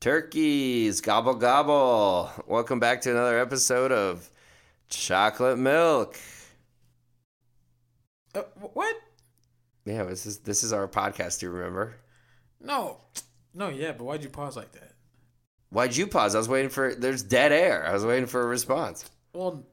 Turkeys, 0.00 1.02
gobble 1.02 1.34
gobble. 1.34 2.30
Welcome 2.46 2.80
back 2.80 3.02
to 3.02 3.10
another 3.10 3.38
episode 3.38 3.92
of 3.92 4.30
Chocolate 4.88 5.58
Milk. 5.58 6.18
Uh, 8.34 8.40
what? 8.72 8.96
Yeah, 9.84 10.04
this 10.04 10.24
is 10.24 10.38
this 10.38 10.64
is 10.64 10.72
our 10.72 10.88
podcast. 10.88 11.40
Do 11.40 11.46
you 11.46 11.52
remember? 11.52 11.96
No, 12.62 12.96
no, 13.52 13.68
yeah, 13.68 13.92
but 13.92 14.04
why'd 14.04 14.22
you 14.22 14.30
pause 14.30 14.56
like 14.56 14.72
that? 14.72 14.92
Why'd 15.68 15.94
you 15.94 16.06
pause? 16.06 16.34
I 16.34 16.38
was 16.38 16.48
waiting 16.48 16.70
for. 16.70 16.94
There's 16.94 17.22
dead 17.22 17.52
air. 17.52 17.86
I 17.86 17.92
was 17.92 18.02
waiting 18.06 18.24
for 18.26 18.40
a 18.40 18.46
response. 18.46 19.04
Well, 19.34 19.66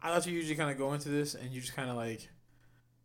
I 0.00 0.12
thought 0.14 0.24
you 0.24 0.34
usually 0.34 0.54
kind 0.54 0.70
of 0.70 0.78
go 0.78 0.92
into 0.92 1.08
this 1.08 1.34
and 1.34 1.50
you 1.50 1.60
just 1.60 1.74
kind 1.74 1.90
of 1.90 1.96
like 1.96 2.28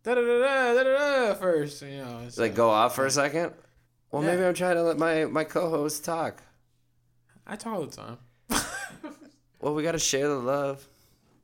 da 0.04 0.14
da 0.14 0.22
da 0.22 0.74
da 0.74 0.84
da 0.84 0.84
da 1.30 1.34
first, 1.34 1.82
you 1.82 1.98
know. 1.98 2.22
It's 2.28 2.38
Like 2.38 2.54
go 2.54 2.70
off 2.70 2.94
for 2.94 3.08
a 3.08 3.12
second. 3.12 3.54
Well, 4.12 4.22
Yeah. 4.22 4.36
maybe 4.36 4.46
I'm 4.46 4.54
trying 4.54 4.76
to 4.76 4.84
let 4.84 5.00
my 5.00 5.26
my 5.26 5.46
co-host 5.46 6.06
talk. 6.06 6.44
I 7.52 7.56
talk 7.56 7.74
all 7.74 7.86
the 7.86 7.96
time. 7.96 8.18
Well, 9.62 9.74
we 9.76 9.84
got 9.84 9.92
to 9.92 10.00
share 10.00 10.30
the 10.30 10.36
love. 10.36 10.88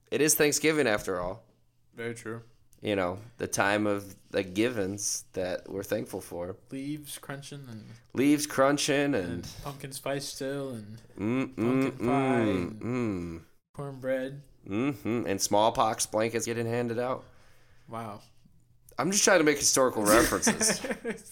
It 0.09 0.22
is 0.22 0.36
Thanksgiving 0.36 0.88
after 0.88 1.20
all. 1.20 1.44
Very 1.98 2.13
true. 2.13 2.41
You 2.82 2.96
know, 2.96 3.18
the 3.40 3.48
time 3.48 3.86
of 3.86 4.16
the 4.30 4.41
givens 4.41 5.26
that 5.34 5.68
we're 5.70 5.84
thankful 5.84 6.22
for. 6.22 6.55
Leaves 6.72 7.18
crunching 7.18 7.66
and, 7.70 7.84
Leaves 8.13 8.48
crunching 8.48 9.16
and 9.16 9.16
and 9.16 9.48
pumpkin 9.66 9.91
spice 9.91 10.23
still 10.23 10.70
and 10.70 10.98
mm 11.20 11.55
pumpkin 11.58 11.91
mm 11.91 12.08
pie. 12.08 12.85
mm 12.85 13.41
cornbread. 13.74 14.41
mm 14.66 15.26
and 15.27 15.41
smallpox 15.41 16.05
blankets 16.05 16.46
getting 16.46 16.68
handed 16.68 16.99
out. 16.99 17.26
Wow. 17.90 18.22
I'm 18.98 19.12
just 19.12 19.26
trying 19.26 19.40
to 19.40 19.44
make 19.44 19.58
historical 19.60 20.04
references. 20.18 20.80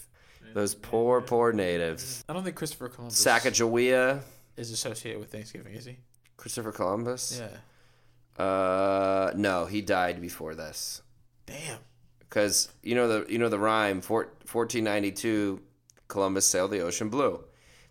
Those 0.54 0.76
poor, 0.76 1.22
poor 1.22 1.54
natives. 1.54 2.26
I 2.28 2.34
don't 2.34 2.44
think 2.44 2.58
Christopher 2.58 2.90
Columbus 2.90 3.24
Sacagawea, 3.24 4.20
is 4.58 4.72
associated 4.72 5.20
with 5.20 5.32
Thanksgiving, 5.32 5.74
is 5.74 5.86
he? 5.86 5.98
Christopher 6.38 6.72
Columbus. 6.72 7.40
Yeah. 7.42 8.44
Uh, 8.44 9.32
no, 9.36 9.66
he 9.66 9.82
died 9.82 10.20
before 10.22 10.56
this. 10.56 11.02
Damn. 11.46 11.80
because 12.22 12.70
you 12.82 12.96
know 12.96 13.08
the 13.08 13.32
you 13.32 13.38
know 13.38 13.50
the 13.50 13.60
rhyme 13.60 14.02
four, 14.02 14.24
1492 14.52 15.60
Columbus 16.08 16.48
sailed 16.48 16.72
the 16.72 16.80
ocean 16.80 17.10
blue. 17.10 17.44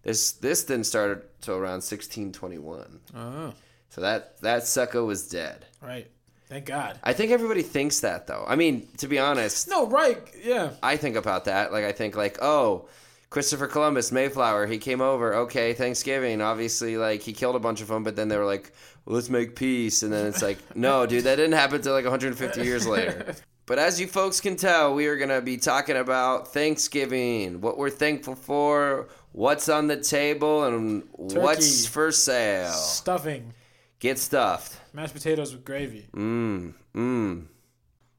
This 0.03 0.33
this 0.33 0.65
didn't 0.65 0.85
start 0.87 1.41
till 1.43 1.55
around 1.55 1.83
1621. 1.85 3.01
Oh, 3.15 3.53
So 3.91 4.01
that 4.01 4.41
that 4.41 4.67
sucker 4.67 5.05
was 5.05 5.29
dead. 5.29 5.67
right. 5.81 6.09
Thank 6.49 6.67
God. 6.67 6.99
I 7.03 7.15
think 7.15 7.31
everybody 7.33 7.63
thinks 7.63 8.01
that 8.01 8.27
though. 8.27 8.45
I 8.47 8.57
mean, 8.57 8.87
to 8.99 9.09
be 9.09 9.19
honest, 9.19 9.69
No, 9.69 9.87
right. 9.87 10.19
Yeah. 10.43 10.71
I 10.83 10.97
think 10.99 11.17
about 11.17 11.45
that. 11.47 11.73
Like 11.73 11.85
I 11.85 11.93
think 11.93 12.15
like, 12.17 12.39
oh, 12.43 12.89
Christopher 13.33 13.67
Columbus, 13.67 14.13
Mayflower, 14.13 14.67
he 14.67 14.77
came 14.77 15.01
over. 15.01 15.35
Okay, 15.35 15.73
Thanksgiving. 15.73 16.43
Obviously, 16.43 16.99
like 16.99 17.23
he 17.23 17.33
killed 17.33 17.57
a 17.57 17.59
bunch 17.59 17.81
of 17.81 17.89
them, 17.89 18.05
but 18.05 18.15
then 18.15 18.29
they 18.29 18.37
were 18.37 18.45
like, 18.45 18.75
well, 19.07 19.17
let's 19.17 19.31
make 19.31 19.57
peace. 19.57 20.03
And 20.03 20.13
then 20.13 20.27
it's 20.27 20.43
like, 20.43 20.59
no, 20.77 21.07
dude, 21.07 21.25
that 21.25 21.37
didn't 21.37 21.55
happen 21.55 21.81
till 21.81 21.95
like 21.95 22.05
150 22.05 22.63
years 22.63 22.87
later. 22.87 23.35
But 23.65 23.79
as 23.79 23.99
you 23.99 24.07
folks 24.07 24.43
can 24.43 24.57
tell, 24.57 24.95
we 24.95 25.07
are 25.07 25.17
gonna 25.17 25.41
be 25.41 25.57
talking 25.57 25.97
about 25.97 26.53
Thanksgiving, 26.53 27.63
what 27.63 27.79
we're 27.79 27.89
thankful 27.89 28.35
for, 28.35 29.09
what's 29.33 29.71
on 29.71 29.87
the 29.87 29.97
table, 29.97 30.65
and 30.65 31.03
what's 31.13 31.87
for 31.87 32.13
sale. 32.13 32.69
Stuffing. 32.69 33.55
Get 33.99 34.19
stuffed. 34.19 34.79
Mashed 34.93 35.15
potatoes 35.15 35.55
with 35.55 35.65
gravy. 35.65 36.07
Mmm. 36.13 36.75
Mmm. 36.95 37.47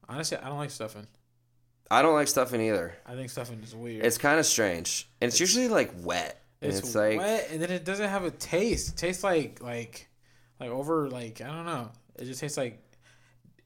Honestly, 0.08 0.38
I 0.38 0.48
don't 0.48 0.58
like 0.58 0.70
stuffing. 0.70 1.06
I 1.94 2.02
don't 2.02 2.14
like 2.14 2.28
stuffing 2.28 2.60
either. 2.60 2.94
I 3.06 3.14
think 3.14 3.30
stuffing 3.30 3.60
is 3.62 3.74
weird. 3.74 4.04
It's 4.04 4.18
kind 4.18 4.38
of 4.38 4.46
strange, 4.46 5.08
and 5.20 5.28
it's, 5.28 5.40
usually 5.40 5.68
like 5.68 5.92
wet. 6.02 6.40
It's, 6.60 6.78
it's, 6.78 6.94
like 6.94 7.18
wet 7.18 7.48
and 7.50 7.60
then 7.60 7.70
it 7.70 7.84
doesn't 7.84 8.08
have 8.08 8.24
a 8.24 8.30
taste. 8.30 8.90
It 8.90 8.96
tastes 8.96 9.22
like 9.24 9.62
like 9.62 10.08
like 10.60 10.70
over 10.70 11.08
like 11.10 11.40
I 11.40 11.46
don't 11.48 11.66
know. 11.66 11.90
It 12.16 12.24
just 12.24 12.40
tastes 12.40 12.56
like 12.56 12.80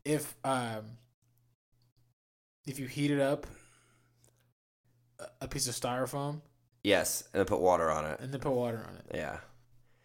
if 0.05 0.35
um 0.45 0.85
if 2.67 2.79
you 2.79 2.87
heat 2.87 3.11
it 3.11 3.21
up 3.21 3.47
a- 5.19 5.45
a 5.45 5.49
piece 5.49 5.69
of 5.69 5.75
styrofoam 5.75 6.41
yes, 6.85 7.23
and 7.33 7.39
then 7.41 7.47
put 7.47 7.61
water 7.61 7.91
on 7.91 8.05
it. 8.05 8.21
and 8.21 8.33
then 8.33 8.41
put 8.41 8.53
water 8.53 8.85
on 8.89 8.97
it. 8.97 9.05
Yeah, 9.15 9.39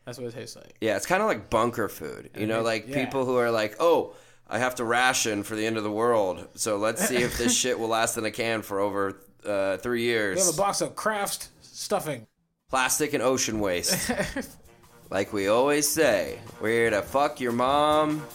That's 0.05 0.17
what 0.17 0.27
it 0.27 0.33
tastes 0.33 0.55
like. 0.55 0.75
yeah. 0.81 0.95
It's 0.95 1.05
kind 1.05 1.21
of 1.21 1.27
like 1.27 1.49
bunker 1.49 1.87
food. 1.89 2.29
You 2.35 2.41
And 2.41 2.49
know, 2.49 2.59
it- 2.59 2.63
like 2.63 2.87
yeah. 2.87 3.03
people 3.05 3.25
who 3.25 3.37
are 3.37 3.51
like, 3.51 3.75
oh. 3.79 4.15
I 4.47 4.59
have 4.59 4.75
to 4.75 4.83
ration 4.83 5.43
for 5.43 5.55
the 5.55 5.65
end 5.65 5.77
of 5.77 5.83
the 5.83 5.91
world, 5.91 6.47
so 6.55 6.77
let's 6.77 7.07
see 7.07 7.17
if 7.17 7.37
this 7.37 7.57
shit 7.59 7.79
will 7.79 7.87
last 7.87 8.17
in 8.17 8.25
a 8.25 8.31
can 8.31 8.61
for 8.61 8.79
over 8.79 9.17
uh, 9.45 9.77
three 9.77 10.03
We 10.05 10.39
have 10.39 10.53
a 10.53 10.57
box 10.57 10.81
of 10.81 10.95
Kraft 10.95 11.49
stuffing. 11.61 12.27
Plastic 12.69 13.13
and 13.13 13.23
ocean 13.23 13.59
waste. 13.59 14.11
like 15.09 15.31
we 15.33 15.47
always 15.47 15.87
say, 15.87 16.39
we're 16.61 16.69
here 16.69 16.89
to 16.89 17.01
fuck 17.01 17.39
your 17.39 17.51
mom 17.51 18.25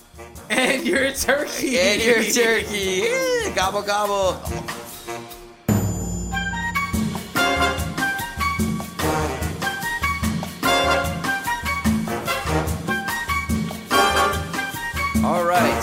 and 0.51 0.87
your 0.87 1.13
turkey. 1.13 1.79
and 1.79 2.03
your 2.03 2.23
turkey. 2.23 3.05
Yeah, 3.49 3.55
gobble 3.55 3.83
gobble. 3.83 4.41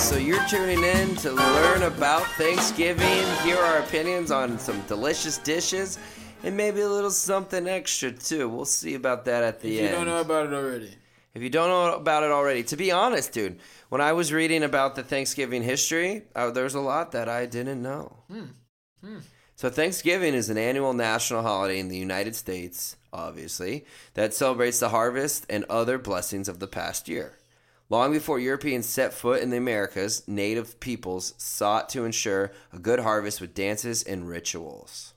So 0.05 0.17
you're 0.17 0.47
tuning 0.47 0.83
in 0.83 1.15
to 1.15 1.31
learn 1.31 1.81
about 1.81 2.21
Thanksgiving, 2.37 3.25
hear 3.43 3.57
our 3.57 3.79
opinions 3.79 4.29
on 4.29 4.59
some 4.59 4.79
delicious 4.81 5.39
dishes, 5.39 5.97
and 6.43 6.55
maybe 6.55 6.81
a 6.81 6.87
little 6.87 7.09
something 7.09 7.67
extra 7.67 8.11
too. 8.11 8.47
We'll 8.47 8.65
see 8.65 8.93
about 8.93 9.25
that 9.25 9.43
at 9.43 9.61
the 9.61 9.79
end. 9.79 9.85
If 9.87 9.91
you 9.91 9.97
don't 9.97 10.05
know 10.05 10.21
about 10.21 10.45
it 10.45 10.53
already. 10.53 10.91
If 11.33 11.41
you 11.41 11.49
don't 11.49 11.69
know 11.69 11.95
about 11.95 12.21
it 12.21 12.29
already, 12.29 12.61
to 12.65 12.77
be 12.77 12.91
honest, 12.91 13.31
dude, 13.31 13.57
when 13.89 13.99
I 13.99 14.13
was 14.13 14.31
reading 14.31 14.61
about 14.61 14.93
the 14.93 15.01
Thanksgiving 15.01 15.63
history, 15.63 16.21
uh, 16.35 16.51
there's 16.51 16.75
a 16.75 16.81
lot 16.81 17.13
that 17.13 17.27
I 17.27 17.47
didn't 17.47 17.81
know. 17.81 18.15
So, 19.55 19.71
Thanksgiving 19.71 20.35
is 20.35 20.51
an 20.51 20.57
annual 20.59 20.93
national 20.93 21.41
holiday 21.41 21.79
in 21.79 21.87
the 21.87 21.97
United 21.97 22.35
States, 22.35 22.95
obviously, 23.11 23.85
that 24.13 24.35
celebrates 24.35 24.79
the 24.79 24.89
harvest 24.89 25.47
and 25.49 25.65
other 25.67 25.97
blessings 25.97 26.47
of 26.47 26.59
the 26.59 26.67
past 26.67 27.07
year. 27.09 27.39
Long 27.87 28.11
before 28.11 28.39
Europeans 28.39 28.87
set 28.87 29.13
foot 29.13 29.43
in 29.43 29.51
the 29.51 29.57
Americas, 29.57 30.27
native 30.27 30.79
peoples 30.79 31.35
sought 31.37 31.87
to 31.89 32.03
ensure 32.03 32.51
a 32.73 32.79
good 32.79 32.99
harvest 32.99 33.39
with 33.39 33.53
dances 33.53 34.01
and 34.01 34.27
rituals. 34.27 35.13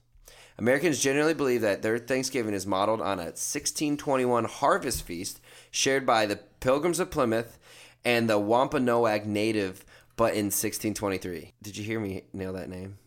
Americans 0.58 1.00
generally 1.00 1.32
believe 1.32 1.62
that 1.62 1.80
their 1.80 1.96
Thanksgiving 1.98 2.52
is 2.52 2.66
modeled 2.66 3.00
on 3.00 3.18
a 3.18 3.32
1621 3.32 4.44
harvest 4.44 5.02
feast 5.02 5.40
shared 5.70 6.04
by 6.04 6.26
the 6.26 6.40
Pilgrims 6.60 7.00
of 7.00 7.10
Plymouth 7.10 7.58
and 8.04 8.28
the 8.28 8.38
Wampanoag 8.38 9.24
native, 9.24 9.84
but 10.16 10.34
in 10.34 10.46
1623. 10.46 11.54
Did 11.62 11.76
you 11.78 11.84
hear 11.84 12.00
me 12.00 12.24
nail 12.34 12.52
that 12.52 12.68
name? 12.68 12.98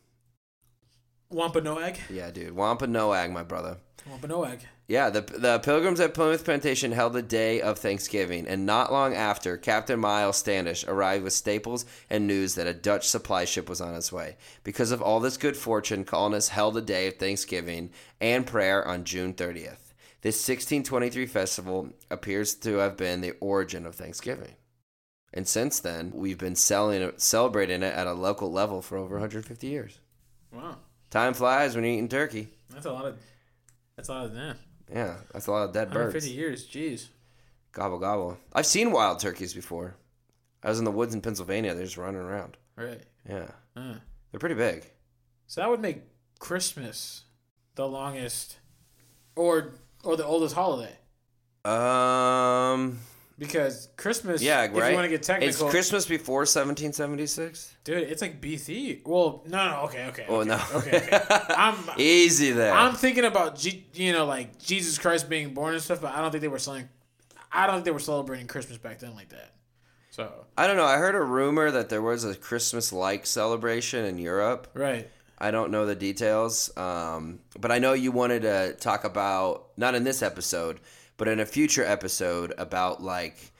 Wampanoag. 1.30 1.98
Yeah, 2.10 2.32
dude. 2.32 2.56
Wampanoag, 2.56 3.32
my 3.32 3.44
brother. 3.44 3.78
Wampanoag. 4.10 4.62
Yeah, 4.88 5.10
the 5.10 5.22
the 5.22 5.60
Pilgrims 5.60 6.02
at 6.02 6.14
Plymouth 6.14 6.44
Plantation 6.44 6.92
held 6.92 7.14
the 7.14 7.22
day 7.22 7.62
of 7.62 7.80
Thanksgiving, 7.80 8.46
and 8.46 8.66
not 8.66 8.92
long 8.92 9.14
after, 9.14 9.56
Captain 9.56 10.00
Miles 10.00 10.38
Standish 10.38 10.86
arrived 10.86 11.24
with 11.24 11.34
staples 11.34 11.86
and 12.10 12.28
news 12.28 12.56
that 12.56 12.68
a 12.68 12.74
Dutch 12.74 13.08
supply 13.08 13.46
ship 13.46 13.70
was 13.70 13.80
on 13.80 13.96
its 13.96 14.12
way. 14.12 14.36
Because 14.64 14.92
of 14.92 15.02
all 15.02 15.22
this 15.22 15.38
good 15.38 15.56
fortune, 15.56 16.04
colonists 16.04 16.50
held 16.50 16.76
a 16.76 16.82
day 16.82 17.08
of 17.08 17.16
Thanksgiving 17.16 17.92
and 18.20 18.46
prayer 18.46 18.86
on 18.86 19.06
June 19.06 19.34
30th. 19.34 19.94
This 20.22 20.36
1623 20.36 21.26
festival 21.26 21.94
appears 22.12 22.54
to 22.56 22.78
have 22.78 22.98
been 22.98 23.22
the 23.22 23.34
origin 23.40 23.86
of 23.86 23.96
Thanksgiving. 23.96 24.56
And 25.34 25.48
since 25.48 25.80
then, 25.80 26.12
we've 26.14 26.38
been 26.38 26.56
selling 26.56 27.12
celebrating 27.18 27.82
it 27.82 27.94
at 27.94 28.08
a 28.08 28.14
local 28.14 28.52
level 28.52 28.82
for 28.82 28.98
over 28.98 29.16
150 29.16 29.66
years. 29.66 30.00
Wow. 30.52 30.78
Time 31.10 31.34
flies 31.34 31.76
when 31.76 31.86
you're 31.86 31.94
eating 31.94 32.10
turkey. 32.10 32.50
That's 32.70 32.86
a 32.86 32.92
lot 32.92 33.06
of 33.06 33.18
that's 33.96 34.10
a 34.10 34.14
lot 34.14 34.26
of 34.26 34.36
yeah. 34.36 34.54
Yeah, 34.94 35.16
that's 35.32 35.48
a 35.48 35.52
lot 35.52 35.64
of 35.64 35.74
dead 35.74 35.90
birds. 35.92 36.14
150 36.26 36.30
years, 36.32 36.68
jeez. 36.68 37.08
Gobble 37.72 38.00
gobble. 38.00 38.38
I've 38.54 38.66
seen 38.66 38.92
wild 38.92 39.20
turkeys 39.20 39.54
before. 39.54 39.96
I 40.64 40.70
was 40.70 40.80
in 40.80 40.86
the 40.86 40.92
woods 40.92 41.14
in 41.14 41.22
Pennsylvania. 41.22 41.74
They're 41.74 41.86
just 41.86 41.98
running 41.98 42.22
around. 42.22 42.58
Right. 42.76 43.02
Yeah, 43.28 43.48
Uh. 43.76 43.96
they're 44.32 44.40
pretty 44.40 44.56
big. 44.56 44.86
So 45.48 45.62
that 45.62 45.70
would 45.70 45.80
make 45.82 46.02
Christmas 46.40 47.24
the 47.76 47.88
longest 47.88 48.58
or 49.36 49.74
or 50.04 50.18
the 50.18 50.26
oldest 50.26 50.56
holiday. 50.56 50.98
Um, 51.64 53.00
Because 53.42 53.90
Christmas 53.98 54.40
yeah, 54.40 54.66
if 54.66 54.74
right. 54.76 54.90
you 54.90 54.96
want 54.96 55.06
to 55.06 55.10
get 55.10 55.24
technical 55.24 55.66
it's 55.66 55.72
Christmas 55.72 56.06
before 56.06 56.42
1776. 56.42 57.76
dude, 57.84 57.98
it's 58.04 58.22
like 58.22 58.40
BC. 58.40 59.02
Well, 59.04 59.44
no, 59.48 59.68
no, 59.68 59.82
okay, 59.86 60.06
okay. 60.10 60.26
Oh 60.30 60.42
okay, 60.42 60.50
no, 60.50 60.62
Okay, 60.76 60.98
okay. 60.98 61.20
I'm 61.50 61.76
easy 61.98 62.52
there. 62.52 62.72
I'm 62.72 62.94
thinking 62.94 63.26
about 63.26 63.58
G, 63.58 63.84
you 63.96 64.14
know 64.14 64.26
like 64.28 64.60
Jesus 64.60 65.00
Christ 65.00 65.28
being 65.28 65.56
born 65.56 65.74
and 65.74 65.82
stuff, 65.82 66.02
but 66.02 66.14
I 66.14 66.22
don't 66.22 66.30
think 66.30 66.44
they 66.44 66.50
were 66.50 66.60
selling 66.60 66.88
I 67.52 67.66
don't 67.66 67.78
think 67.78 67.86
they 67.86 67.92
were 67.92 68.00
celebrating 68.00 68.46
Christmas 68.46 68.78
back 68.78 69.00
then 69.00 69.16
like 69.16 69.30
that. 69.30 69.56
So, 70.12 70.32
I 70.56 70.68
don't 70.68 70.78
know. 70.78 70.86
I 70.86 70.98
heard 70.98 71.16
a 71.16 71.22
rumor 71.22 71.72
that 71.72 71.90
there 71.90 72.02
was 72.02 72.24
a 72.24 72.36
Christmas-like 72.36 73.26
celebration 73.26 74.06
in 74.06 74.20
Europe. 74.20 74.68
right. 74.76 75.10
I 75.40 75.50
don't 75.50 75.72
know 75.72 75.88
the 75.88 75.96
details, 75.96 76.70
um, 76.78 77.40
but 77.60 77.72
I 77.72 77.80
know 77.80 77.94
you 77.94 78.12
wanted 78.12 78.44
to 78.44 78.76
talk 78.80 79.06
about 79.06 79.70
not 79.76 79.96
in 79.96 80.04
this 80.04 80.22
episode, 80.22 80.80
but 81.22 81.28
in 81.28 81.40
a 81.40 81.46
future 81.46 81.86
episode 81.86 82.52
about 82.58 83.04
like 83.04 83.52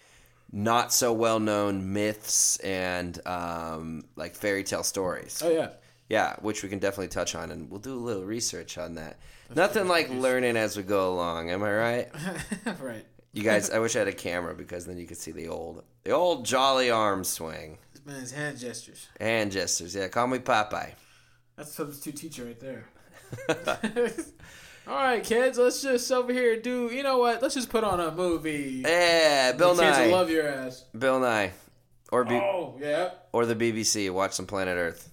not 0.52 0.92
so 0.92 1.14
well 1.14 1.40
known 1.40 1.94
myths 1.94 2.58
and 2.62 3.20
um, 3.28 4.04
like 4.16 4.34
fairy 4.34 4.64
tale 4.64 4.82
stories. 4.82 5.44
Oh 5.46 5.52
yeah. 5.52 5.70
Yeah, 6.10 6.38
which 6.42 6.64
we 6.64 6.70
can 6.70 6.80
definitely 6.80 7.10
touch 7.10 7.36
on, 7.36 7.52
and 7.52 7.70
we'll 7.70 7.80
do 7.80 7.94
a 7.94 8.02
little 8.02 8.24
research 8.24 8.80
on 8.80 8.96
that. 8.96 9.20
Nothing 9.56 9.88
like 9.88 10.10
learning 10.10 10.58
as 10.58 10.76
we 10.76 10.82
go 10.82 11.14
along. 11.14 11.52
Am 11.52 11.62
I 11.62 11.72
right? 11.72 12.10
right. 12.82 13.06
You 13.32 13.44
guys, 13.44 13.70
I 13.70 13.78
wish 13.78 13.96
I 13.96 14.00
had 14.00 14.08
a 14.08 14.12
camera 14.12 14.56
because 14.56 14.88
then 14.88 14.98
you 14.98 15.06
could 15.06 15.18
see 15.18 15.32
the 15.32 15.48
old, 15.48 15.84
the 16.04 16.14
old 16.14 16.44
jolly 16.48 16.90
arm 16.90 17.24
swing, 17.24 17.78
This 17.94 18.04
man's 18.04 18.32
hand 18.32 18.58
gestures. 18.58 19.08
hand 19.20 19.52
gestures. 19.52 19.94
Yeah, 19.94 20.08
call 20.08 20.26
me 20.26 20.40
Popeye. 20.40 20.94
That's 21.58 21.74
substitute 21.74 22.16
teacher 22.18 22.46
right 22.46 22.60
there. 22.60 22.90
All 24.88 24.96
right, 24.96 25.24
kids, 25.24 25.58
let's 25.58 25.82
just 25.82 26.12
over 26.12 26.34
here 26.34 26.60
do. 26.60 26.88
You 26.92 27.04
know 27.04 27.18
what? 27.20 27.42
Let's 27.42 27.54
just 27.56 27.70
put 27.70 27.84
on 27.84 28.00
a 28.00 28.12
movie. 28.12 28.82
Yeah, 28.86 29.52
Bill 29.54 29.76
the 29.76 29.84
kids 29.84 29.98
will 30.00 30.10
love 30.10 30.30
your 30.30 30.48
ass. 30.48 30.86
Bill 30.98 31.20
Nye, 31.20 31.52
or 32.12 32.26
B- 32.26 32.36
Oh 32.36 32.78
yeah. 32.80 33.12
or 33.32 33.46
the 33.46 33.56
BBC. 33.56 34.10
Watch 34.12 34.34
some 34.34 34.48
Planet 34.48 34.78
Earth. 34.78 35.10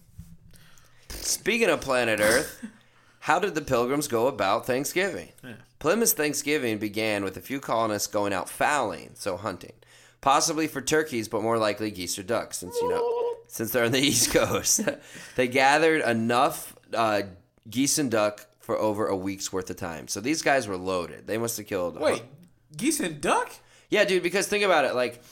Speaking 1.10 1.68
of 1.68 1.80
Planet 1.80 2.18
Earth, 2.20 2.64
how 3.20 3.38
did 3.38 3.54
the 3.54 3.60
Pilgrims 3.60 4.08
go 4.08 4.26
about 4.26 4.66
Thanksgiving? 4.66 5.28
Yeah. 5.44 5.54
Plymouth's 5.78 6.12
Thanksgiving 6.12 6.78
began 6.78 7.22
with 7.22 7.36
a 7.36 7.40
few 7.40 7.60
colonists 7.60 8.08
going 8.08 8.32
out 8.32 8.48
fowling, 8.48 9.10
so 9.14 9.36
hunting, 9.36 9.74
possibly 10.20 10.66
for 10.66 10.80
turkeys, 10.80 11.28
but 11.28 11.42
more 11.42 11.58
likely 11.58 11.90
geese 11.90 12.18
or 12.18 12.22
ducks, 12.24 12.58
since 12.58 12.74
you 12.80 12.88
know, 12.88 13.34
since 13.46 13.70
they're 13.70 13.84
on 13.84 13.92
the 13.92 14.00
East 14.06 14.32
Coast. 14.32 14.80
they 15.36 15.46
gathered 15.46 16.00
enough 16.02 16.74
uh, 16.94 17.22
geese 17.70 17.98
and 17.98 18.10
duck 18.10 18.46
for 18.68 18.76
over 18.76 19.06
a 19.06 19.16
week's 19.16 19.50
worth 19.50 19.70
of 19.70 19.76
time. 19.76 20.06
So 20.08 20.20
these 20.20 20.42
guys 20.42 20.68
were 20.68 20.76
loaded. 20.76 21.26
They 21.26 21.38
must 21.38 21.56
have 21.56 21.66
killed. 21.66 21.98
Wait, 21.98 22.22
geese 22.76 23.00
and 23.00 23.18
duck? 23.18 23.50
Yeah, 23.88 24.04
dude, 24.04 24.22
because 24.22 24.46
think 24.46 24.62
about 24.62 24.84
it. 24.84 24.94
Like, 24.94 25.22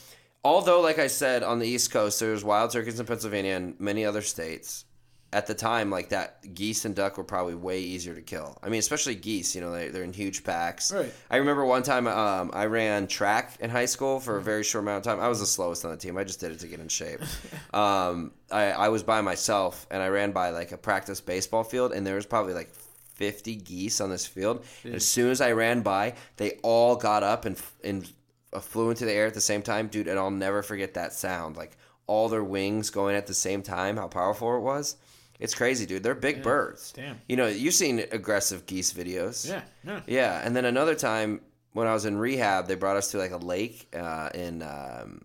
although, 0.43 0.81
like 0.81 0.99
I 0.99 1.09
said, 1.09 1.43
on 1.43 1.59
the 1.59 1.69
East 1.69 1.91
Coast, 1.91 2.19
there's 2.19 2.43
wild 2.43 2.71
turkeys 2.71 2.99
in 2.99 3.05
Pennsylvania 3.05 3.53
and 3.57 3.79
many 3.79 4.07
other 4.07 4.23
states. 4.23 4.87
At 5.35 5.47
the 5.47 5.55
time, 5.55 5.91
like 5.91 6.09
that, 6.11 6.55
geese 6.55 6.87
and 6.87 6.95
duck 6.95 7.19
were 7.19 7.25
probably 7.25 7.55
way 7.55 7.81
easier 7.81 8.15
to 8.15 8.23
kill. 8.23 8.57
I 8.63 8.71
mean, 8.71 8.79
especially 8.79 9.17
geese. 9.17 9.55
You 9.55 9.61
know, 9.61 9.71
they, 9.71 9.89
they're 9.89 10.03
in 10.03 10.15
huge 10.15 10.43
packs. 10.43 10.91
Right. 10.91 11.13
I 11.31 11.37
remember 11.37 11.67
one 11.67 11.83
time 11.83 12.07
um, 12.07 12.53
I 12.55 12.65
ran 12.65 13.07
track 13.07 13.59
in 13.61 13.69
high 13.69 13.85
school 13.85 14.19
for 14.19 14.39
a 14.39 14.43
very 14.43 14.65
short 14.65 14.85
amount 14.85 15.05
of 15.07 15.13
time. 15.13 15.23
I 15.23 15.29
was 15.29 15.41
the 15.41 15.47
slowest 15.47 15.85
on 15.85 15.91
the 15.91 15.99
team. 15.99 16.17
I 16.17 16.25
just 16.25 16.41
did 16.41 16.53
it 16.53 16.61
to 16.61 16.69
get 16.69 16.81
in 16.81 16.89
shape. 16.89 17.21
um, 17.75 18.33
I, 18.51 18.71
I 18.71 18.89
was 18.89 19.03
by 19.03 19.21
myself 19.21 19.87
and 19.91 20.03
I 20.03 20.09
ran 20.09 20.33
by 20.33 20.51
like 20.51 20.73
a 20.73 20.79
practice 20.79 21.21
baseball 21.21 21.65
field, 21.65 21.93
and 21.93 22.07
there 22.07 22.15
was 22.15 22.25
probably 22.25 22.55
like 22.55 22.73
50 23.17 23.57
geese 23.57 24.01
on 24.01 24.09
this 24.11 24.27
field. 24.27 24.65
As 24.85 25.07
soon 25.07 25.31
as 25.31 25.41
I 25.41 25.53
ran 25.53 25.83
by, 25.83 26.15
they 26.37 26.53
all 26.63 26.97
got 26.97 27.23
up 27.23 27.45
and 27.45 27.61
and 27.85 28.11
uh, 28.53 28.61
flew 28.61 28.91
into 28.91 29.05
the 29.05 29.13
air 29.13 29.27
at 29.27 29.35
the 29.35 29.41
same 29.41 29.63
time, 29.63 29.89
dude. 29.89 30.07
And 30.09 30.19
I'll 30.19 30.31
never 30.31 30.63
forget 30.63 30.95
that 30.95 31.13
sound, 31.13 31.57
like 31.57 31.77
all 32.07 32.29
their 32.29 32.45
wings 32.45 32.91
going 32.91 33.17
at 33.17 33.27
the 33.27 33.35
same 33.35 33.63
time. 33.63 33.97
How 33.97 34.07
powerful 34.09 34.57
it 34.57 34.61
was! 34.61 34.97
It's 35.41 35.55
crazy, 35.55 35.85
dude. 35.85 36.03
They're 36.03 36.15
big 36.15 36.43
birds. 36.43 36.93
Damn. 36.93 37.21
You 37.29 37.37
know, 37.37 37.47
you've 37.47 37.75
seen 37.75 38.05
aggressive 38.13 38.65
geese 38.67 38.93
videos. 38.93 39.47
Yeah. 39.49 39.63
Yeah. 39.85 40.01
Yeah, 40.07 40.41
and 40.45 40.55
then 40.57 40.65
another 40.65 40.95
time 40.95 41.41
when 41.73 41.87
I 41.87 41.93
was 41.93 42.07
in 42.07 42.17
rehab, 42.17 42.69
they 42.69 42.75
brought 42.75 42.97
us 42.97 43.11
to 43.11 43.19
like 43.19 43.33
a 43.33 43.37
lake 43.37 43.89
uh, 43.95 44.31
in 44.35 44.63
um, 44.63 45.23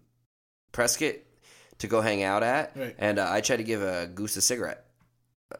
Prescott 0.73 1.15
to 1.77 1.87
go 1.87 2.01
hang 2.01 2.23
out 2.23 2.43
at, 2.43 2.75
Right. 2.75 2.95
and 2.99 3.19
uh, 3.19 3.27
I 3.29 3.41
tried 3.41 3.57
to 3.57 3.63
give 3.63 3.81
a 3.81 4.07
goose 4.07 4.35
a 4.37 4.41
cigarette. 4.41 4.85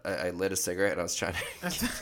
I, 0.05 0.09
I 0.09 0.29
lit 0.31 0.51
a 0.51 0.55
cigarette 0.55 0.91
and 0.93 1.01
I 1.01 1.03
was 1.03 1.15
trying 1.15 1.33
to. 1.33 1.39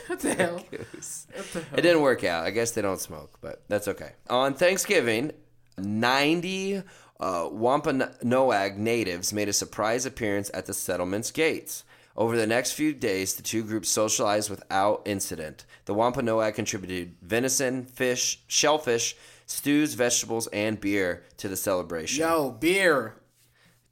what 0.08 0.20
the 0.20 0.34
hell? 0.38 0.64
goose. 0.72 1.28
What 1.36 1.52
the 1.54 1.60
hell? 1.62 1.80
It 1.80 1.82
didn't 1.82 2.02
work 2.02 2.24
out. 2.24 2.46
I 2.46 2.52
guess 2.52 2.72
they 2.72 2.82
don't 2.82 3.00
smoke, 3.00 3.38
but 3.42 3.64
that's 3.68 3.88
okay. 3.88 4.12
On 4.30 4.54
Thanksgiving, 4.54 5.32
90 5.78 6.84
uh, 7.20 7.50
Wampanoag 7.52 8.78
natives 8.78 9.34
made 9.34 9.50
a 9.50 9.54
surprise 9.54 10.06
appearance 10.06 10.50
at 10.54 10.66
the 10.66 10.74
settlement's 10.74 11.32
gates. 11.32 11.84
Over 12.16 12.36
the 12.36 12.48
next 12.48 12.74
few 12.74 12.94
days, 12.94 13.36
the 13.36 13.44
two 13.44 13.64
groups 13.64 13.88
socialized 13.90 14.50
without 14.50 15.04
incident. 15.06 15.66
The 15.86 15.94
Wampanoag 15.94 16.54
contributed 16.56 17.16
venison, 17.22 17.86
fish, 17.86 18.42
shellfish, 18.48 19.16
stews, 19.46 19.94
vegetables, 19.94 20.48
and 20.48 20.80
beer 20.82 21.24
to 21.38 21.48
the 21.48 21.56
celebration. 21.56 22.20
Yo, 22.20 22.52
beer. 22.52 23.16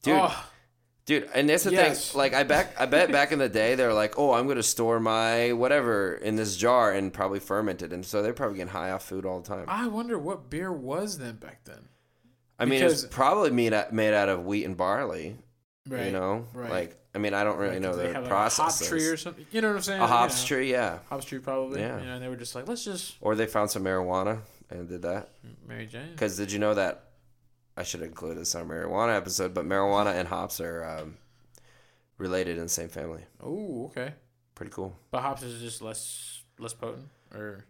Dude, 0.03 0.15
Oh, 0.19 0.45
Dude, 1.07 1.29
and 1.33 1.49
that's 1.49 1.63
the 1.63 1.71
Yes. 1.71 2.11
thing. 2.11 2.17
Like, 2.19 2.33
I 2.33 2.43
back, 2.43 2.75
I 2.79 2.85
bet 2.85 3.11
back 3.11 3.31
in 3.31 3.39
the 3.39 3.47
day, 3.49 3.75
they're 3.75 3.93
like, 3.93 4.19
"Oh, 4.19 4.33
I'm 4.33 4.45
going 4.45 4.57
to 4.57 4.63
store 4.63 4.99
my 4.99 5.53
whatever 5.53 6.13
in 6.15 6.35
this 6.35 6.55
jar 6.57 6.91
and 6.91 7.11
probably 7.13 7.39
ferment 7.39 7.81
it," 7.81 7.91
and 7.93 8.05
so 8.05 8.21
they're 8.21 8.33
probably 8.33 8.57
getting 8.57 8.73
high 8.73 8.91
off 8.91 9.05
food 9.05 9.25
all 9.25 9.39
the 9.39 9.47
time. 9.47 9.65
I 9.69 9.87
wonder 9.87 10.19
what 10.19 10.49
beer 10.49 10.71
was 10.71 11.17
then 11.17 11.37
back 11.37 11.61
then. 11.63 11.87
I 12.59 12.65
mean, 12.65 12.83
it's 12.83 13.05
probably 13.05 13.51
made 13.51 13.71
out, 13.73 13.93
made 13.93 14.13
out 14.13 14.29
of 14.29 14.45
wheat 14.45 14.65
and 14.65 14.75
barley. 14.75 15.37
Right. 15.87 16.07
You 16.07 16.11
know, 16.11 16.45
right. 16.53 16.69
like 16.69 16.97
I 17.15 17.19
mean, 17.19 17.33
I 17.33 17.43
don't 17.45 17.57
really 17.57 17.79
Like, 17.79 17.81
know 17.83 17.95
the 17.95 18.09
like, 18.19 18.27
process. 18.27 18.79
Hop 18.81 18.89
tree 18.89 19.07
or 19.07 19.15
something. 19.15 19.45
You 19.51 19.61
know 19.61 19.69
what 19.69 19.77
I'm 19.77 19.81
saying? 19.83 20.01
a 20.01 20.07
hops 20.07 20.37
You 20.37 20.43
know, 20.43 20.47
tree, 20.61 20.71
yeah. 20.71 20.99
Hops 21.09 21.25
tree, 21.25 21.39
probably. 21.39 21.79
Yeah. 21.79 21.99
You 21.99 22.05
know, 22.05 22.13
and 22.15 22.23
they 22.23 22.27
were 22.27 22.35
just 22.35 22.53
like, 22.53 22.67
let's 22.67 22.83
just 22.83 23.15
Or 23.21 23.33
they 23.33 23.47
found 23.47 23.71
some 23.71 23.83
marijuana 23.83 24.39
and 24.69 24.89
did 24.89 25.01
that. 25.03 25.29
Mary 25.65 25.85
Jane. 25.87 26.11
Because 26.11 26.35
did 26.37 26.51
you 26.51 26.59
know 26.59 26.73
that? 26.73 27.05
I 27.77 27.83
should 27.83 28.01
include 28.01 28.37
this 28.37 28.55
on 28.55 28.69
our 28.69 28.75
marijuana 28.75 29.15
episode, 29.15 29.53
but 29.53 29.65
marijuana 29.65 30.15
and 30.15 30.27
hops 30.27 30.59
are 30.59 30.83
um, 30.83 31.17
related 32.17 32.57
in 32.57 32.63
the 32.63 32.69
same 32.69 32.89
family. 32.89 33.23
Oh, 33.41 33.85
okay. 33.85 34.13
Pretty 34.55 34.71
cool. 34.71 34.97
But 35.11 35.21
hops 35.21 35.43
is 35.43 35.61
just 35.61 35.81
less 35.83 36.43
less 36.57 36.73
potent, 36.73 37.07
or 37.33 37.65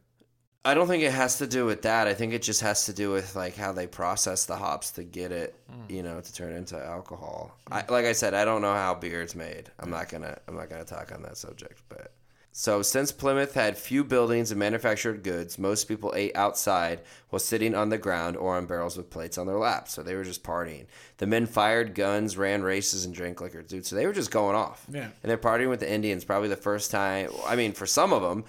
I 0.64 0.74
don't 0.74 0.88
think 0.88 1.04
it 1.04 1.12
has 1.12 1.38
to 1.40 1.48
do 1.48 1.66
with 1.66 1.82
that. 1.82 2.08
I 2.08 2.14
think 2.14 2.34
it 2.34 2.42
just 2.42 2.62
has 2.62 2.86
to 2.86 2.94
do 2.94 3.12
with 3.12 3.36
like 3.36 3.58
how 3.58 3.74
they 3.74 3.88
process 3.88 4.46
the 4.46 4.56
hops 4.56 4.92
to 4.92 5.04
get 5.04 5.34
it, 5.34 5.56
you 5.90 6.04
know, 6.04 6.22
to 6.22 6.34
turn 6.34 6.54
into 6.54 6.78
alcohol. 6.78 7.58
I, 7.70 7.84
like 7.90 8.06
I 8.06 8.14
said, 8.14 8.34
I 8.34 8.46
don't 8.46 8.62
know 8.62 8.74
how 8.74 8.96
beer 8.96 9.22
is 9.22 9.36
made. 9.36 9.70
I'm 9.80 9.90
not 9.90 10.08
gonna 10.08 10.38
I'm 10.48 10.56
not 10.56 10.70
gonna 10.70 10.86
talk 10.86 11.12
on 11.14 11.24
that 11.24 11.36
subject. 11.38 11.82
But 11.90 12.14
so 12.60 12.82
since 12.82 13.12
Plymouth 13.12 13.54
had 13.54 13.78
few 13.78 14.04
buildings 14.04 14.50
and 14.50 14.58
manufactured 14.58 15.22
goods, 15.22 15.60
most 15.60 15.88
people 15.88 16.12
ate 16.16 16.36
outside 16.36 17.02
while 17.30 17.40
sitting 17.40 17.76
on 17.76 17.90
the 17.90 18.00
ground 18.00 18.36
or 18.36 18.56
on 18.56 18.66
barrels 18.66 18.98
with 18.98 19.12
plates 19.12 19.38
on 19.38 19.46
their 19.46 19.60
laps. 19.60 19.94
So 19.94 20.02
they 20.02 20.16
were 20.16 20.24
just 20.24 20.44
partying. 20.44 20.88
The 21.18 21.28
men 21.28 21.46
fired 21.46 21.94
guns, 21.94 22.36
ran 22.36 22.64
races, 22.64 23.06
and 23.06 23.14
drank 23.14 23.42
liquor, 23.42 23.62
dude. 23.62 23.86
So 23.86 23.96
they 23.96 24.08
were 24.08 24.12
just 24.12 24.32
going 24.32 24.56
off. 24.56 24.88
Yeah. 24.92 25.04
And 25.04 25.30
they're 25.30 25.38
partying 25.38 25.70
with 25.70 25.82
the 25.82 25.92
Indians. 25.92 26.26
Probably 26.26 26.50
the 26.50 26.56
first 26.56 26.90
time. 26.90 27.30
I 27.46 27.56
mean, 27.56 27.74
for 27.74 27.86
some 27.86 28.12
of 28.12 28.24
them, 28.24 28.44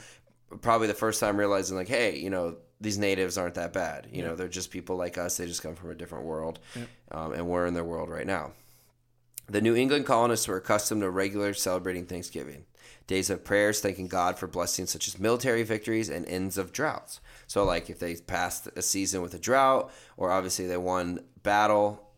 probably 0.62 0.86
the 0.86 0.94
first 0.94 1.20
time 1.20 1.36
realizing 1.36 1.76
like 1.76 1.88
hey 1.88 2.16
you 2.16 2.30
know 2.30 2.56
these 2.80 2.98
natives 2.98 3.36
aren't 3.36 3.54
that 3.54 3.72
bad 3.72 4.06
you 4.10 4.22
know 4.22 4.34
they're 4.34 4.48
just 4.48 4.70
people 4.70 4.96
like 4.96 5.18
us 5.18 5.36
they 5.36 5.46
just 5.46 5.62
come 5.62 5.74
from 5.74 5.90
a 5.90 5.94
different 5.94 6.24
world 6.24 6.58
um, 7.10 7.32
and 7.32 7.46
we're 7.46 7.66
in 7.66 7.74
their 7.74 7.84
world 7.84 8.08
right 8.08 8.26
now 8.26 8.52
the 9.48 9.60
new 9.60 9.76
england 9.76 10.06
colonists 10.06 10.48
were 10.48 10.56
accustomed 10.56 11.02
to 11.02 11.10
regular 11.10 11.52
celebrating 11.52 12.06
thanksgiving 12.06 12.64
days 13.08 13.28
of 13.28 13.44
prayers 13.44 13.80
thanking 13.80 14.06
god 14.06 14.38
for 14.38 14.46
blessings 14.46 14.90
such 14.90 15.08
as 15.08 15.18
military 15.18 15.64
victories 15.64 16.08
and 16.08 16.24
ends 16.26 16.56
of 16.56 16.72
droughts 16.72 17.20
so 17.48 17.64
like 17.64 17.90
if 17.90 17.98
they 17.98 18.14
passed 18.14 18.68
a 18.76 18.82
season 18.82 19.20
with 19.20 19.34
a 19.34 19.38
drought 19.38 19.90
or 20.16 20.30
obviously 20.30 20.66
they 20.68 20.76
won 20.76 21.18
battle 21.42 22.08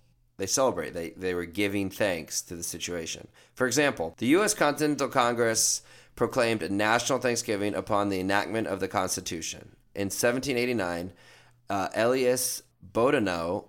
they 0.41 0.47
celebrate. 0.47 0.95
They, 0.95 1.11
they 1.11 1.35
were 1.35 1.45
giving 1.45 1.91
thanks 1.91 2.41
to 2.43 2.57
the 2.57 2.63
situation. 2.63 3.29
For 3.53 3.67
example, 3.67 4.15
the 4.17 4.27
U.S. 4.29 4.55
Continental 4.55 5.09
Congress 5.09 5.83
proclaimed 6.17 6.63
a 6.63 6.73
national 6.73 7.19
Thanksgiving 7.19 7.75
upon 7.75 8.09
the 8.09 8.21
enactment 8.21 8.67
of 8.67 8.81
the 8.81 8.89
Constitution. 8.89 9.77
In 9.95 10.07
1789, 10.07 11.13
uh, 11.69 11.89
Elias 11.95 12.63
Boudinot 12.93 13.67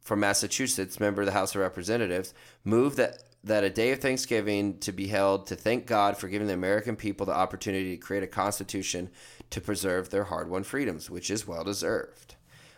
from 0.00 0.20
Massachusetts, 0.20 1.00
member 1.00 1.22
of 1.22 1.26
the 1.26 1.32
House 1.32 1.56
of 1.56 1.60
Representatives, 1.60 2.34
moved 2.64 2.96
that, 2.96 3.24
that 3.42 3.64
a 3.64 3.70
day 3.70 3.92
of 3.92 4.00
Thanksgiving 4.00 4.78
to 4.78 4.92
be 4.92 5.06
held 5.06 5.46
to 5.46 5.56
thank 5.56 5.86
God 5.86 6.16
for 6.16 6.28
giving 6.28 6.46
the 6.46 6.54
American 6.54 6.96
people 6.96 7.24
the 7.24 7.34
opportunity 7.34 7.96
to 7.96 8.02
create 8.02 8.22
a 8.22 8.28
constitution 8.28 9.10
to 9.50 9.60
preserve 9.60 10.10
their 10.10 10.24
hard 10.24 10.50
won 10.50 10.62
freedoms, 10.62 11.08
which 11.08 11.30
is 11.30 11.46
well 11.46 11.64
deserved. 11.64 12.34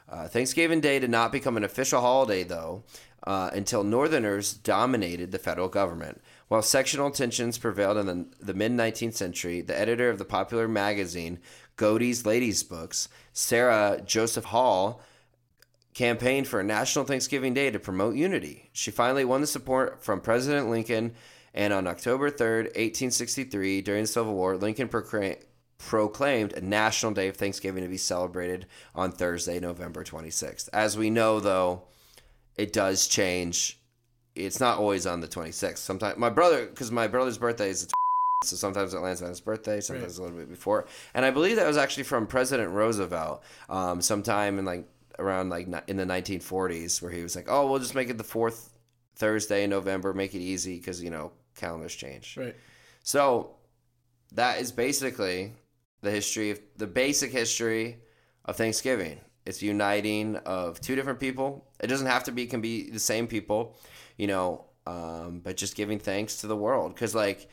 Uh, 0.09 0.29
Thanksgiving 0.29 0.81
Day 0.81 0.99
did 0.99 1.11
not 1.11 1.33
become 1.33 1.57
an 1.57 1.65
official 1.65 2.01
holiday, 2.01 2.43
though, 2.43 2.85
uh, 3.27 3.51
until 3.53 3.83
Northerners 3.83 4.53
dominated 4.53 5.33
the 5.33 5.39
federal 5.39 5.69
government. 5.69 6.21
While 6.49 6.63
sectional 6.63 7.11
tensions 7.11 7.57
prevailed 7.57 7.97
in 7.97 8.07
the, 8.07 8.27
the 8.41 8.55
mid 8.55 8.73
19th 8.73 9.15
century, 9.15 9.63
the 9.63 9.79
editor 9.79 10.11
of 10.11 10.19
the 10.19 10.25
popular 10.25 10.69
magazine 10.69 11.39
Godey's 11.77 12.27
Ladies' 12.27 12.63
Books, 12.63 13.09
Sarah 13.33 14.03
Joseph 14.05 14.47
Hall, 14.47 15.01
campaigned 15.95 16.49
for 16.49 16.61
a 16.61 16.65
national 16.65 17.05
Thanksgiving 17.05 17.55
Day 17.55 17.71
to 17.71 17.79
promote 17.79 18.15
unity. 18.15 18.71
She 18.73 18.91
finally 18.91 19.25
won 19.25 19.41
the 19.41 19.47
support 19.47 20.03
from 20.03 20.21
President 20.21 20.71
Lincoln, 20.71 21.15
and 21.55 21.73
on 21.73 21.87
October 21.87 22.31
3rd, 22.31 22.65
1863, 22.65 23.83
during 23.83 24.03
the 24.03 24.07
Civil 24.07 24.35
War, 24.35 24.57
Lincoln 24.57 24.89
proclaimed 24.89 25.39
proclaimed 25.89 26.53
a 26.53 26.61
national 26.61 27.13
day 27.13 27.27
of 27.27 27.37
Thanksgiving 27.37 27.83
to 27.83 27.89
be 27.89 27.97
celebrated 27.97 28.67
on 28.95 29.11
Thursday, 29.11 29.59
November 29.59 30.05
26th. 30.05 30.69
As 30.73 30.97
we 30.97 31.11
know, 31.11 31.41
though, 31.41 31.83
it 32.57 32.73
does 32.73 33.09
change. 33.09 33.81
It's 34.37 34.61
not 34.61 34.79
always 34.79 35.07
on 35.07 35.21
the 35.21 35.27
26th. 35.27 35.79
Sometimes 35.79 36.19
my 36.19 36.31
brother, 36.31 36.67
because 36.67 36.93
my 36.93 37.09
brother's 37.09 37.37
birthday 37.37 37.69
is 37.69 37.87
the 37.87 37.93
So 38.45 38.57
sometimes 38.57 38.95
it 38.95 39.01
lands 39.01 39.23
on 39.23 39.29
his 39.29 39.41
birthday, 39.41 39.81
sometimes 39.81 40.19
a 40.19 40.23
little 40.23 40.39
bit 40.39 40.49
before. 40.49 40.87
And 41.15 41.25
I 41.25 41.31
believe 41.31 41.57
that 41.57 41.67
was 41.67 41.77
actually 41.77 42.05
from 42.05 42.27
President 42.27 42.71
Roosevelt, 42.71 43.43
um, 43.69 44.01
sometime 44.01 44.59
in 44.59 44.65
like 44.65 44.89
around 45.19 45.51
like 45.51 45.67
in 45.87 45.97
the 45.97 46.05
1940s, 46.05 47.03
where 47.03 47.11
he 47.11 47.23
was 47.23 47.37
like, 47.37 47.47
"Oh, 47.49 47.71
we'll 47.71 47.79
just 47.79 47.95
make 47.95 48.11
it 48.11 48.19
the 48.19 48.25
fourth 48.25 48.73
Thursday 49.17 49.65
in 49.65 49.71
November, 49.71 50.13
make 50.13 50.35
it 50.35 50.41
easy 50.41 50.79
because 50.79 51.03
you 51.03 51.11
know 51.11 51.33
calendars 51.57 51.95
change." 51.95 52.37
Right. 52.37 52.57
So 53.03 53.57
that 54.33 54.61
is 54.61 54.73
basically 54.73 55.53
the 56.01 56.11
history 56.11 56.51
of 56.51 56.61
the 56.77 56.87
basic 56.87 57.33
history 57.33 57.99
of 58.45 58.57
Thanksgiving. 58.57 59.21
It's 59.45 59.63
uniting 59.63 60.37
of 60.37 60.81
two 60.81 60.95
different 60.95 61.21
people. 61.21 61.67
It 61.81 61.89
doesn't 61.89 62.07
have 62.07 62.25
to 62.25 62.33
be 62.33 62.47
can 62.47 62.61
be 62.61 62.91
the 62.91 63.01
same 63.01 63.27
people, 63.27 63.77
you 64.17 64.27
know, 64.27 64.67
um, 64.87 65.41
but 65.43 65.57
just 65.57 65.75
giving 65.75 65.99
thanks 65.99 66.39
to 66.39 66.47
the 66.47 66.57
world 66.57 66.95
because 66.95 67.15
like 67.15 67.49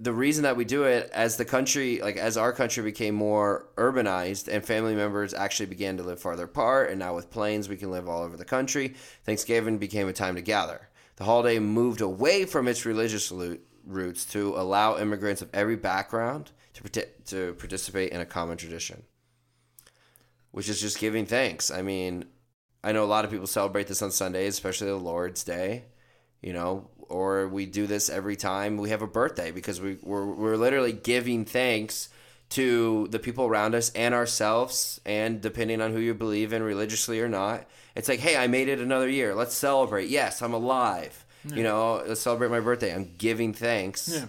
the 0.00 0.12
reason 0.14 0.44
that 0.44 0.56
we 0.56 0.64
do 0.64 0.84
it 0.84 1.10
as 1.12 1.36
the 1.36 1.44
country 1.44 2.00
like 2.00 2.16
as 2.16 2.36
our 2.38 2.52
country 2.52 2.82
became 2.82 3.14
more 3.14 3.68
urbanized 3.76 4.48
and 4.48 4.64
family 4.64 4.94
members 4.94 5.34
actually 5.34 5.66
began 5.66 5.98
to 5.98 6.02
live 6.02 6.18
farther 6.18 6.44
apart 6.44 6.90
and 6.90 6.98
now 6.98 7.14
with 7.14 7.30
planes 7.30 7.68
we 7.68 7.76
can 7.76 7.90
live 7.90 8.08
all 8.08 8.22
over 8.22 8.36
the 8.36 8.44
country 8.44 8.94
thanksgiving 9.24 9.78
became 9.78 10.08
a 10.08 10.12
time 10.12 10.34
to 10.34 10.40
gather. 10.40 10.88
The 11.16 11.24
holiday 11.24 11.58
moved 11.58 12.00
away 12.00 12.46
from 12.46 12.66
its 12.66 12.86
religious 12.86 13.30
roots 13.84 14.24
to 14.26 14.54
allow 14.56 14.98
immigrants 14.98 15.42
of 15.42 15.50
every 15.52 15.76
background 15.76 16.50
to, 16.72 17.06
to 17.26 17.52
participate 17.54 18.12
in 18.12 18.22
a 18.22 18.26
common 18.26 18.56
tradition 18.56 19.02
which 20.50 20.68
is 20.68 20.80
just 20.80 20.98
giving 20.98 21.26
thanks. 21.26 21.70
I 21.70 21.82
mean 21.82 22.24
i 22.82 22.92
know 22.92 23.04
a 23.04 23.12
lot 23.14 23.26
of 23.26 23.30
people 23.30 23.46
celebrate 23.46 23.86
this 23.86 24.00
on 24.00 24.10
sundays 24.10 24.54
especially 24.54 24.86
the 24.86 24.96
lord's 24.96 25.44
day 25.44 25.84
you 26.42 26.52
know, 26.52 26.88
or 27.10 27.48
we 27.48 27.66
do 27.66 27.86
this 27.86 28.08
every 28.08 28.36
time 28.36 28.76
we 28.76 28.90
have 28.90 29.02
a 29.02 29.06
birthday 29.06 29.50
because 29.50 29.80
we, 29.80 29.98
we're, 30.02 30.24
we're 30.26 30.56
literally 30.56 30.92
giving 30.92 31.44
thanks 31.44 32.08
to 32.50 33.06
the 33.08 33.18
people 33.18 33.44
around 33.46 33.74
us 33.74 33.90
and 33.90 34.14
ourselves. 34.14 35.00
And 35.04 35.40
depending 35.40 35.80
on 35.80 35.92
who 35.92 35.98
you 36.00 36.14
believe 36.14 36.52
in 36.52 36.62
religiously 36.62 37.20
or 37.20 37.28
not, 37.28 37.64
it's 37.94 38.08
like, 38.08 38.20
hey, 38.20 38.36
I 38.36 38.46
made 38.46 38.68
it 38.68 38.78
another 38.80 39.08
year. 39.08 39.34
Let's 39.34 39.54
celebrate. 39.54 40.08
Yes, 40.08 40.42
I'm 40.42 40.52
alive. 40.54 41.24
You 41.44 41.62
know, 41.62 42.02
let's 42.06 42.20
celebrate 42.20 42.50
my 42.50 42.60
birthday. 42.60 42.94
I'm 42.94 43.12
giving 43.16 43.54
thanks 43.54 44.08
Yeah. 44.08 44.26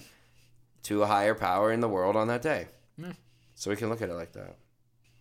to 0.83 1.03
a 1.03 1.07
higher 1.07 1.35
power 1.35 1.71
in 1.71 1.81
the 1.81 1.89
world 1.89 2.15
on 2.15 2.27
that 2.29 2.41
day. 2.41 2.67
Yeah. 2.97 3.11
So 3.55 3.69
we 3.69 3.75
can 3.75 3.89
look 3.89 4.01
at 4.01 4.09
it 4.09 4.13
like 4.13 4.31
that. 4.33 4.55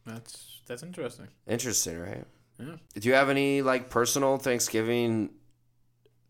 That's 0.06 0.60
that's 0.66 0.82
interesting. 0.84 1.26
Interesting, 1.48 1.98
right? 1.98 2.24
Yeah. 2.60 2.76
Do 2.94 3.08
you 3.08 3.14
have 3.14 3.28
any 3.28 3.60
like 3.62 3.90
personal 3.90 4.36
Thanksgiving 4.38 5.30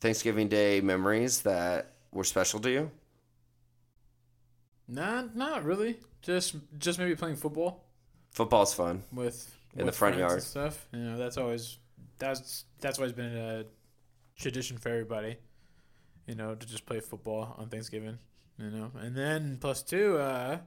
Thanksgiving 0.01 0.49
Day 0.49 0.81
memories 0.81 1.43
that 1.43 1.93
were 2.13 2.25
special 2.25 2.61
to 2.61 2.71
you? 2.71 2.91
Not 4.89 5.37
not 5.37 5.65
really. 5.65 5.99
Just 6.23 6.57
just 6.79 6.99
maybe 6.99 7.15
playing 7.15 7.37
football 7.37 7.85
Football's 8.33 8.75
fun. 8.75 9.03
with 9.13 9.53
In 9.77 9.87
the 9.87 9.93
front 9.93 10.17
yard. 10.19 10.43
stuff. 10.43 10.87
You 10.93 11.01
know, 11.01 11.19
that's 11.19 11.37
always 11.37 11.79
that's 12.19 12.65
that's 12.81 12.99
always 12.99 13.13
been 13.13 13.37
a 13.37 13.65
tradition 14.37 14.79
for 14.79 14.89
everybody. 14.89 15.37
You 16.27 16.35
know, 16.35 16.55
to 16.55 16.67
just 16.67 16.87
play 16.87 17.01
football 17.01 17.55
on 17.59 17.69
Thanksgiving. 17.69 18.19
You 18.59 18.71
know, 18.71 18.91
and 19.01 19.17
then 19.17 19.57
plus 19.61 19.83
two, 19.83 20.19
uh, 20.19 20.59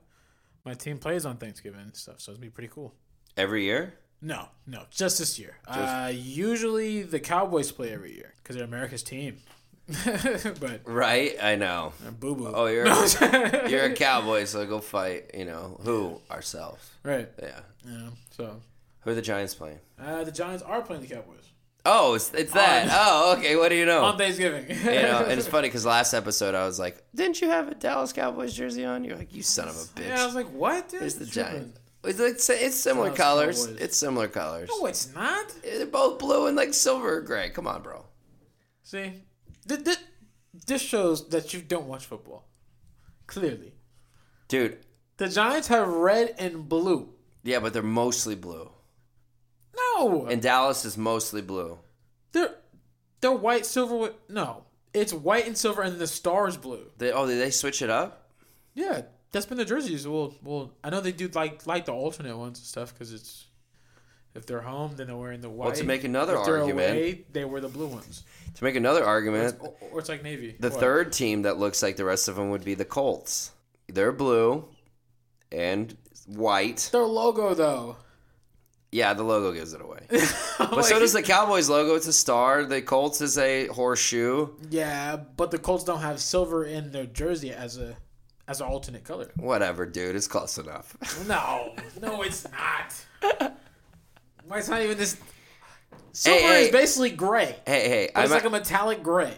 my 0.65 0.73
team 0.73 0.97
plays 0.97 1.25
on 1.25 1.37
Thanksgiving 1.37 1.81
and 1.81 1.95
stuff, 1.95 2.19
so 2.21 2.31
it's 2.31 2.39
gonna 2.39 2.47
be 2.47 2.49
pretty 2.49 2.69
cool. 2.73 2.95
Every 3.37 3.65
year? 3.65 3.93
No, 4.25 4.47
no, 4.65 4.83
just 4.89 5.19
this 5.19 5.37
year. 5.37 5.57
Uh, 5.67 6.09
usually 6.15 7.03
the 7.03 7.19
Cowboys 7.19 7.71
play 7.73 7.91
every 7.91 8.15
year 8.15 8.33
because 8.41 8.55
they're 8.55 8.63
America's 8.65 9.03
team. 9.03 9.37
but 10.05 10.79
Right, 10.85 11.35
I 11.43 11.55
know. 11.57 11.91
uh, 12.07 12.11
boo 12.11 12.35
boo. 12.35 12.51
Oh, 12.55 12.67
you're 12.67 12.85
you're 13.67 13.83
a 13.83 13.93
cowboy, 13.95 14.45
so 14.45 14.65
go 14.65 14.79
fight. 14.79 15.31
You 15.33 15.43
know 15.43 15.77
who? 15.83 16.21
Ourselves. 16.31 16.89
right. 17.03 17.27
Yeah. 17.41 17.59
Yeah. 17.85 18.09
So 18.31 18.61
Who 19.01 19.11
are 19.11 19.13
the 19.13 19.21
Giants 19.21 19.53
playing? 19.55 19.79
uh, 19.99 20.23
the 20.23 20.31
Giants 20.31 20.63
are 20.63 20.81
playing 20.81 21.01
the 21.03 21.13
Cowboys 21.13 21.39
Oh, 21.85 22.13
it's, 22.13 22.33
it's 22.33 22.53
that. 22.53 22.87
oh, 22.93 23.35
okay. 23.37 23.57
What 23.57 23.67
do 23.67 23.75
you 23.75 23.85
know? 23.85 24.05
on 24.05 24.17
Thanksgiving. 24.17 24.69
you 24.69 25.01
know, 25.01 25.25
and 25.27 25.37
it's 25.37 25.49
funny 25.49 25.67
because 25.67 25.85
last 25.85 26.13
episode 26.13 26.55
I 26.55 26.65
was 26.65 26.79
like, 26.79 27.03
"Didn't 27.13 27.41
you 27.41 27.49
have 27.49 27.67
a 27.67 27.75
Dallas 27.75 28.13
Cowboys 28.13 28.53
jersey 28.53 28.85
on?" 28.85 29.03
You're 29.03 29.17
like, 29.17 29.35
"You 29.35 29.43
son 29.43 29.67
of 29.67 29.75
a 29.75 29.79
bitch." 29.79 30.07
Yeah, 30.07 30.21
I 30.23 30.25
was 30.25 30.33
like, 30.33 30.47
what? 30.47 30.87
Dude? 30.87 31.03
it's 31.03 31.15
the. 31.15 31.25
Giants. 31.25 31.77
It's 32.03 32.49
it's 32.49 32.75
similar 32.75 33.07
Dallas 33.15 33.17
colors. 33.17 33.65
Cowboys. 33.65 33.81
It's 33.81 33.97
similar 33.97 34.27
colors. 34.27 34.69
No, 34.71 34.85
it's 34.87 35.13
not. 35.13 35.45
They're 35.63 35.85
both 35.85 36.19
blue 36.19 36.47
and 36.47 36.55
like 36.57 36.73
silver 36.73 37.17
or 37.17 37.21
gray. 37.21 37.49
Come 37.49 37.65
on, 37.67 37.81
bro. 37.81 38.05
See, 38.83 39.23
th- 39.67 39.83
th- 39.85 39.97
this 40.67 40.81
shows 40.81 41.29
that 41.29 41.53
you 41.53 41.61
don't 41.61 41.87
watch 41.87 42.05
football. 42.05 42.49
Clearly, 43.25 43.73
Dude, 44.49 44.79
the 45.17 45.29
Giants 45.29 45.69
have 45.69 45.87
red 45.87 46.35
and 46.37 46.67
blue. 46.67 47.13
yeah, 47.43 47.59
but 47.59 47.71
they're 47.73 47.81
mostly 47.81 48.35
blue. 48.35 48.69
No, 49.75 50.25
And 50.27 50.41
Dallas 50.41 50.83
is 50.85 50.97
mostly 50.97 51.41
blue. 51.41 51.79
they're 52.33 52.55
they're 53.21 53.31
white, 53.31 53.65
silver. 53.65 53.95
With, 53.95 54.13
no, 54.27 54.65
it's 54.93 55.13
white 55.13 55.47
and 55.47 55.57
silver, 55.57 55.81
and 55.81 55.97
the 55.97 56.07
stars 56.07 56.57
blue. 56.57 56.91
They 56.97 57.11
oh, 57.13 57.25
did 57.25 57.39
they 57.39 57.49
switch 57.51 57.81
it 57.81 57.89
up? 57.89 58.29
Yeah, 58.75 59.03
that's 59.33 59.45
been 59.45 59.57
the 59.57 59.65
jerseys. 59.65 60.07
Well, 60.07 60.33
well, 60.43 60.71
I 60.83 60.89
know 60.89 61.01
they 61.01 61.11
do 61.11 61.27
like 61.33 61.67
like 61.67 61.83
the 61.85 61.91
alternate 61.93 62.37
ones 62.37 62.59
and 62.59 62.65
stuff 62.65 62.93
because 62.93 63.11
it's 63.11 63.45
if 64.33 64.45
they're 64.45 64.61
home, 64.61 64.95
then 64.95 65.07
they're 65.07 65.15
wearing 65.17 65.41
the 65.41 65.49
white. 65.49 65.65
Well, 65.67 65.75
to 65.75 65.83
make 65.83 66.05
another 66.05 66.37
if 66.37 66.45
they're 66.45 66.59
argument, 66.61 66.91
away, 66.91 67.25
they 67.33 67.43
wear 67.45 67.59
the 67.61 67.67
blue 67.67 67.87
ones. 67.87 68.23
to 68.55 68.63
make 68.63 68.75
another 68.75 69.01
Or 69.03 69.07
argument, 69.07 69.55
it's, 69.61 69.67
or 69.91 69.99
it's 69.99 70.09
like 70.09 70.23
navy. 70.23 70.55
the 70.59 70.69
What? 70.69 70.79
third 70.79 71.11
team 71.11 71.41
that 71.43 71.57
looks 71.59 71.83
like 71.83 71.97
the 71.97 72.05
rest 72.05 72.27
of 72.29 72.37
them 72.37 72.49
would 72.49 72.63
be 72.63 72.73
the 72.75 72.85
Colts. 72.85 73.51
They're 73.89 74.11
blue 74.13 74.65
and 75.51 75.95
white. 76.25 76.89
Their 76.91 77.03
logo 77.03 77.53
though. 77.53 77.97
Yeah, 78.91 79.13
the 79.15 79.23
logo 79.23 79.51
gives 79.51 79.73
it 79.73 79.81
away. 79.81 79.99
But 80.59 80.83
so 80.83 80.99
does 80.99 81.13
the 81.13 81.23
Cowboys 81.23 81.67
logo. 81.67 81.95
It's 81.95 82.05
a 82.07 82.13
star. 82.13 82.63
The 82.63 82.81
Colts 82.81 83.21
is 83.21 83.37
a 83.39 83.65
horseshoe. 83.67 84.49
Yeah, 84.69 85.15
but 85.15 85.49
the 85.51 85.57
Colts 85.57 85.83
don't 85.83 85.99
have 86.01 86.19
silver 86.21 86.63
in 86.65 86.91
their 86.91 87.07
jersey 87.07 87.51
as 87.51 87.77
a 87.77 87.95
as 88.47 88.61
an 88.61 88.67
alternate 88.67 89.03
color. 89.03 89.31
Whatever, 89.37 89.85
dude. 89.85 90.15
It's 90.15 90.27
close 90.27 90.57
enough. 90.57 90.95
No, 91.27 91.73
no, 92.01 92.21
it's 92.23 92.45
not. 92.51 93.53
Why 94.45 94.57
it's 94.59 94.67
not 94.69 94.81
even 94.81 94.97
this? 94.97 95.17
Silver 96.11 96.39
hey. 96.39 96.65
is 96.65 96.71
basically 96.71 97.11
gray. 97.11 97.55
hey, 97.65 97.87
hey. 97.89 98.09
It's 98.15 98.31
like 98.31 98.43
a 98.45 98.49
metallic 98.49 99.01
gray. 99.03 99.33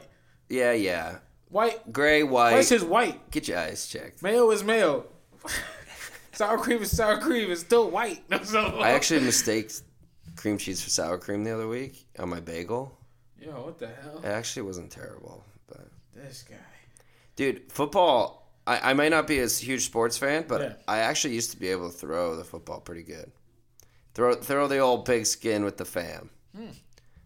yeah, 0.49 0.73
yeah. 0.73 1.17
White. 1.49 1.91
Gray, 1.93 2.23
White 2.23 2.53
white. 2.53 2.71
is 2.71 2.83
white. 2.83 3.31
Get 3.31 3.47
your 3.47 3.59
eyes 3.59 3.87
checked. 3.87 4.21
Mayo 4.23 4.49
is 4.51 4.63
mayo. 4.63 5.05
sour 6.33 6.57
cream 6.57 6.81
is 6.81 6.95
sour 6.95 7.17
cream. 7.19 7.49
It's 7.51 7.61
still 7.61 7.89
white. 7.89 8.23
So, 8.43 8.59
I 8.79 8.91
actually 8.91 9.21
mistaked 9.21 9.81
cream 10.35 10.57
cheese 10.57 10.83
for 10.83 10.89
sour 10.89 11.17
cream 11.17 11.43
the 11.43 11.51
other 11.51 11.67
week 11.67 12.05
on 12.19 12.29
my 12.29 12.39
bagel. 12.41 12.97
Yo, 13.39 13.51
what 13.51 13.77
the 13.79 13.87
hell? 13.87 14.19
It 14.23 14.27
actually 14.27 14.63
wasn't 14.63 14.91
terrible, 14.91 15.45
but 15.67 15.87
This 16.15 16.43
guy. 16.49 16.55
dude, 17.35 17.71
football. 17.71 18.44
I, 18.67 18.91
I 18.91 18.93
might 18.93 19.09
not 19.09 19.27
be 19.27 19.39
a 19.39 19.47
huge 19.47 19.85
sports 19.85 20.17
fan, 20.17 20.45
but 20.47 20.61
Yeah. 20.61 20.73
I 20.87 20.99
actually 20.99 21.35
used 21.35 21.51
to 21.51 21.57
be 21.59 21.69
able 21.69 21.89
to 21.91 21.95
throw 21.97 22.35
the 22.35 22.43
football 22.43 22.79
pretty 22.79 23.03
good. 23.03 23.31
Throw 24.13 24.35
throw 24.35 24.67
the 24.67 24.79
old 24.79 25.05
pigskin 25.05 25.63
with 25.65 25.77
the 25.77 25.85
fam. 25.85 26.29
Hmm. 26.55 26.67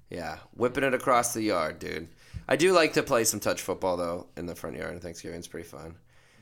Yeah, 0.10 0.38
whipping 0.56 0.84
it 0.84 0.94
across 0.94 1.34
the 1.34 1.42
yard, 1.44 1.78
dude. 1.80 2.08
I 2.48 2.56
do 2.56 2.72
like 2.74 2.94
to 2.94 3.04
play 3.04 3.24
some 3.26 3.40
touch 3.40 3.62
football 3.62 3.96
though 3.96 4.28
in 4.38 4.48
the 4.48 4.56
front 4.56 4.76
yard 4.76 4.96
on 4.96 5.00
Thanksgiving. 5.00 5.38
It's 5.38 5.48
pretty 5.48 5.68
fun. 5.68 5.96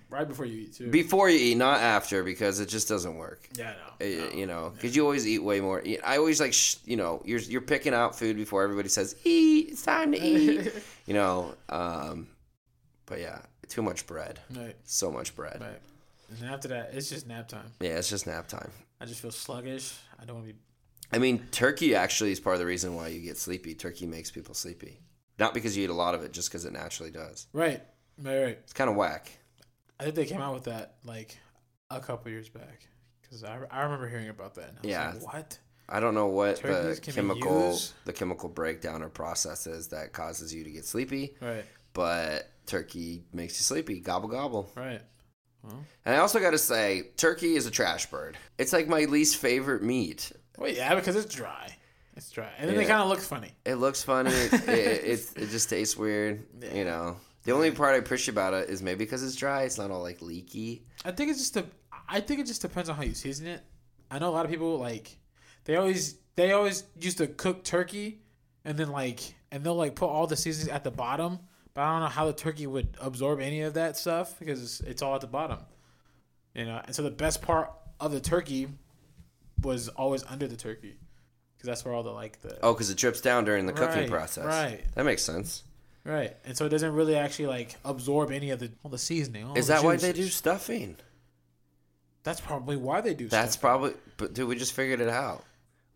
Right 0.10 0.25
before 0.25 0.46
you 0.46 0.62
eat 0.62 0.74
too. 0.74 0.89
Before 0.89 1.30
you 1.30 1.38
eat, 1.38 1.58
not 1.58 1.82
after, 1.82 2.24
because 2.24 2.62
it 2.62 2.70
just 2.70 2.88
doesn't 2.88 3.18
work. 3.18 3.50
yeah, 3.58 3.74
no. 4.00 4.06
Uh, 4.06 4.30
You 4.34 4.46
know, 4.46 4.72
because 4.74 4.96
you 4.96 5.04
always 5.04 5.27
eat 5.27 5.39
way 5.44 5.60
more. 5.60 5.84
I 6.01 6.16
always 6.18 6.39
like, 6.39 6.54
sh- 6.54 6.77
you 6.86 6.96
know, 6.96 7.22
you're 7.25 7.39
you're 7.42 7.60
picking 7.60 7.94
out 7.94 8.18
food 8.18 8.38
before 8.38 8.63
everybody 8.63 8.88
says 8.88 9.18
eat. 9.25 9.68
It's 9.72 9.84
time 9.84 10.13
to 10.13 10.18
eat. 10.18 10.72
you 11.08 11.13
know, 11.13 11.54
um, 11.68 12.30
but 13.06 13.20
yeah, 13.20 13.39
too 13.69 13.81
much 13.81 14.05
bread. 14.07 14.39
Right, 14.55 14.75
So 14.83 15.12
much 15.12 15.36
bread. 15.36 15.57
right. 15.62 15.79
And 16.29 16.38
then 16.39 16.50
after 16.53 16.67
that, 16.69 16.89
it's 16.93 17.09
just 17.09 17.27
nap 17.27 17.47
time. 17.47 17.71
Yeah, 17.79 17.91
it's 17.97 18.09
just 18.09 18.27
nap 18.27 18.47
time. 18.47 18.71
I 19.00 19.05
just 19.05 19.21
feel 19.21 19.31
sluggish. 19.31 19.97
I 20.19 20.25
don't 20.25 20.36
want 20.38 20.47
to 20.47 20.53
be. 20.53 20.59
I 21.13 21.19
mean, 21.19 21.47
turkey 21.51 21.95
actually 21.95 22.31
is 22.33 22.39
part 22.39 22.55
of 22.55 22.59
the 22.59 22.65
reason 22.65 22.95
why 22.95 23.07
you 23.07 23.21
get 23.21 23.38
sleepy. 23.38 23.74
Turkey 23.75 24.05
makes 24.05 24.29
people 24.29 24.53
sleepy, 24.53 25.00
not 25.39 25.53
because 25.53 25.77
you 25.77 25.86
eat 25.86 25.89
a 25.89 25.93
lot 25.93 26.15
of 26.15 26.24
it, 26.24 26.33
just 26.33 26.50
because 26.50 26.65
it 26.65 26.74
naturally 26.74 27.12
does. 27.12 27.47
Right, 27.53 27.81
right, 28.21 28.41
right. 28.43 28.59
It's 28.63 28.74
kind 28.74 28.89
of 28.89 28.97
whack. 28.97 29.31
I 30.00 30.03
think 30.03 30.15
they 30.15 30.25
came 30.25 30.41
out 30.41 30.53
with 30.53 30.65
that 30.65 30.95
like 31.05 31.38
a 31.89 32.01
couple 32.01 32.29
years 32.29 32.50
back 32.50 32.86
because 33.21 33.45
I, 33.45 33.57
I 33.71 33.83
remember 33.83 34.09
hearing 34.09 34.27
about 34.29 34.55
that. 34.55 34.69
And 34.69 34.77
I 34.79 34.81
was 34.81 34.89
Yeah. 34.91 35.13
like, 35.13 35.33
what? 35.33 35.59
I 35.89 36.01
don't 36.01 36.13
know 36.13 36.27
what 36.27 36.57
Turkeys 36.57 37.00
the 37.00 37.12
chemical 37.13 37.79
the 38.03 38.12
chemical 38.12 38.50
breakdown 38.50 39.01
or 39.01 39.07
process 39.07 39.65
is 39.67 39.88
that 39.89 40.12
causes 40.12 40.53
you 40.53 40.65
to 40.65 40.69
get 40.71 40.83
sleepy, 40.83 41.36
Right, 41.41 41.63
but 41.98 42.50
turkey 42.68 43.24
makes 43.34 43.60
you 43.60 43.63
sleepy. 43.63 44.00
Gobble 44.00 44.30
gobble. 44.30 44.72
right. 44.75 45.01
Well, 45.63 45.84
And 46.06 46.16
I 46.16 46.20
also 46.20 46.39
got 46.39 46.51
to 46.51 46.58
say, 46.60 47.10
turkey 47.18 47.56
is 47.56 47.66
a 47.66 47.72
trash 47.72 48.06
bird. 48.06 48.38
It's 48.60 48.72
like 48.72 48.88
my 48.88 49.06
least 49.06 49.38
favorite 49.38 49.82
meat. 49.82 50.32
well, 50.58 50.72
yeah, 50.72 50.94
because 50.96 51.16
it's 51.16 51.34
dry. 51.34 51.75
It's 52.16 52.30
dry, 52.32 52.50
and 52.58 52.70
then 52.70 52.77
they 52.77 52.86
kind 52.86 53.01
of 53.01 53.10
look 53.10 53.20
funny. 53.20 53.51
It 53.66 53.75
looks 53.75 54.01
funny. 54.04 54.32
it, 54.32 54.54
it, 54.70 55.04
it, 55.04 55.30
it 55.36 55.50
just 55.50 55.70
tastes 55.70 55.98
weird. 55.98 56.46
Yeah. 56.62 56.74
You 56.74 56.86
know. 56.86 57.18
The 57.44 57.51
only 57.54 57.72
part 57.72 57.96
I 57.96 57.98
appreciate 57.98 58.34
about 58.34 58.54
it 58.54 58.70
is 58.70 58.82
maybe 58.82 59.06
because 59.06 59.24
it's 59.24 59.36
dry. 59.36 59.63
It's 59.63 59.77
not 59.77 59.89
all 59.92 60.01
like 60.01 60.22
leaky. 60.22 60.86
I 61.06 61.12
think 61.12 61.32
it's 61.32 61.39
just 61.39 61.58
a. 61.58 61.66
I 62.08 62.20
think 62.22 62.39
it 62.39 62.46
just 62.48 62.62
depends 62.62 62.89
on 62.89 62.96
how 62.96 63.04
you 63.04 63.13
season 63.13 63.48
it. 63.48 63.62
I 64.12 64.20
know 64.20 64.30
a 64.30 64.32
lot 64.32 64.46
of 64.46 64.51
people 64.51 64.77
like 64.77 65.18
they 65.66 65.75
always 65.75 66.16
they 66.36 66.51
always 66.54 66.84
used 67.00 67.18
to 67.20 67.27
cook 67.27 67.63
turkey 67.63 68.22
and 68.66 68.77
then 68.77 68.89
like 68.89 69.22
and 69.51 69.63
they'll 69.63 69.75
like 69.75 69.96
put 69.96 70.08
all 70.08 70.27
the 70.27 70.36
seasonings 70.36 70.70
at 70.70 70.84
the 70.84 70.92
bottom, 70.92 71.39
but 71.77 71.84
I 71.84 71.91
don't 71.91 72.00
know 72.01 72.07
how 72.07 72.25
the 72.25 72.34
turkey 72.34 72.65
would 72.65 72.98
absorb 73.00 73.39
any 73.39 73.62
of 73.62 73.75
that 73.75 73.96
stuff 73.98 74.34
because 74.39 74.63
it's, 74.63 74.79
it's 74.79 75.01
all 75.03 75.13
at 75.13 75.22
the 75.22 75.27
bottom. 75.27 75.60
You 76.55 76.65
know, 76.65 76.81
and 76.84 76.96
so 76.96 77.03
the 77.03 77.12
best 77.12 77.43
part 77.43 77.72
of 78.00 78.12
the 78.12 78.19
turkey 78.19 78.67
was 79.62 79.88
always 79.89 80.24
under 80.24 80.48
the 80.48 80.55
turkey 80.55 80.98
because 81.55 81.67
that's 81.67 81.86
where 81.86 81.93
all 81.93 82.01
the 82.01 82.10
like 82.10 82.41
the 82.41 82.57
Oh, 82.63 82.74
because 82.74 82.89
it 82.89 82.98
drips 82.98 83.22
down 83.22 83.46
during 83.46 83.67
the 83.67 83.74
cooking 83.74 84.00
Right, 84.01 84.10
process. 84.10 84.46
right. 84.46 84.84
That 84.96 85.05
makes 85.05 85.22
sense. 85.22 85.63
right, 86.03 86.36
and 86.46 86.57
so 86.57 86.65
it 86.65 86.69
doesn't 86.69 86.93
really 86.93 87.15
actually 87.15 87.46
like 87.48 87.75
absorb 87.86 88.31
any 88.31 88.50
of 88.50 88.57
the 88.60 88.72
all 88.84 88.89
the 88.89 88.98
seasoning. 88.98 89.46
all 89.46 89.55
Is 89.55 89.67
the 89.67 89.74
that 89.74 89.84
why 89.84 89.98
they 89.98 90.13
do 90.13 90.22
juices. 90.24 90.34
stuffing? 90.36 90.98
That's 92.24 92.41
probably 92.41 92.75
why 92.75 93.01
they 93.01 93.13
do. 93.13 93.27
That's 93.27 93.51
stuff. 93.53 93.62
probably. 93.62 93.93
But 94.17 94.34
dude, 94.34 94.48
we 94.48 94.55
just 94.55 94.74
figured 94.74 95.00
it 95.00 95.10
out. 95.10 95.43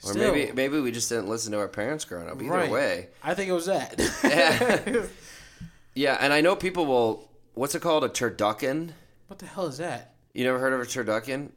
Or 0.03 0.11
Still. 0.13 0.31
maybe 0.31 0.51
maybe 0.53 0.79
we 0.79 0.91
just 0.91 1.09
didn't 1.09 1.27
listen 1.27 1.51
to 1.53 1.57
our 1.59 1.67
parents 1.67 2.05
growing 2.05 2.29
up. 2.29 2.39
Either 2.41 2.69
way. 2.71 3.07
I 3.23 3.33
think 3.33 3.49
it 3.49 3.53
was 3.53 3.65
that. 3.65 3.95
Yeah. 4.23 5.05
Yeah, 5.93 6.17
and 6.19 6.31
I 6.33 6.41
know 6.41 6.55
people 6.55 6.85
will. 6.85 7.29
What's 7.53 7.75
it 7.75 7.81
called? 7.81 8.03
A 8.03 8.09
turducken. 8.09 8.91
what 9.27 9.39
the 9.39 9.45
hell 9.45 9.65
is 9.67 9.77
that? 9.77 10.13
You 10.33 10.43
never 10.45 10.59
heard 10.59 10.73
of 10.73 10.79
a 10.79 10.85
turducken? 10.85 11.51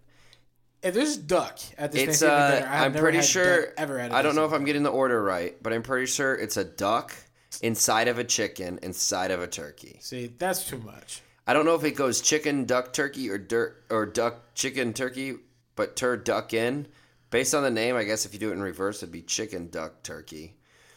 If 0.83 0.95
there's 0.95 1.17
duck 1.17 1.59
at 1.79 1.93
this 1.93 2.03
It's. 2.03 2.21
Thanksgiving 2.21 2.35
Uh, 2.35 2.51
dinner, 2.61 2.67
I've 2.67 2.83
I'm 2.87 2.93
never 2.93 3.03
pretty 3.05 3.19
had 3.19 3.25
sure. 3.27 3.61
duck 3.67 3.75
ever 3.79 3.99
a 3.99 4.13
I 4.13 4.23
don't 4.23 4.35
know 4.35 4.45
if 4.45 4.53
I'm 4.53 4.65
getting 4.65 4.83
the 4.83 4.91
order 4.91 5.23
right, 5.23 5.61
but 5.63 5.73
I'm 5.73 5.83
pretty 5.83 6.07
sure 6.07 6.35
it's 6.35 6.57
a 6.57 6.65
duck 6.65 7.15
inside 7.63 8.09
of 8.09 8.19
a 8.19 8.25
chicken 8.25 8.79
inside 8.83 9.31
of 9.31 9.41
a 9.41 9.47
turkey. 9.47 9.99
See, 10.01 10.27
that's 10.39 10.69
too 10.69 10.79
much. 10.79 11.23
I 11.47 11.53
don't 11.53 11.65
know 11.65 11.75
if 11.75 11.85
it 11.85 11.93
goes 11.93 12.21
chicken, 12.21 12.65
duck, 12.65 12.93
turkey, 12.93 13.31
or 13.31 13.39
dirt 13.39 13.85
or 13.91 14.05
duck, 14.07 14.55
chicken, 14.55 14.93
turkey, 14.93 15.37
but 15.77 15.95
turducken. 15.97 16.87
Based 17.31 17.55
on 17.55 17.63
the 17.63 17.71
name, 17.71 17.97
I 17.97 18.05
guess 18.05 18.27
if 18.27 18.33
you 18.35 18.39
do 18.41 18.51
it 18.51 18.55
in 18.55 18.63
reverse, 18.63 18.99
it'd 19.03 19.13
be 19.13 19.23
chicken, 19.23 19.69
duck, 19.71 20.03
turkey. 20.03 20.55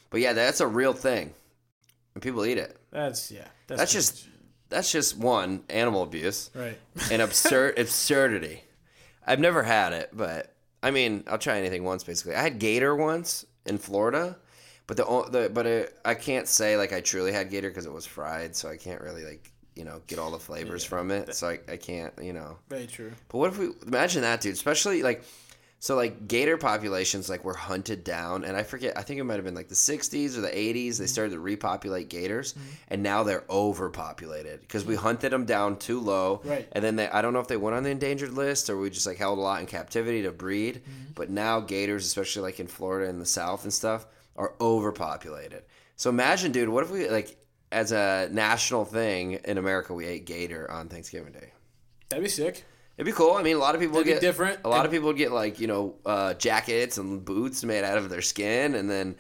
But 0.10 0.22
yeah, 0.22 0.34
that's 0.34 0.60
a 0.62 0.68
real 0.68 0.94
thing, 0.94 1.34
and 2.18 2.24
people 2.24 2.44
eat 2.48 2.58
it. 2.58 2.76
That's 2.90 3.30
yeah. 3.30 3.46
That's, 3.68 3.80
That's 3.80 3.94
just 3.94 4.28
that's 4.70 4.92
just 4.92 5.20
one 5.20 5.62
animal 5.70 6.02
abuse 6.02 6.50
right. 6.56 6.76
and 7.12 7.22
absurd 7.22 7.78
absurdity. 7.78 8.64
I've 9.28 9.40
never 9.40 9.62
had 9.62 9.94
it, 9.94 10.10
but 10.14 10.56
I 10.82 10.90
mean, 10.90 11.26
I'll 11.28 11.38
try 11.38 11.60
anything 11.60 11.84
once. 11.84 12.04
Basically, 12.04 12.34
I 12.34 12.42
had 12.42 12.58
gator 12.58 12.96
once 12.96 13.46
in 13.68 13.78
Florida, 13.78 14.36
but 14.88 14.98
the, 14.98 15.04
the 15.30 15.52
but 15.54 15.68
it, 15.68 15.96
I 16.04 16.16
can't 16.16 16.48
say 16.48 16.76
like 16.76 16.92
I 16.92 17.02
truly 17.02 17.32
had 17.32 17.52
gator 17.52 17.70
because 17.70 17.86
it 17.86 17.94
was 17.94 18.08
fried, 18.08 18.56
so 18.56 18.68
I 18.68 18.78
can't 18.78 19.02
really 19.02 19.24
like 19.24 19.52
you 19.76 19.84
know 19.84 20.02
get 20.08 20.18
all 20.18 20.32
the 20.32 20.40
flavors 20.40 20.84
from 20.84 21.12
it. 21.12 21.36
So 21.36 21.50
I, 21.50 21.60
I 21.72 21.78
can't 21.78 22.14
you 22.20 22.34
know. 22.34 22.58
Very 22.68 22.88
true. 22.88 23.12
But 23.30 23.38
what 23.38 23.52
if 23.52 23.60
we 23.60 23.70
imagine 23.86 24.24
that, 24.24 24.42
dude? 24.42 24.54
Especially 24.54 25.04
like, 25.04 25.24
so 25.80 25.96
like 25.96 26.28
gator 26.28 26.58
populations 26.58 27.30
like 27.30 27.44
were 27.44 27.54
hunted 27.54 28.04
down, 28.04 28.44
and 28.44 28.58
I 28.58 28.64
forget. 28.64 28.98
I 28.98 29.04
think 29.04 29.20
it 29.20 29.24
might 29.24 29.36
have 29.36 29.46
been 29.46 29.54
like 29.54 29.70
the 29.70 29.76
'60s 29.76 30.36
or 30.36 30.42
the 30.42 30.48
'80s. 30.48 30.74
They 30.74 30.82
mm-hmm. 30.82 31.06
started 31.06 31.32
to 31.32 31.40
repopulate 31.40 32.10
gators, 32.10 32.54
mm-hmm. 32.54 32.68
and 32.88 33.04
now 33.04 33.22
they're 33.22 33.44
overpopulated 33.48 34.62
because 34.62 34.86
we 34.86 34.96
hunted 34.96 35.32
them 35.32 35.46
down 35.46 35.78
too 35.78 36.00
low. 36.00 36.42
Right. 36.44 36.68
And 36.72 36.84
then 36.84 36.96
they, 36.96 37.08
I 37.08 37.22
don't 37.22 37.34
know 37.34 37.40
if 37.42 37.48
they 37.48 37.58
went 37.58 37.76
on 37.76 37.84
the 37.84 37.92
endangered 37.92 38.34
list 38.34 38.72
or 38.72 38.78
we 38.78 38.90
just 38.90 39.06
like 39.06 39.18
held 39.18 39.38
a 39.38 39.42
lot 39.42 39.60
in 39.60 39.68
captivity 39.68 40.24
to 40.24 40.32
breed. 40.32 40.78
Mm-hmm. 40.78 41.12
But 41.14 41.30
now 41.30 41.60
gators, 41.60 42.06
especially 42.08 42.42
like 42.42 42.60
in 42.60 42.68
Florida 42.68 43.08
and 43.08 43.22
the 43.22 43.26
South 43.26 43.64
and 43.64 43.74
stuff, 43.74 44.08
are 44.36 44.56
overpopulated. 44.60 45.64
So 45.96 46.10
imagine, 46.10 46.52
dude, 46.52 46.70
what 46.70 46.84
if 46.86 46.92
we 46.92 47.08
like 47.08 47.38
as 47.72 47.92
a 47.92 48.30
national 48.32 48.86
thing 48.86 49.34
in 49.46 49.60
America 49.60 49.94
we 49.94 50.06
ate 50.06 50.26
gator 50.26 50.70
on 50.72 50.90
Thanksgiving 50.90 51.34
Day? 51.34 51.52
That'd 52.10 52.24
be 52.24 52.30
sick. 52.30 52.66
It'd 52.98 53.06
be 53.06 53.12
cool. 53.12 53.34
I 53.36 53.44
mean, 53.44 53.56
a 53.56 53.60
lot 53.60 53.76
of 53.76 53.82
people 53.82 53.96
That'd 53.98 54.08
be 54.08 54.14
get 54.14 54.22
different. 54.22 54.60
A 54.66 54.70
lot 54.70 54.78
And- 54.80 54.86
of 54.88 54.92
people 54.92 55.08
would 55.08 55.18
get 55.18 55.32
like 55.32 55.60
you 55.60 55.68
know 55.68 55.96
uh, 56.06 56.34
jackets 56.34 56.98
and 56.98 57.24
boots 57.24 57.64
made 57.64 57.84
out 57.84 57.98
of 57.98 58.10
their 58.10 58.22
skin, 58.24 58.74
and 58.76 58.90
then 58.90 59.16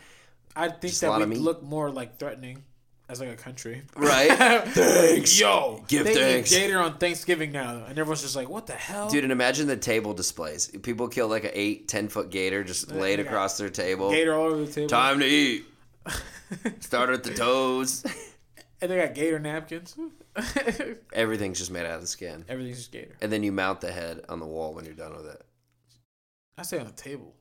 I 0.55 0.69
think 0.69 0.93
that 0.95 1.19
would 1.19 1.37
look 1.37 1.61
more 1.61 1.91
like 1.91 2.17
threatening 2.17 2.63
as 3.09 3.19
like 3.21 3.29
a 3.29 3.35
country. 3.35 3.83
right. 3.95 4.29
Thanks. 4.67 5.39
Yo, 5.39 5.83
Give 5.87 6.03
they 6.05 6.13
thanks. 6.15 6.51
eat 6.51 6.55
gator 6.59 6.79
on 6.79 6.97
Thanksgiving 6.97 7.51
now, 7.51 7.85
and 7.87 7.97
everyone's 7.99 8.23
just 8.23 8.35
like, 8.35 8.49
"What 8.49 8.65
the 8.67 8.73
hell?" 8.73 9.09
Dude, 9.09 9.23
and 9.23 9.31
imagine 9.31 9.67
the 9.67 9.77
table 9.77 10.13
displays. 10.13 10.67
People 10.81 11.07
kill 11.07 11.27
like 11.27 11.43
an 11.43 11.51
eight, 11.53 11.87
ten 11.87 12.07
foot 12.09 12.31
gator 12.31 12.63
just 12.63 12.91
laid 12.91 13.19
across 13.19 13.57
their 13.59 13.69
table. 13.69 14.09
gator 14.09 14.33
all 14.33 14.47
over 14.47 14.65
the 14.65 14.71
table. 14.71 14.89
Time 14.89 15.19
to 15.19 15.25
eat. 15.25 15.65
Start 16.79 17.09
at 17.11 17.23
the 17.23 17.33
toes. 17.33 18.03
and 18.81 18.91
they 18.91 18.97
got 18.97 19.13
gator 19.15 19.39
napkins. 19.39 19.95
Everything's 21.13 21.57
just 21.59 21.71
made 21.71 21.85
out 21.85 21.95
of 21.95 22.01
the 22.01 22.07
skin. 22.07 22.45
Everything's 22.47 22.77
just 22.77 22.91
gator. 22.91 23.15
And 23.21 23.31
then 23.31 23.43
you 23.43 23.51
mount 23.51 23.81
the 23.81 23.91
head 23.91 24.21
on 24.29 24.39
the 24.39 24.45
wall 24.45 24.73
when 24.73 24.85
you're 24.85 24.93
done 24.93 25.15
with 25.15 25.25
it. 25.27 25.41
I 26.57 26.63
say 26.63 26.79
on 26.79 26.85
the 26.87 26.91
table. 26.91 27.35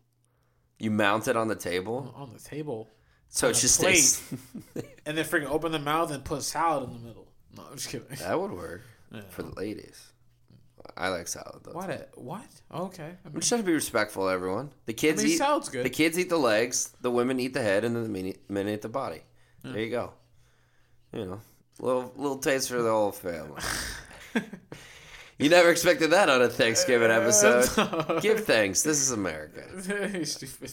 You 0.79 0.91
mount 0.91 1.27
it 1.29 1.37
on 1.37 1.49
the 1.49 1.55
table, 1.57 2.13
On 2.17 2.33
the 2.33 2.39
table. 2.39 2.89
so 3.29 3.47
on 3.47 3.53
it 3.53 3.57
just 3.57 3.81
plate. 3.81 3.97
stays. 3.97 4.41
And 5.07 5.17
then 5.17 5.25
freaking 5.25 5.49
open 5.49 5.73
the 5.73 5.79
mouth 5.79 6.11
and 6.11 6.25
put 6.25 6.43
salad 6.43 6.89
in 6.91 6.95
the 6.95 7.07
middle. 7.07 7.29
No, 7.57 7.63
I'm 7.71 7.77
just 7.77 7.89
kidding. 7.89 8.09
that 8.19 8.39
would 8.41 8.51
work 8.53 8.83
Yeah. 9.13 9.21
for 9.31 9.43
the 9.45 9.55
ladies. 9.55 10.13
I 10.97 11.09
like 11.09 11.29
salad 11.29 11.63
though. 11.65 11.73
What? 11.73 11.91
A, 11.91 12.07
what? 12.17 12.45
Okay. 12.73 13.05
I 13.05 13.07
I'm 13.25 13.33
mean, 13.33 13.41
just 13.41 13.49
trying 13.49 13.61
to 13.63 13.67
be 13.67 13.73
respectful 13.73 14.27
to 14.27 14.33
everyone. 14.33 14.71
The 14.87 14.93
I 14.93 14.97
kids 14.97 15.23
mean 15.23 15.33
eat 15.33 15.37
salad's 15.39 15.69
good. 15.69 15.85
the 15.85 15.91
kids 15.91 16.19
eat 16.19 16.29
the 16.29 16.37
legs, 16.39 16.93
the 17.01 17.11
women 17.11 17.41
eat 17.41 17.55
the 17.55 17.63
head, 17.63 17.85
and 17.85 17.95
then 17.97 18.03
the 18.03 18.09
men 18.09 18.27
eat, 18.27 18.51
men 18.51 18.69
eat 18.69 18.83
the 18.83 18.89
body. 18.89 19.23
There 19.65 19.79
you 19.81 19.91
go. 19.91 20.13
You 21.13 21.25
know, 21.27 21.41
little 21.81 22.13
little 22.17 22.39
taste 22.39 22.69
for 22.69 22.83
the 22.83 22.91
whole 22.91 23.13
family. 23.13 23.61
you 25.39 25.49
never 25.49 25.71
expected 25.71 26.11
that 26.11 26.29
on 26.29 26.43
a 26.43 26.49
Thanksgiving 26.49 27.11
uh, 27.11 27.15
episode. 27.21 28.21
Give 28.23 28.45
thanks. 28.45 28.83
This 28.83 29.01
is 29.01 29.11
America. 29.13 30.25
Stupid. 30.27 30.73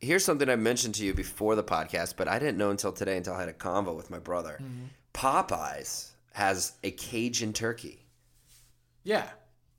Here's 0.00 0.24
something 0.24 0.48
I 0.50 0.56
mentioned 0.56 0.94
to 0.96 1.04
you 1.04 1.14
before 1.14 1.54
the 1.56 1.64
podcast, 1.64 2.14
but 2.16 2.28
I 2.28 2.38
didn't 2.38 2.58
know 2.58 2.70
until 2.70 2.92
today 2.92 3.16
until 3.16 3.32
I 3.34 3.40
had 3.40 3.48
a 3.48 3.54
convo 3.54 3.96
with 3.96 4.10
my 4.10 4.18
brother. 4.18 4.58
Mm-hmm. 4.62 4.84
Popeyes 5.14 6.10
has 6.34 6.72
a 6.84 6.90
Cajun 6.90 7.52
turkey. 7.54 8.04
Yeah. 9.02 9.28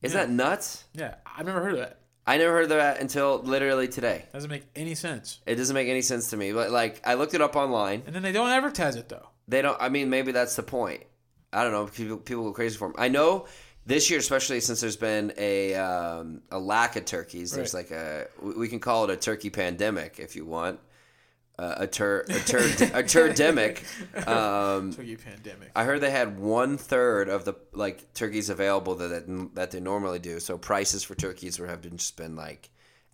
Isn't 0.02 0.18
Yeah. 0.18 0.26
that 0.26 0.32
nuts? 0.32 0.84
Yeah. 0.94 1.16
I've 1.26 1.46
never 1.46 1.62
heard 1.62 1.74
of 1.74 1.80
that. 1.80 2.00
I 2.28 2.38
never 2.38 2.52
heard 2.54 2.64
of 2.64 2.70
that 2.70 3.00
until 3.00 3.40
literally 3.40 3.88
today. 3.88 4.26
Doesn't 4.34 4.50
make 4.50 4.64
any 4.76 4.96
sense. 4.96 5.42
It 5.46 5.56
doesn't 5.56 5.74
make 5.74 5.88
any 5.88 6.02
sense 6.02 6.32
to 6.32 6.38
me. 6.38 6.54
But 6.54 6.72
like, 6.72 7.02
I 7.06 7.14
looked 7.14 7.36
it 7.36 7.42
up 7.42 7.56
online. 7.56 8.04
And 8.06 8.16
then 8.16 8.24
they 8.24 8.32
don't 8.32 8.50
advertise 8.50 8.96
it 8.96 9.10
though. 9.10 9.30
They 9.48 9.62
don't. 9.62 9.78
I 9.80 9.90
mean, 9.90 10.10
maybe 10.10 10.32
that's 10.32 10.56
the 10.56 10.64
point. 10.64 11.04
I 11.54 11.64
don't 11.64 11.72
know. 11.72 11.86
People, 11.86 12.18
people 12.18 12.44
go 12.46 12.52
crazy 12.52 12.78
for 12.78 12.88
them. 12.88 12.96
I 12.98 13.10
know 13.10 13.46
this 13.86 14.10
year, 14.10 14.20
especially 14.20 14.60
since 14.60 14.82
there's 14.82 14.98
been 14.98 15.34
a 15.38 15.76
um, 15.76 16.42
a 16.52 16.58
lack 16.58 16.96
of 16.96 17.06
turkeys. 17.06 17.52
There's 17.52 17.74
like 17.74 17.92
a 17.92 18.28
we 18.42 18.54
we 18.54 18.68
can 18.68 18.80
call 18.80 19.04
it 19.04 19.12
a 19.12 19.16
turkey 19.16 19.50
pandemic 19.52 20.20
if 20.20 20.36
you 20.36 20.46
want. 20.46 20.80
Uh, 21.58 21.76
a 21.78 21.88
tur 21.88 22.26
a 22.28 22.40
tur 22.40 22.60
a 22.94 23.04
turdemic. 23.04 23.84
Um, 24.28 24.92
Turkey 24.92 25.16
pandemic. 25.16 25.72
I 25.76 25.84
heard 25.86 26.02
they 26.02 26.12
had 26.12 26.38
one 26.38 26.78
third 26.78 27.30
of 27.30 27.46
the 27.46 27.54
like 27.74 28.14
turkeys 28.14 28.50
available 28.50 28.96
that, 28.96 29.08
that 29.08 29.56
that 29.56 29.72
they 29.72 29.80
normally 29.80 30.20
do. 30.20 30.40
So 30.42 30.58
prices 30.58 31.04
for 31.04 31.16
turkeys 31.16 31.58
were 31.60 31.68
have 31.68 31.82
been 31.82 31.98
just 31.98 32.18
been 32.18 32.36
like 32.36 32.70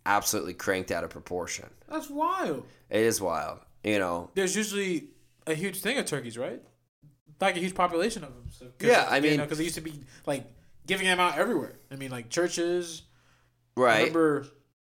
absolutely 0.05 0.53
cranked 0.55 0.89
out 0.91 1.03
of 1.03 1.11
proportion. 1.11 1.69
That's 1.87 2.09
wild. 2.09 2.65
It 2.89 3.01
is 3.01 3.21
wild, 3.21 3.59
you 3.83 3.99
know. 3.99 4.31
There's 4.33 4.55
usually 4.55 5.09
a 5.45 5.53
huge 5.53 5.79
thing 5.81 5.97
of 5.99 6.05
turkeys, 6.05 6.37
right? 6.37 6.61
Like 7.39 7.55
a 7.57 7.59
huge 7.59 7.75
population 7.75 8.23
of 8.23 8.29
them. 8.33 8.45
So, 8.49 8.67
Yeah, 8.79 9.05
I 9.09 9.19
mean- 9.19 9.39
because 9.39 9.57
they 9.59 9.63
used 9.65 9.75
to 9.75 9.81
be 9.81 9.99
like 10.25 10.45
giving 10.87 11.05
them 11.05 11.19
out 11.19 11.37
everywhere. 11.37 11.73
I 11.91 11.95
mean, 11.95 12.09
like 12.09 12.29
churches. 12.29 13.03
I 13.77 13.79
Right. 13.81 13.97
remember 13.99 14.47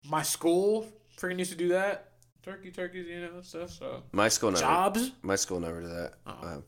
my 0.08 0.22
school 0.22 0.86
freaking 1.18 1.38
used 1.40 1.50
to 1.52 1.56
do 1.58 1.68
that. 1.70 2.11
Turkey, 2.42 2.70
turkeys, 2.70 3.06
you 3.06 3.20
know, 3.20 3.40
stuff. 3.42 3.70
So 3.70 4.02
My 4.12 4.28
school 4.28 4.50
never. 4.50 4.60
jobs. 4.62 5.12
My 5.22 5.36
school 5.36 5.60
never 5.60 5.80
did 5.80 5.90
that. 5.90 6.12
Uh-uh. 6.26 6.46
Um, 6.56 6.64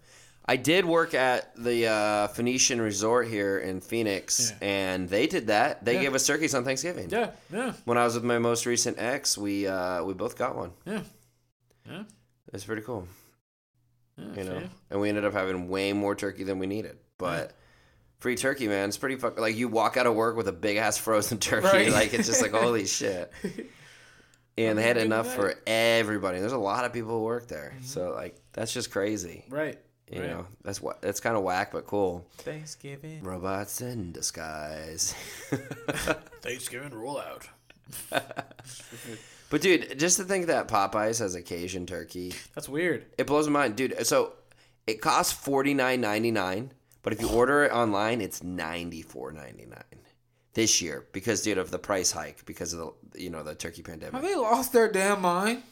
I 0.47 0.57
did 0.57 0.85
work 0.85 1.15
at 1.15 1.57
the 1.57 1.87
uh, 1.89 2.27
Phoenician 2.29 2.81
Resort 2.81 3.27
here 3.29 3.59
in 3.59 3.81
Phoenix, 3.81 4.51
Yeah. 4.61 4.69
and 4.69 5.09
they 5.09 5.27
did 5.27 5.47
that. 5.49 5.85
They 5.85 5.95
Yeah. 5.95 6.03
gave 6.03 6.15
us 6.15 6.27
turkeys 6.27 6.55
on 6.55 6.65
Thanksgiving. 6.65 7.09
Yeah, 7.11 7.31
yeah, 7.51 7.73
When 7.87 7.97
I 7.99 8.05
was 8.05 8.15
with 8.15 8.25
my 8.25 8.39
most 8.39 8.67
recent 8.67 8.99
ex, 9.01 9.37
we 9.39 9.67
uh, 9.67 10.05
we 10.05 10.13
both 10.15 10.37
got 10.37 10.55
one. 10.55 10.73
yeah, 10.85 11.01
yeah. 11.91 12.03
It's 12.53 12.65
pretty 12.65 12.83
cool, 12.83 13.09
yeah 14.19 14.25
you 14.37 14.45
know. 14.45 14.63
And 14.91 15.01
we 15.01 15.09
ended 15.09 15.25
up 15.25 15.33
having 15.33 15.69
way 15.69 15.93
more 15.93 16.15
turkey 16.15 16.45
than 16.45 16.59
we 16.59 16.67
needed, 16.67 16.99
but. 17.19 17.53
Free 18.21 18.37
turkey, 18.37 18.69
man. 18.69 18.89
It's 18.89 18.97
pretty 18.97 19.17
fuck. 19.17 19.39
Like 19.39 19.55
you 19.55 19.69
walk 19.69 19.99
out 19.99 20.07
of 20.07 20.15
work 20.15 20.35
with 20.35 20.49
a 20.49 20.53
big 20.53 20.79
ass 20.79 20.97
frozen 20.97 21.37
turkey. 21.41 21.67
Right. 21.67 21.91
Like 21.93 22.15
it's 22.15 22.27
just 22.27 22.41
like 22.41 22.53
holy 22.53 22.87
shit. 22.99 23.31
And 24.57 24.79
they 24.79 24.83
had 24.83 24.97
enough 24.99 25.35
for 25.35 25.55
everybody. 25.67 26.39
There's 26.39 26.53
a 26.53 26.59
lot 26.59 26.85
of 26.85 26.93
people 26.93 27.19
who 27.19 27.25
work 27.25 27.49
there, 27.49 27.73
mm-hmm. 27.75 27.85
so 27.85 28.13
like 28.13 28.37
that's 28.53 28.73
just 28.73 28.91
crazy. 28.91 29.45
Right. 29.49 29.79
You 30.11 30.21
right. 30.21 30.31
know, 30.31 30.47
that's 30.63 30.81
what 30.81 31.01
that's 31.03 31.19
kind 31.21 31.37
of 31.37 31.43
whack, 31.43 31.73
but 31.73 31.87
cool. 31.87 32.27
Thanksgiving. 32.39 33.23
Robots 33.25 33.81
in 33.81 34.13
disguise. 34.13 35.13
Thanksgiving 36.43 36.91
rollout. 36.91 37.47
but 39.51 39.61
dude, 39.61 39.99
just 39.99 40.19
to 40.19 40.25
think 40.25 40.47
that 40.47 40.69
Popeyes 40.69 41.19
has 41.19 41.35
a 41.35 41.43
Cajun 41.43 41.87
turkey, 41.87 42.35
That's 42.55 42.69
weird. 42.69 43.07
it 43.19 43.27
blows 43.27 43.49
my 43.49 43.61
mind, 43.61 43.77
dude. 43.77 44.07
So 44.07 44.35
It 44.87 45.01
costs 45.01 45.33
forty 45.33 45.75
nine 45.75 46.01
ninety 46.01 46.31
nine, 46.31 46.73
but 47.03 47.13
if 47.13 47.21
you 47.21 47.29
order 47.29 47.65
it 47.65 47.73
online, 47.73 48.21
it's 48.21 48.43
ninety 48.43 49.03
four 49.03 49.33
ninety 49.33 49.67
nine 49.67 50.04
this 50.55 50.81
year 50.81 51.05
because 51.13 51.43
dude 51.43 51.59
of 51.59 51.71
the 51.71 51.79
price 51.79 52.11
hike 52.13 52.45
because 52.47 52.73
of 52.73 52.95
the 53.13 53.21
you 53.21 53.31
know 53.31 53.43
the 53.43 53.55
turkey 53.55 53.83
pandemic. 53.83 54.15
Have 54.15 54.23
they 54.23 54.37
lost 54.37 54.73
their 54.73 54.91
damn 54.91 55.21
mind? 55.21 55.63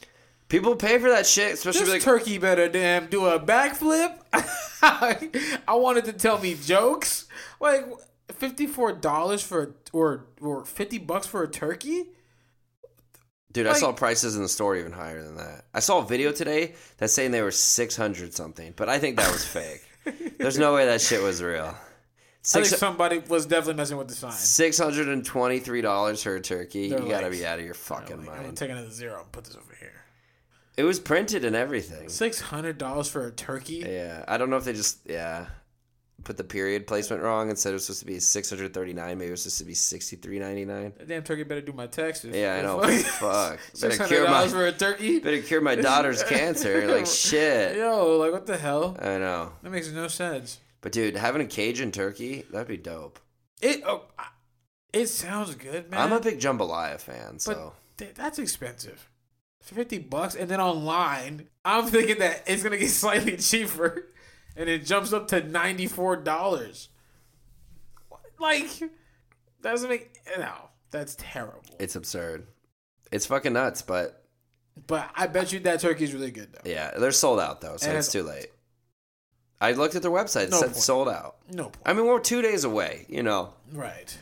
People 0.48 0.76
pay 0.76 0.98
for 0.98 1.08
that 1.08 1.26
shit, 1.26 1.54
especially 1.54 1.80
This 1.80 1.90
like 1.90 2.02
turkey 2.02 2.36
better 2.36 2.68
damn 2.68 3.06
do 3.06 3.24
a 3.26 3.40
backflip. 3.40 4.18
I 4.82 5.74
wanted 5.74 6.04
to 6.06 6.12
tell 6.12 6.38
me 6.38 6.54
jokes. 6.54 7.26
Like 7.58 7.86
fifty 8.32 8.66
four 8.66 8.92
dollars 8.92 9.42
for 9.42 9.62
a, 9.62 9.96
or 9.96 10.26
or 10.40 10.64
fifty 10.64 10.98
bucks 10.98 11.26
for 11.26 11.42
a 11.42 11.48
turkey. 11.48 12.10
Dude, 13.52 13.66
I 13.66 13.74
saw 13.74 13.92
prices 13.92 14.34
in 14.34 14.42
the 14.42 14.48
store 14.48 14.76
even 14.76 14.92
higher 14.92 15.22
than 15.22 15.36
that. 15.36 15.66
I 15.74 15.80
saw 15.80 15.98
a 15.98 16.06
video 16.06 16.32
today 16.32 16.74
that's 16.96 17.12
saying 17.12 17.32
they 17.32 17.42
were 17.42 17.50
six 17.50 17.96
hundred 17.96 18.34
something, 18.34 18.72
but 18.76 18.88
I 18.88 18.98
think 18.98 19.16
that 19.18 19.30
was 19.30 19.44
fake. 19.44 19.82
There's 20.38 20.58
no 20.58 20.74
way 20.74 20.86
that 20.86 21.00
shit 21.00 21.22
was 21.22 21.42
real. 21.42 21.74
I 22.44 22.44
Six 22.44 22.70
think 22.70 22.80
somebody 22.80 23.18
was 23.20 23.46
definitely 23.46 23.74
messing 23.74 23.96
with 23.98 24.08
the 24.08 24.14
sign. 24.14 24.32
six 24.32 24.76
hundred 24.76 25.06
and 25.06 25.24
twenty 25.24 25.60
three 25.60 25.80
dollars 25.80 26.22
for 26.24 26.34
a 26.34 26.40
turkey. 26.40 26.88
They're 26.88 27.00
you 27.00 27.08
gotta 27.08 27.30
be 27.30 27.46
out 27.46 27.60
of 27.60 27.64
your 27.64 27.74
fucking 27.74 28.26
Like, 28.26 28.36
I'm 28.36 28.42
gonna 28.42 28.52
take 28.52 28.70
another 28.70 28.90
zero 28.90 29.20
and 29.20 29.30
put 29.30 29.44
this 29.44 29.54
over 29.54 29.76
here. 29.78 29.92
It 30.76 30.82
was 30.82 30.98
printed 30.98 31.44
and 31.44 31.54
everything. 31.54 32.08
Six 32.08 32.40
hundred 32.40 32.78
dollars 32.78 33.08
for 33.08 33.26
a 33.26 33.30
turkey. 33.30 33.84
Yeah, 33.88 34.24
I 34.26 34.38
don't 34.38 34.50
know 34.50 34.56
if 34.56 34.64
they 34.64 34.72
just 34.72 34.98
yeah 35.06 35.46
put 36.24 36.36
the 36.36 36.44
period 36.44 36.86
placement 36.86 37.22
wrong 37.22 37.48
and 37.48 37.58
said 37.58 37.70
it 37.70 37.74
was 37.74 37.86
supposed 37.86 38.00
to 38.00 38.06
be 38.06 38.18
six 38.18 38.50
hundred 38.50 38.74
thirty 38.74 38.92
nine. 38.92 39.18
Maybe 39.18 39.28
it 39.28 39.32
was 39.32 39.42
supposed 39.42 39.58
to 39.58 39.64
be 39.64 39.74
sixty 39.74 40.16
three 40.16 40.38
ninety 40.40 40.64
nine. 40.64 40.92
That 40.98 41.06
damn 41.06 41.22
turkey 41.22 41.44
better 41.44 41.60
do 41.60 41.72
my 41.72 41.86
taxes. 41.86 42.34
Yeah, 42.34 42.56
I 42.56 42.62
know. 42.62 42.82
Fuck. 42.82 43.60
Six 43.74 43.98
hundred 43.98 44.24
dollars 44.24 44.52
for 44.52 44.66
a 44.66 44.72
turkey. 44.72 45.18
better 45.20 45.42
cure 45.42 45.60
my 45.60 45.76
daughter's 45.76 46.22
cancer. 46.24 46.88
Like 46.88 47.06
shit. 47.06 47.76
Yo, 47.76 48.16
like 48.18 48.32
what 48.32 48.46
the 48.46 48.56
hell? 48.56 48.96
I 49.00 49.18
know. 49.18 49.52
That 49.62 49.70
makes 49.70 49.88
no 49.92 50.08
sense. 50.08 50.58
But 50.82 50.92
dude, 50.92 51.16
having 51.16 51.40
a 51.40 51.46
Cajun 51.46 51.90
turkey, 51.92 52.44
that'd 52.50 52.68
be 52.68 52.76
dope. 52.76 53.18
It 53.62 53.82
oh, 53.86 54.02
it 54.92 55.06
sounds 55.06 55.54
good, 55.54 55.90
man. 55.90 56.00
I'm 56.00 56.12
a 56.12 56.20
big 56.20 56.38
jambalaya 56.40 57.00
fan, 57.00 57.38
so 57.38 57.72
Th- 57.96 58.12
that's 58.14 58.38
expensive. 58.38 59.08
Fifty 59.62 59.98
bucks, 59.98 60.34
and 60.34 60.50
then 60.50 60.60
online, 60.60 61.48
I'm 61.64 61.86
thinking 61.86 62.18
that 62.18 62.42
it's 62.46 62.62
gonna 62.64 62.76
get 62.76 62.90
slightly 62.90 63.36
cheaper, 63.36 64.08
and 64.56 64.68
it 64.68 64.84
jumps 64.84 65.12
up 65.12 65.28
to 65.28 65.42
ninety 65.42 65.86
four 65.86 66.16
dollars. 66.16 66.88
Like, 68.40 68.68
that 68.80 68.90
doesn't 69.62 69.88
make 69.88 70.16
no. 70.38 70.52
That's 70.90 71.14
terrible. 71.18 71.62
it's 71.78 71.94
absurd. 71.96 72.46
It's 73.12 73.24
fucking 73.26 73.52
nuts, 73.52 73.82
but 73.82 74.24
But 74.88 75.08
I 75.14 75.26
bet 75.28 75.52
you 75.52 75.60
that 75.60 75.80
turkey's 75.80 76.12
really 76.12 76.30
good 76.32 76.52
though. 76.52 76.68
yeah, 76.68 76.90
they're 76.98 77.12
sold 77.12 77.38
out 77.40 77.60
though, 77.60 77.76
so 77.76 77.88
And 77.88 77.96
it's 77.96 78.08
it's- 78.08 78.12
too 78.12 78.28
late. 78.28 78.48
I 79.62 79.72
looked 79.72 79.94
at 79.94 80.02
their 80.02 80.10
website; 80.10 80.44
it 80.44 80.50
No 80.50 80.58
said 80.58 80.66
point. 80.72 80.76
sold 80.76 81.08
out. 81.08 81.36
No 81.50 81.64
point. 81.64 81.76
I 81.86 81.92
mean, 81.94 82.06
we're 82.06 82.20
two 82.20 82.42
days 82.42 82.64
away. 82.64 83.06
You 83.08 83.22
know, 83.22 83.54
right. 83.72 84.16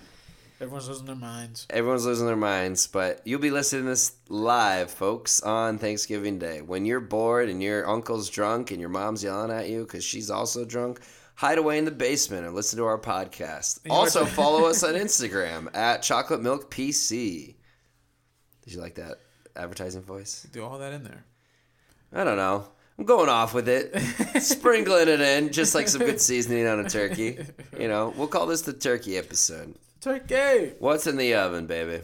Everyone's 0.60 0.88
losing 0.88 1.06
their 1.06 1.16
minds. 1.16 1.66
everyone's 1.70 2.04
losing 2.04 2.26
their 2.26 2.36
minds, 2.36 2.86
but 2.86 3.22
you'll 3.24 3.40
be 3.40 3.50
listening 3.50 3.84
to 3.84 3.88
this 3.88 4.12
live, 4.28 4.90
folks, 4.90 5.40
on 5.40 5.78
Thanksgiving 5.78 6.38
Day. 6.38 6.60
When 6.60 6.84
you're 6.84 7.00
bored 7.00 7.48
and 7.48 7.62
your 7.62 7.88
uncle's 7.88 8.28
drunk 8.28 8.70
and 8.70 8.78
your 8.78 8.90
mom's 8.90 9.24
yelling 9.24 9.50
at 9.50 9.70
you 9.70 9.84
because 9.84 10.04
she's 10.04 10.30
also 10.30 10.66
drunk, 10.66 11.00
hide 11.34 11.56
away 11.56 11.78
in 11.78 11.86
the 11.86 11.90
basement 11.90 12.44
and 12.44 12.54
listen 12.54 12.76
to 12.78 12.84
our 12.84 12.98
podcast. 12.98 13.80
Also, 13.90 14.26
follow 14.26 14.66
us 14.66 14.82
on 14.84 14.92
Instagram 14.96 15.74
at 15.74 16.02
Chocolate 16.02 16.42
Milk 16.42 16.70
PC. 16.70 17.54
Did 18.62 18.74
you 18.74 18.80
like 18.82 18.96
that 18.96 19.16
advertising 19.56 20.02
voice? 20.02 20.46
Do 20.52 20.62
all 20.62 20.78
that 20.80 20.92
in 20.92 21.04
there. 21.04 21.24
I 22.12 22.22
don't 22.24 22.36
know. 22.36 22.66
I'm 23.00 23.06
going 23.06 23.30
off 23.30 23.54
with 23.54 23.66
it, 23.66 23.98
sprinkling 24.42 25.08
it 25.08 25.22
in, 25.22 25.52
just 25.52 25.74
like 25.74 25.88
some 25.88 26.02
good 26.02 26.20
seasoning 26.28 26.66
on 26.66 26.80
a 26.80 26.90
turkey. 26.90 27.38
You 27.78 27.88
know, 27.88 28.12
we'll 28.14 28.28
call 28.28 28.44
this 28.46 28.60
the 28.60 28.74
turkey 28.74 29.16
episode. 29.16 29.74
Turkey. 30.02 30.74
What's 30.80 31.06
in 31.06 31.16
the 31.16 31.32
oven, 31.34 31.66
baby? 31.66 32.02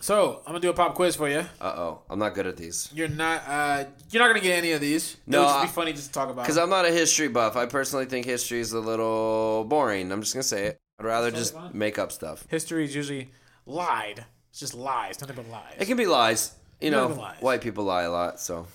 So 0.00 0.38
I'm 0.40 0.46
gonna 0.46 0.58
do 0.58 0.70
a 0.70 0.74
pop 0.74 0.96
quiz 0.96 1.14
for 1.14 1.28
you. 1.28 1.44
Uh 1.60 1.74
oh, 1.76 2.00
I'm 2.10 2.18
not 2.18 2.34
good 2.34 2.48
at 2.48 2.56
these. 2.56 2.90
You're 2.92 3.06
not. 3.06 3.44
Uh, 3.46 3.84
you're 4.10 4.20
not 4.20 4.26
gonna 4.30 4.40
get 4.40 4.58
any 4.58 4.72
of 4.72 4.80
these. 4.80 5.16
No, 5.28 5.38
it 5.38 5.40
would 5.42 5.46
just 5.46 5.58
I- 5.58 5.62
be 5.62 5.68
funny 5.70 5.92
just 5.92 6.06
to 6.08 6.12
talk 6.12 6.28
about. 6.28 6.42
Because 6.42 6.58
I'm 6.58 6.70
not 6.70 6.86
a 6.86 6.90
history 6.90 7.28
buff. 7.28 7.54
I 7.54 7.66
personally 7.66 8.06
think 8.06 8.26
history 8.26 8.58
is 8.58 8.72
a 8.72 8.80
little 8.80 9.62
boring. 9.68 10.10
I'm 10.10 10.22
just 10.22 10.34
gonna 10.34 10.42
say 10.42 10.66
it. 10.66 10.80
I'd 10.98 11.06
rather 11.06 11.30
just 11.30 11.54
fine. 11.54 11.70
make 11.72 12.00
up 12.00 12.10
stuff. 12.10 12.44
history 12.50 12.82
is 12.82 12.96
usually 12.96 13.30
lied. 13.64 14.24
It's 14.50 14.58
just 14.58 14.74
lies, 14.74 15.20
nothing 15.20 15.36
but 15.36 15.48
lies. 15.48 15.74
It 15.78 15.84
can 15.86 15.96
be 15.96 16.06
lies. 16.06 16.52
You 16.80 16.90
know, 16.90 17.06
lies. 17.06 17.40
white 17.40 17.60
people 17.60 17.84
lie 17.84 18.02
a 18.02 18.10
lot. 18.10 18.40
So 18.40 18.66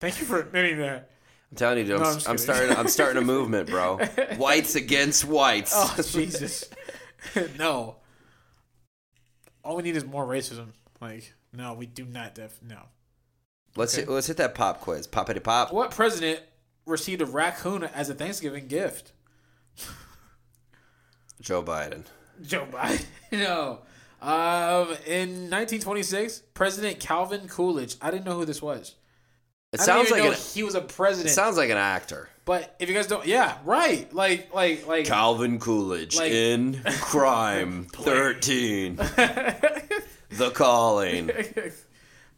Thank 0.00 0.20
you. 0.20 0.26
For 0.26 0.40
admitting 0.40 0.78
that. 0.78 1.10
I'm 1.50 1.56
telling 1.56 1.78
you, 1.78 1.84
dude, 1.84 1.96
I'm, 1.96 2.02
No, 2.02 2.08
I'm 2.08 2.20
I'm 2.26 2.38
starting. 2.38 2.76
I'm 2.76 2.88
starting 2.88 3.22
a 3.22 3.24
movement, 3.24 3.70
bro. 3.70 3.96
Whites 4.36 4.74
against 4.74 5.24
whites. 5.24 5.72
Oh 5.74 5.94
Jesus. 6.02 6.68
no. 7.58 7.96
All 9.64 9.76
we 9.76 9.82
need 9.82 9.96
is 9.96 10.04
more 10.04 10.26
racism. 10.26 10.68
Like, 11.00 11.34
no, 11.52 11.74
we 11.74 11.86
do 11.86 12.04
not. 12.04 12.34
Def 12.34 12.60
no. 12.62 12.80
let's 13.76 13.94
okay. 13.94 14.02
hit, 14.02 14.10
let's 14.10 14.26
hit 14.26 14.36
that 14.36 14.54
pop 14.54 14.80
quiz. 14.80 15.06
Pop 15.06 15.30
it, 15.30 15.42
pop. 15.42 15.72
What 15.72 15.90
president 15.90 16.40
received 16.86 17.22
a 17.22 17.26
raccoon 17.26 17.84
as 17.84 18.10
a 18.10 18.14
Thanksgiving 18.14 18.66
gift? 18.66 19.12
Joe 21.40 21.62
Biden. 21.62 22.04
Joe 22.42 22.66
Biden. 22.70 23.04
no. 23.32 23.80
Um, 24.20 24.88
in 25.06 25.48
1926, 25.50 26.40
President 26.54 26.98
Calvin 26.98 27.46
Coolidge. 27.48 27.96
I 28.02 28.10
didn't 28.10 28.24
know 28.24 28.34
who 28.34 28.44
this 28.44 28.60
was. 28.60 28.96
It 29.72 29.80
sounds 29.80 30.10
like 30.10 30.22
an. 30.24 30.32
he 30.54 30.62
was 30.62 30.74
a 30.74 30.78
It 30.78 30.88
president. 30.88 31.34
sounds 31.34 31.56
like 31.58 31.68
an 31.70 31.76
actor. 31.76 32.28
but 32.46 32.74
if 32.78 32.88
you 32.88 32.94
guys 32.94 33.06
don't, 33.06 33.26
yeah, 33.26 33.58
right. 33.64 34.10
Like, 34.14 34.54
like, 34.54 34.86
like. 34.86 35.04
Calvin 35.04 35.58
Coolidge 35.60 36.16
Like- 36.16 36.32
in 36.32 36.80
Crime 37.00 37.84
13. 37.92 38.96
the 40.30 40.50
Calling. 40.54 41.30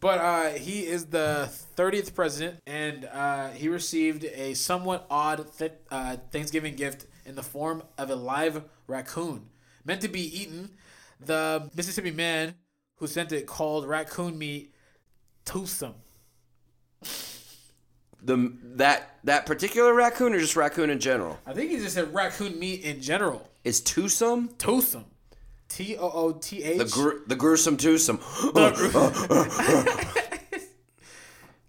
but 0.00 0.18
uh, 0.18 0.50
he 0.50 0.86
is 0.86 1.06
the 1.06 1.48
30th 1.76 2.14
president, 2.14 2.58
and 2.66 3.04
uh, 3.04 3.50
he 3.50 3.68
received 3.68 4.24
a 4.24 4.54
somewhat 4.54 5.06
odd 5.10 5.46
th- 5.56 5.72
uh, 5.90 6.16
Thanksgiving 6.32 6.74
gift 6.74 7.06
in 7.26 7.36
the 7.36 7.42
form 7.44 7.82
of 7.96 8.10
a 8.10 8.16
live 8.16 8.64
raccoon. 8.88 9.50
Meant 9.84 10.00
to 10.00 10.08
be 10.08 10.22
eaten, 10.42 10.70
the 11.20 11.70
Mississippi 11.76 12.10
man 12.10 12.54
who 12.96 13.06
sent 13.06 13.30
it 13.30 13.46
called 13.46 13.86
raccoon 13.86 14.36
meat 14.36 14.74
toothsome. 15.44 15.94
The 18.22 18.52
that 18.76 19.16
that 19.24 19.46
particular 19.46 19.94
raccoon 19.94 20.34
or 20.34 20.38
just 20.38 20.56
raccoon 20.56 20.90
in 20.90 21.00
general? 21.00 21.38
I 21.46 21.52
think 21.54 21.70
he 21.70 21.78
just 21.78 21.94
said 21.94 22.12
raccoon 22.12 22.58
meat 22.58 22.82
in 22.82 23.00
general. 23.00 23.48
Is 23.64 23.80
twosome 23.80 24.48
Toothsome. 24.58 25.06
T 25.68 25.96
O 25.96 26.10
O 26.12 26.32
T 26.32 26.62
H. 26.62 26.78
the 26.78 26.84
gr- 26.84 27.18
the 27.26 27.36
gruesome 27.36 27.76
twosome? 27.76 28.20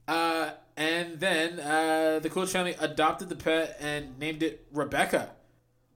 Uh, 0.08 0.52
and 0.76 1.20
then 1.22 1.58
uh, 1.58 2.20
the 2.20 2.30
Coolidge 2.30 2.50
family 2.50 2.76
adopted 2.80 3.30
the 3.30 3.36
pet 3.36 3.78
and 3.80 4.20
named 4.20 4.44
it 4.44 4.65
Rebecca. 4.74 5.30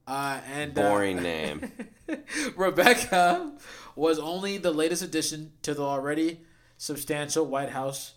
Uh, 0.08 0.39
and 0.50 0.78
uh, 0.78 0.89
Boring 0.89 1.17
name. 1.21 1.69
Rebecca 2.56 3.52
was 3.95 4.17
only 4.17 4.58
the 4.58 4.71
latest 4.71 5.02
addition 5.02 5.52
to 5.63 5.74
the 5.74 5.82
already 5.84 6.39
substantial 6.78 7.45
White 7.45 7.71
House 7.71 8.13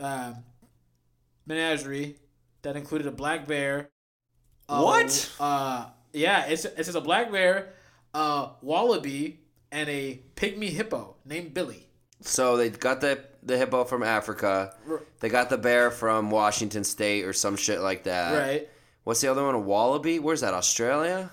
um, 0.00 0.36
menagerie 1.46 2.16
that 2.62 2.76
included 2.76 3.06
a 3.06 3.12
black 3.12 3.46
bear. 3.46 3.90
What? 4.66 5.32
Uh, 5.40 5.86
yeah, 6.12 6.46
it's 6.46 6.64
it 6.64 6.84
says 6.84 6.94
a 6.94 7.00
black 7.00 7.30
bear, 7.32 7.74
a 8.14 8.50
wallaby, 8.62 9.40
and 9.72 9.88
a 9.88 10.20
pygmy 10.36 10.68
hippo 10.68 11.16
named 11.24 11.54
Billy. 11.54 11.86
So 12.20 12.56
they 12.56 12.70
got 12.70 13.00
the 13.00 13.24
the 13.42 13.56
hippo 13.56 13.84
from 13.84 14.02
Africa. 14.02 14.74
They 15.20 15.28
got 15.28 15.50
the 15.50 15.58
bear 15.58 15.90
from 15.90 16.30
Washington 16.30 16.84
State 16.84 17.24
or 17.24 17.32
some 17.32 17.56
shit 17.56 17.80
like 17.80 18.04
that. 18.04 18.38
right. 18.38 18.68
What's 19.04 19.22
the 19.22 19.28
other 19.28 19.42
one? 19.44 19.54
A 19.54 19.58
wallaby? 19.58 20.18
Where's 20.18 20.42
that? 20.42 20.52
Australia? 20.52 21.30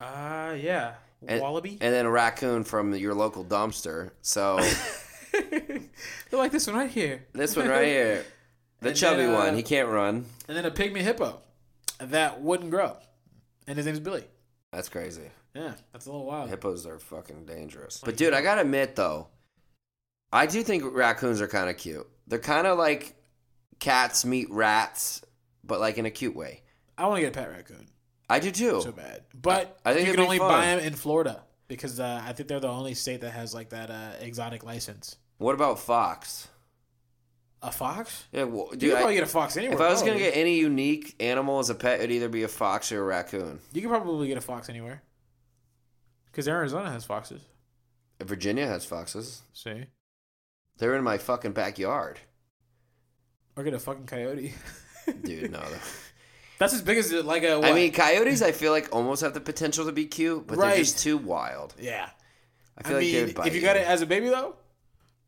Uh, 0.00 0.54
yeah. 0.56 0.94
And, 1.26 1.40
wallaby. 1.40 1.78
And 1.80 1.92
then 1.92 2.06
a 2.06 2.10
raccoon 2.10 2.62
from 2.62 2.94
your 2.94 3.12
local 3.12 3.44
dumpster. 3.44 4.12
So 4.22 4.60
like 6.38 6.52
this 6.52 6.66
one 6.66 6.76
right 6.76 6.90
here. 6.90 7.26
this 7.32 7.56
one 7.56 7.68
right 7.68 7.86
here, 7.86 8.24
the 8.80 8.88
And 8.88 8.96
chubby 8.96 9.22
then, 9.22 9.34
uh, 9.34 9.38
one, 9.38 9.56
he 9.56 9.62
can't 9.62 9.88
run. 9.88 10.26
And 10.48 10.56
then 10.56 10.64
a 10.64 10.70
pygmy 10.70 11.00
hippo 11.00 11.40
that 11.98 12.40
wouldn't 12.40 12.70
grow. 12.70 12.96
And 13.66 13.76
his 13.76 13.86
name's 13.86 14.00
Billy. 14.00 14.24
That's 14.72 14.88
crazy. 14.88 15.30
Yeah, 15.54 15.72
that's 15.92 16.06
a 16.06 16.10
little 16.10 16.26
wild. 16.26 16.50
Hippos 16.50 16.86
are 16.86 16.98
fucking 16.98 17.46
dangerous. 17.46 18.02
But 18.04 18.16
dude, 18.16 18.34
I 18.34 18.42
gotta 18.42 18.60
admit 18.60 18.94
though, 18.96 19.28
I 20.32 20.46
do 20.46 20.62
think 20.62 20.84
raccoons 20.94 21.40
are 21.40 21.48
kind 21.48 21.70
of 21.70 21.76
cute. 21.78 22.06
They're 22.26 22.38
kind 22.38 22.66
of 22.66 22.76
like 22.78 23.16
cats 23.78 24.24
meet 24.24 24.50
rats, 24.50 25.22
but 25.64 25.80
like 25.80 25.98
in 25.98 26.06
a 26.06 26.10
cute 26.10 26.36
way. 26.36 26.62
I 26.98 27.06
want 27.06 27.16
to 27.16 27.20
get 27.22 27.28
a 27.36 27.38
pet 27.38 27.50
raccoon 27.50 27.88
I 28.28 28.38
do 28.40 28.50
too. 28.50 28.80
so 28.82 28.92
bad. 28.92 29.22
But 29.34 29.78
I 29.84 29.94
think 29.94 30.06
you 30.06 30.12
it'd 30.12 30.16
can 30.16 30.24
be 30.24 30.26
only 30.26 30.38
fun. 30.38 30.50
buy 30.50 30.66
them 30.66 30.80
in 30.80 30.94
Florida 30.94 31.42
because 31.68 32.00
uh, 32.00 32.22
I 32.24 32.32
think 32.32 32.48
they're 32.48 32.60
the 32.60 32.68
only 32.68 32.94
state 32.94 33.20
that 33.20 33.30
has 33.30 33.54
like 33.54 33.70
that 33.70 33.90
uh, 33.90 34.12
exotic 34.20 34.64
license. 34.64 35.16
What 35.38 35.54
about 35.54 35.78
fox? 35.78 36.48
A 37.62 37.70
fox? 37.72 38.24
Yeah, 38.32 38.44
well, 38.44 38.68
You 38.72 38.76
dude, 38.78 38.90
could 38.90 38.96
probably 38.96 39.12
I, 39.14 39.18
get 39.18 39.22
a 39.24 39.30
fox 39.30 39.56
anywhere. 39.56 39.74
if 39.76 39.80
I 39.80 39.88
was 39.90 40.02
gonna 40.02 40.18
get 40.18 40.36
any 40.36 40.58
unique 40.58 41.14
animal 41.20 41.58
as 41.58 41.70
a 41.70 41.74
pet, 41.74 41.98
it'd 42.00 42.12
either 42.12 42.28
be 42.28 42.42
a 42.42 42.48
fox 42.48 42.92
or 42.92 43.00
a 43.00 43.04
raccoon. 43.04 43.60
you 43.72 43.80
could 43.82 43.90
probably 43.90 44.28
get 44.28 44.36
a 44.38 44.42
fox 44.42 44.68
anywhere. 44.68 45.02
Because 46.26 46.46
Arizona 46.48 46.90
has 46.90 47.04
foxes. 47.04 47.40
Virginia 48.22 48.66
has 48.66 48.84
foxes. 48.84 49.42
See, 49.52 49.86
They're 50.78 50.94
in 50.96 51.04
my 51.04 51.18
fucking 51.18 51.52
backyard, 51.52 52.20
or 53.56 53.64
get 53.64 53.74
a 53.74 53.78
fucking 53.78 54.06
coyote. 54.06 54.54
dude. 55.24 55.50
No, 55.50 55.62
That's 56.58 56.72
as 56.74 56.82
big 56.82 56.98
as 56.98 57.12
like 57.12 57.42
a. 57.42 57.58
What? 57.58 57.70
I 57.70 57.74
mean 57.74 57.92
coyotes. 57.92 58.42
I 58.42 58.52
feel 58.52 58.72
like 58.72 58.94
almost 58.94 59.22
have 59.22 59.34
the 59.34 59.40
potential 59.40 59.86
to 59.86 59.92
be 59.92 60.04
cute, 60.06 60.46
but 60.46 60.58
they're 60.58 60.76
just 60.76 60.98
too 60.98 61.16
wild. 61.18 61.74
yeah. 61.80 62.10
I 62.78 62.82
I, 62.84 62.88
feel 62.88 62.96
like 62.98 63.36
mean, 63.38 63.46
if 63.46 63.54
you 63.54 63.62
got 63.62 63.76
it 63.76 63.86
as 63.86 64.02
a 64.02 64.06
baby 64.06 64.28
though, 64.28 64.54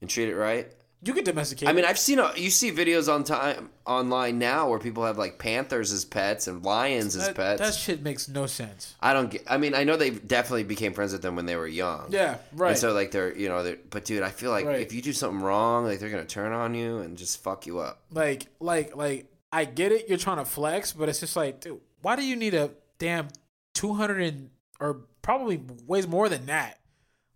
and 0.00 0.08
treat 0.10 0.28
it 0.28 0.36
right. 0.36 0.70
you 1.02 1.12
could 1.14 1.24
domesticate. 1.24 1.68
I 1.68 1.72
mean, 1.72 1.84
I've 1.84 1.98
seen 1.98 2.18
a, 2.18 2.32
you 2.36 2.50
see 2.50 2.72
videos 2.72 3.12
on 3.12 3.22
time 3.24 3.70
online 3.86 4.38
now 4.38 4.68
where 4.68 4.78
people 4.78 5.04
have 5.04 5.16
like 5.16 5.38
panthers 5.38 5.92
as 5.92 6.04
pets 6.04 6.46
and 6.48 6.64
lions 6.64 7.14
as 7.16 7.26
that, 7.28 7.36
pets. 7.36 7.60
that 7.60 7.74
shit 7.74 8.02
makes 8.02 8.28
no 8.28 8.46
sense. 8.46 8.94
I 9.00 9.12
don't 9.12 9.30
get. 9.30 9.44
I 9.48 9.58
mean, 9.58 9.74
I 9.74 9.84
know 9.84 9.96
they 9.96 10.10
definitely 10.10 10.64
became 10.64 10.92
friends 10.94 11.12
with 11.12 11.22
them 11.22 11.36
when 11.36 11.46
they 11.46 11.54
were 11.56 11.68
young. 11.68 12.06
Yeah, 12.10 12.38
right. 12.52 12.70
And 12.70 12.78
so 12.78 12.92
like 12.92 13.10
they're 13.12 13.36
you 13.36 13.48
know 13.48 13.62
they're, 13.62 13.78
but 13.90 14.04
dude, 14.04 14.22
I 14.22 14.30
feel 14.30 14.50
like 14.50 14.66
Right. 14.66 14.80
if 14.80 14.92
you 14.92 15.00
do 15.00 15.12
something 15.12 15.40
wrong, 15.40 15.84
like 15.84 16.00
they're 16.00 16.10
gonna 16.10 16.24
turn 16.24 16.52
on 16.52 16.74
you 16.74 16.98
and 16.98 17.16
just 17.16 17.42
fuck 17.42 17.66
you 17.66 17.78
up. 17.78 18.02
like, 18.12 18.46
like, 18.60 18.96
like, 18.96 19.32
I 19.52 19.64
get 19.66 19.92
it. 19.92 20.08
You're 20.08 20.18
trying 20.18 20.38
to 20.38 20.44
flex, 20.44 20.92
but 20.92 21.08
it's 21.08 21.20
just 21.20 21.36
like, 21.36 21.60
dude, 21.60 21.80
why 22.02 22.16
do 22.16 22.24
you 22.24 22.36
need 22.36 22.54
a 22.54 22.70
damn 22.98 23.28
two 23.72 23.94
hundred 23.94 24.20
and 24.22 24.50
or 24.80 25.02
probably 25.22 25.60
weighs 25.86 26.08
more 26.08 26.28
than 26.28 26.46
that? 26.46 26.77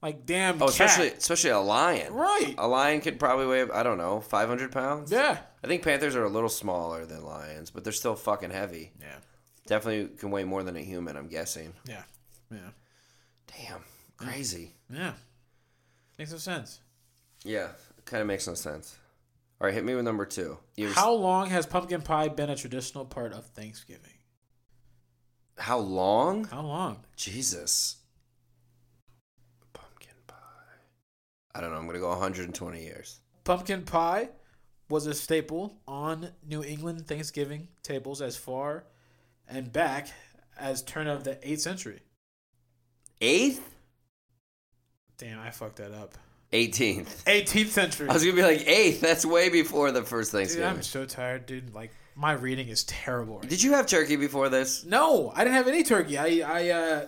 Like, 0.03 0.27
damn. 0.27 0.57
Oh, 0.57 0.67
cat. 0.67 0.69
especially 0.69 1.09
especially 1.11 1.51
a 1.51 1.61
lion. 1.61 2.13
right. 2.13 2.55
A 2.59 2.67
lion 2.67 3.01
could 3.01 3.19
probably 3.21 3.47
weigh 3.47 3.71
I 3.71 3.83
don't 3.83 3.99
know 3.99 4.21
five 4.21 4.49
hundred 4.49 4.73
pounds. 4.73 5.13
Yeah. 5.13 5.39
I 5.63 5.67
think 5.69 5.83
panthers 5.83 6.17
are 6.17 6.25
a 6.25 6.29
little 6.29 6.49
smaller 6.49 7.07
than 7.07 7.25
lions, 7.25 7.71
but 7.71 7.85
they're 7.85 7.93
still 7.93 8.17
fucking 8.17 8.51
heavy. 8.51 8.93
Yeah. 9.01 9.15
Definitely 9.67 10.17
can 10.17 10.33
weigh 10.33 10.43
more 10.45 10.65
than 10.65 10.77
a 10.77 10.81
human. 10.81 11.17
I'm 11.17 11.29
guessing. 11.29 11.73
Yeah. 11.89 12.03
Yeah. 12.51 12.71
Damn, 13.47 13.81
crazy. 14.17 14.75
Yeah. 14.93 15.13
Makes 16.19 16.33
no 16.33 16.39
sense. 16.39 16.81
Yeah, 17.45 17.69
kind 18.05 18.21
of 18.21 18.27
makes 18.27 18.47
no 18.47 18.55
sense. 18.55 18.97
All 19.61 19.67
right, 19.67 19.75
hit 19.75 19.85
me 19.85 19.95
with 19.95 20.05
number 20.05 20.27
two. 20.27 20.59
How 20.95 21.13
long 21.13 21.49
has 21.51 21.67
pumpkin 21.67 22.03
pie 22.03 22.29
been 22.29 22.51
a 22.51 22.57
traditional 22.57 23.05
part 23.05 23.33
of 23.33 23.47
Thanksgiving? 23.47 24.11
how 25.59 25.79
long? 25.79 26.45
How 26.45 26.63
long? 26.63 27.05
Jesus. 27.17 27.97
Pumpkin 29.73 30.15
pie. 30.27 30.35
I 31.55 31.61
don't 31.61 31.71
know. 31.71 31.77
I'm 31.79 31.87
gonna 31.87 31.99
go 31.99 32.09
120 32.09 32.83
years. 32.83 33.21
Pumpkin 33.45 33.83
pie 33.83 34.31
was 34.89 35.07
a 35.07 35.15
staple 35.15 35.79
on 35.87 36.31
New 36.47 36.63
England 36.63 37.07
Thanksgiving 37.07 37.69
tables 37.83 38.23
as 38.23 38.37
far 38.37 38.85
and 39.49 39.73
back 39.73 40.09
as 40.59 40.83
turn 40.83 41.07
of 41.07 41.25
the 41.25 41.37
8th 41.37 41.61
century. 41.61 42.01
Eighth, 43.21 43.73
Damn, 45.19 45.39
I 45.39 45.51
fucked 45.51 45.77
that 45.77 45.93
up. 45.93 46.17
18th. 46.53 47.25
18th 47.25 47.69
century. 47.69 48.09
I 48.09 48.13
was 48.13 48.25
gonna 48.25 48.35
be 48.35 48.43
like 48.43 48.67
eighth. 48.67 49.01
That's 49.01 49.25
way 49.25 49.49
before 49.49 49.93
the 49.93 50.03
first 50.03 50.33
Dude, 50.33 50.41
Thanksgiving. 50.41 50.69
I'm 50.69 50.83
so 50.83 51.07
tired, 51.07 51.47
dude. 51.47 51.73
Like 51.73 51.93
my 52.17 52.33
reading 52.33 52.69
is 52.69 52.85
terrible. 52.85 53.39
right 53.39 53.49
Did 53.49 53.63
you 53.63 53.73
have 53.73 53.87
turkey 53.87 54.17
before 54.17 54.49
this? 54.49 54.85
No, 54.85 55.33
I 55.35 55.45
didn't 55.45 55.57
have 55.57 55.69
any 55.69 55.83
turkey. 55.85 56.19
I 56.19 56.43
I 56.45 56.71
uh 56.71 57.07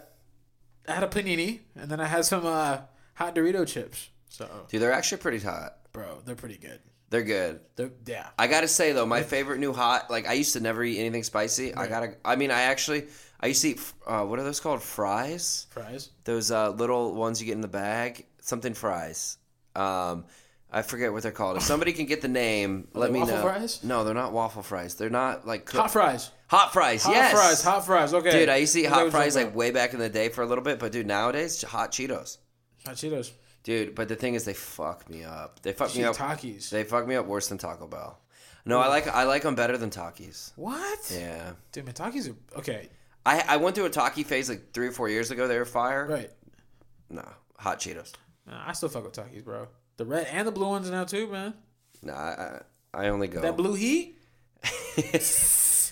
I 0.88 0.92
had 0.92 1.02
a 1.02 1.08
panini 1.08 1.60
and 1.74 1.90
then 1.90 2.00
I 2.00 2.06
had 2.06 2.24
some 2.24 2.46
uh 2.46 2.82
hot 3.14 3.34
Dorito 3.34 3.66
chips. 3.66 4.10
So, 4.34 4.48
Dude, 4.68 4.82
they're 4.82 4.92
actually 4.92 5.18
pretty 5.18 5.38
hot. 5.38 5.76
bro, 5.92 6.18
they're 6.24 6.34
pretty 6.34 6.56
good. 6.58 6.80
They're 7.10 7.22
good. 7.22 7.60
They're 7.76 7.92
yeah. 8.06 8.26
I 8.36 8.48
gotta 8.48 8.66
say 8.66 8.90
though, 8.90 9.06
my 9.06 9.22
favorite 9.22 9.60
new 9.60 9.72
hot. 9.72 10.10
Like 10.10 10.26
I 10.26 10.32
used 10.32 10.54
to 10.54 10.60
never 10.60 10.82
eat 10.82 10.98
anything 10.98 11.22
spicy. 11.22 11.72
I 11.72 11.86
gotta. 11.86 12.16
I 12.24 12.34
mean, 12.34 12.50
I 12.50 12.62
actually. 12.62 13.04
I 13.38 13.46
used 13.48 13.62
to 13.62 13.68
eat. 13.68 13.92
Uh, 14.04 14.24
what 14.24 14.40
are 14.40 14.42
those 14.42 14.58
called? 14.58 14.82
Fries. 14.82 15.68
Fries. 15.70 16.10
Those 16.24 16.50
uh, 16.50 16.70
little 16.70 17.14
ones 17.14 17.40
you 17.40 17.46
get 17.46 17.52
in 17.54 17.60
the 17.60 17.68
bag. 17.68 18.26
Something 18.40 18.74
fries. 18.74 19.36
Um, 19.76 20.24
I 20.72 20.82
forget 20.82 21.12
what 21.12 21.22
they're 21.22 21.30
called. 21.30 21.56
If 21.56 21.62
somebody 21.62 21.92
can 21.92 22.06
get 22.06 22.20
the 22.20 22.26
name, 22.28 22.88
let 22.94 23.12
me 23.12 23.20
waffle 23.20 23.36
know. 23.36 23.42
fries? 23.42 23.84
No, 23.84 24.02
they're 24.02 24.14
not 24.14 24.32
waffle 24.32 24.62
fries. 24.64 24.96
They're 24.96 25.10
not 25.10 25.46
like 25.46 25.66
cook- 25.66 25.82
Hot 25.82 25.92
fries. 25.92 26.32
Hot 26.48 26.72
fries. 26.72 27.04
Hot 27.04 27.14
yes. 27.14 27.32
fries. 27.32 27.62
Hot 27.62 27.86
fries. 27.86 28.12
Okay. 28.12 28.32
Dude, 28.32 28.48
I 28.48 28.56
used 28.56 28.72
to 28.74 28.80
eat 28.80 28.86
hot 28.86 29.08
fries 29.12 29.36
like 29.36 29.54
way 29.54 29.70
back 29.70 29.92
in 29.94 30.00
the 30.00 30.08
day 30.08 30.30
for 30.30 30.42
a 30.42 30.46
little 30.46 30.64
bit, 30.64 30.80
but 30.80 30.90
dude, 30.90 31.06
nowadays 31.06 31.62
hot 31.62 31.92
Cheetos. 31.92 32.38
hot 32.84 32.96
Cheetos. 32.96 33.30
Dude, 33.64 33.94
but 33.94 34.08
the 34.08 34.14
thing 34.14 34.34
is, 34.34 34.44
they 34.44 34.54
fuck 34.54 35.08
me 35.10 35.24
up. 35.24 35.60
They 35.62 35.72
fuck 35.72 35.94
me 35.96 36.04
up. 36.04 36.16
Takis. 36.16 36.70
They 36.70 36.84
fuck 36.84 37.06
me 37.06 37.16
up 37.16 37.26
worse 37.26 37.48
than 37.48 37.58
Taco 37.58 37.86
Bell. 37.86 38.18
No, 38.66 38.78
I 38.78 38.88
like 38.88 39.08
I 39.08 39.24
like 39.24 39.42
them 39.42 39.54
better 39.54 39.76
than 39.76 39.90
Takis. 39.90 40.52
What? 40.56 41.10
Yeah. 41.12 41.52
Dude, 41.72 41.84
man, 41.84 41.94
Takis 41.94 42.30
are 42.30 42.58
okay. 42.58 42.88
I 43.26 43.40
I 43.48 43.56
went 43.56 43.74
through 43.74 43.86
a 43.86 43.90
Taki 43.90 44.22
phase 44.22 44.48
like 44.48 44.72
three 44.72 44.88
or 44.88 44.92
four 44.92 45.08
years 45.08 45.30
ago. 45.30 45.48
They 45.48 45.58
were 45.58 45.64
fire. 45.64 46.06
Right. 46.06 46.30
No, 47.10 47.26
hot 47.58 47.80
Cheetos. 47.80 48.12
Nah, 48.46 48.62
I 48.66 48.72
still 48.72 48.88
fuck 48.88 49.04
with 49.04 49.12
Takis, 49.14 49.44
bro. 49.44 49.68
The 49.96 50.04
red 50.04 50.26
and 50.30 50.46
the 50.46 50.52
blue 50.52 50.68
ones 50.68 50.90
now 50.90 51.04
too, 51.04 51.26
man. 51.28 51.54
No, 52.02 52.12
I 52.12 52.60
I, 52.94 53.04
I 53.06 53.08
only 53.08 53.28
go. 53.28 53.40
That 53.40 53.56
blue 53.56 53.74
heat. 53.74 54.18
I 54.64 55.18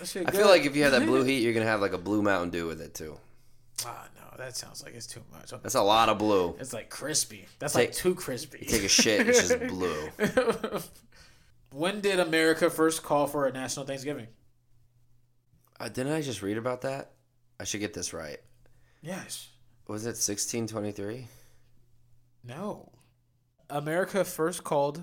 feel 0.06 0.48
like 0.48 0.64
if 0.64 0.74
you 0.74 0.82
have 0.82 0.92
that 0.92 1.06
blue 1.06 1.22
heat, 1.24 1.42
you're 1.42 1.52
gonna 1.52 1.66
have 1.66 1.80
like 1.80 1.92
a 1.92 1.98
blue 1.98 2.22
Mountain 2.22 2.50
Dew 2.50 2.66
with 2.66 2.80
it 2.80 2.94
too. 2.94 3.18
Ah, 3.85 4.06
no, 4.16 4.21
that 4.38 4.57
sounds 4.57 4.83
like 4.83 4.95
it's 4.95 5.07
too 5.07 5.23
much. 5.33 5.51
That's 5.62 5.75
a 5.75 5.83
lot 5.83 6.09
of 6.09 6.18
blue. 6.18 6.57
It's 6.61 6.73
like 6.73 6.90
crispy. 6.90 7.47
That's 7.59 7.73
Take- 7.75 7.88
like 7.90 7.97
too 7.97 8.14
crispy. 8.14 8.64
Take 8.66 8.85
a 8.85 8.88
shit, 8.88 9.27
it's 9.29 9.49
just 9.49 9.61
blue. 9.68 10.09
when 11.73 12.01
did 12.01 12.21
America 12.21 12.71
first 12.71 13.03
call 13.03 13.27
for 13.27 13.47
a 13.47 13.53
national 13.53 13.87
Thanksgiving? 13.87 14.29
Uh, 15.81 15.88
didn't 15.88 16.12
I 16.12 16.21
just 16.23 16.42
read 16.42 16.57
about 16.59 16.83
that? 16.83 17.12
I 17.59 17.64
should 17.64 17.81
get 17.81 17.95
this 17.95 18.12
right. 18.12 18.38
Yes. 19.03 19.49
Was 19.88 20.05
it 20.05 20.16
1623? 20.18 21.27
No. 22.45 22.92
America 23.68 24.25
first 24.25 24.62
called 24.64 25.03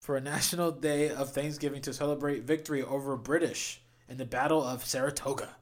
for 0.00 0.16
a 0.16 0.20
national 0.20 0.70
day 0.72 1.08
of 1.10 1.32
Thanksgiving 1.32 1.82
to 1.82 1.92
celebrate 1.92 2.42
victory 2.44 2.82
over 2.82 3.16
British 3.16 3.82
in 4.08 4.16
the 4.16 4.24
Battle 4.24 4.62
of 4.62 4.84
Saratoga 4.84 5.56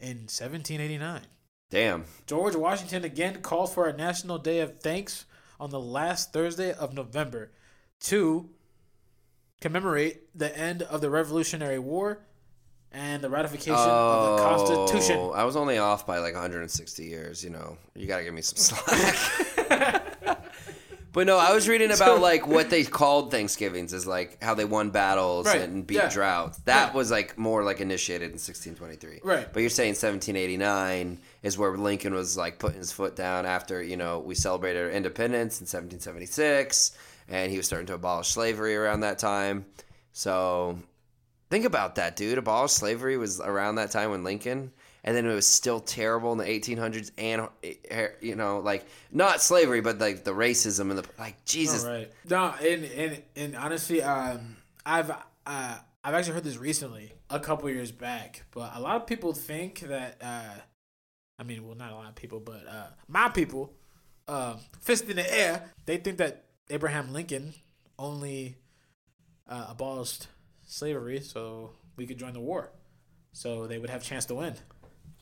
in 0.00 0.26
1789. 0.28 1.22
Damn. 1.70 2.04
George 2.26 2.54
Washington 2.54 3.04
again 3.04 3.42
called 3.42 3.72
for 3.72 3.86
a 3.86 3.92
national 3.92 4.38
day 4.38 4.60
of 4.60 4.80
thanks 4.80 5.24
on 5.58 5.70
the 5.70 5.80
last 5.80 6.32
Thursday 6.32 6.72
of 6.72 6.94
November 6.94 7.50
to 8.00 8.48
commemorate 9.60 10.22
the 10.36 10.56
end 10.56 10.82
of 10.82 11.00
the 11.00 11.10
Revolutionary 11.10 11.78
War 11.78 12.20
and 12.92 13.22
the 13.22 13.28
ratification 13.30 13.74
of 13.74 14.36
the 14.36 14.42
oh, 14.42 14.56
Constitution. 14.86 15.16
Oh, 15.18 15.32
I 15.32 15.44
was 15.44 15.56
only 15.56 15.78
off 15.78 16.06
by 16.06 16.18
like 16.18 16.34
160 16.34 17.04
years. 17.04 17.42
You 17.42 17.50
know, 17.50 17.76
you 17.94 18.06
gotta 18.06 18.24
give 18.24 18.34
me 18.34 18.42
some 18.42 18.56
slack. 18.56 20.02
but 21.12 21.26
no, 21.26 21.36
I 21.36 21.52
was 21.52 21.68
reading 21.68 21.90
about 21.90 22.20
like 22.20 22.46
what 22.46 22.70
they 22.70 22.84
called 22.84 23.30
Thanksgivings 23.30 23.92
is 23.92 24.06
like 24.06 24.42
how 24.42 24.54
they 24.54 24.64
won 24.64 24.90
battles 24.90 25.46
Right, 25.46 25.60
and 25.62 25.86
beat 25.86 25.96
yeah. 25.96 26.08
droughts. 26.10 26.58
That 26.58 26.90
Yeah. 26.90 26.96
was 26.96 27.10
like 27.10 27.36
more 27.36 27.64
like 27.64 27.80
initiated 27.80 28.28
in 28.28 28.38
1623. 28.38 29.20
Right. 29.24 29.52
But 29.52 29.60
you're 29.60 29.70
saying 29.70 29.90
1789 29.94 31.18
is 31.46 31.56
where 31.56 31.76
Lincoln 31.76 32.12
was 32.14 32.36
like 32.36 32.58
putting 32.58 32.78
his 32.78 32.92
foot 32.92 33.16
down 33.16 33.46
after 33.46 33.82
you 33.82 33.96
know 33.96 34.18
we 34.18 34.34
celebrated 34.34 34.82
our 34.82 34.90
independence 34.90 35.60
in 35.60 35.64
1776, 35.64 36.96
and 37.28 37.50
he 37.50 37.56
was 37.56 37.66
starting 37.66 37.86
to 37.86 37.94
abolish 37.94 38.28
slavery 38.28 38.76
around 38.76 39.00
that 39.00 39.18
time. 39.18 39.66
So 40.12 40.78
Think 41.48 41.64
about 41.64 41.94
that, 41.94 42.16
dude. 42.16 42.38
Abolish 42.38 42.72
slavery 42.72 43.16
was 43.16 43.40
around 43.40 43.76
that 43.76 43.92
time 43.92 44.10
when 44.10 44.24
Lincoln, 44.24 44.72
and 45.04 45.16
then 45.16 45.24
it 45.26 45.32
was 45.34 45.46
still 45.46 45.78
terrible 45.78 46.32
in 46.32 46.38
the 46.38 46.44
1800s, 46.44 47.12
and 47.16 47.48
eh, 47.62 48.08
you 48.20 48.34
know, 48.34 48.58
like 48.58 48.84
not 49.12 49.40
slavery, 49.40 49.80
but 49.80 50.00
like 50.00 50.24
the 50.24 50.32
racism 50.32 50.90
and 50.90 50.98
the 50.98 51.04
like. 51.20 51.44
Jesus, 51.44 51.84
All 51.84 51.92
right. 51.92 52.10
No, 52.28 52.52
and 52.60 52.84
and 52.84 53.22
and 53.36 53.56
honestly, 53.56 54.02
um, 54.02 54.56
I've 54.84 55.10
uh, 55.46 55.78
I've 56.02 56.14
actually 56.14 56.34
heard 56.34 56.44
this 56.44 56.56
recently, 56.56 57.12
a 57.30 57.38
couple 57.38 57.70
years 57.70 57.92
back, 57.92 58.42
but 58.50 58.72
a 58.74 58.80
lot 58.80 58.96
of 58.96 59.06
people 59.06 59.32
think 59.32 59.80
that, 59.80 60.16
uh, 60.20 60.60
I 61.38 61.42
mean, 61.42 61.66
well, 61.66 61.76
not 61.76 61.92
a 61.92 61.94
lot 61.94 62.08
of 62.08 62.14
people, 62.14 62.40
but 62.40 62.66
uh, 62.68 62.86
my 63.08 63.28
people, 63.28 63.72
uh, 64.26 64.56
fist 64.80 65.08
in 65.08 65.16
the 65.16 65.34
air, 65.38 65.70
they 65.84 65.98
think 65.98 66.18
that 66.18 66.44
Abraham 66.70 67.12
Lincoln 67.12 67.54
only 67.98 68.56
uh, 69.48 69.66
abolished 69.68 70.28
slavery 70.66 71.20
so 71.20 71.70
we 71.96 72.06
could 72.06 72.18
join 72.18 72.32
the 72.32 72.40
war, 72.40 72.70
so 73.32 73.66
they 73.66 73.78
would 73.78 73.90
have 73.90 74.02
a 74.02 74.04
chance 74.04 74.24
to 74.26 74.34
win. 74.34 74.54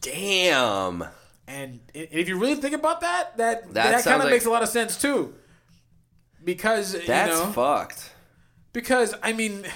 damn. 0.01 1.05
And 1.47 1.81
if 1.93 2.27
you 2.27 2.39
really 2.39 2.55
think 2.55 2.75
about 2.75 3.03
that, 3.03 3.37
that 3.37 3.65
That 3.75 3.93
that, 3.93 4.05
kind 4.05 4.17
of 4.17 4.25
like- 4.25 4.31
makes 4.33 4.47
a 4.47 4.51
lot 4.51 4.63
of 4.63 4.69
sense 4.71 4.97
too. 4.97 5.35
Because 6.43 6.93
That's 7.07 7.33
you 7.33 7.39
know, 7.45 7.53
fucked. 7.53 8.13
because 8.73 9.15
I 9.23 9.33
mean, 9.35 9.67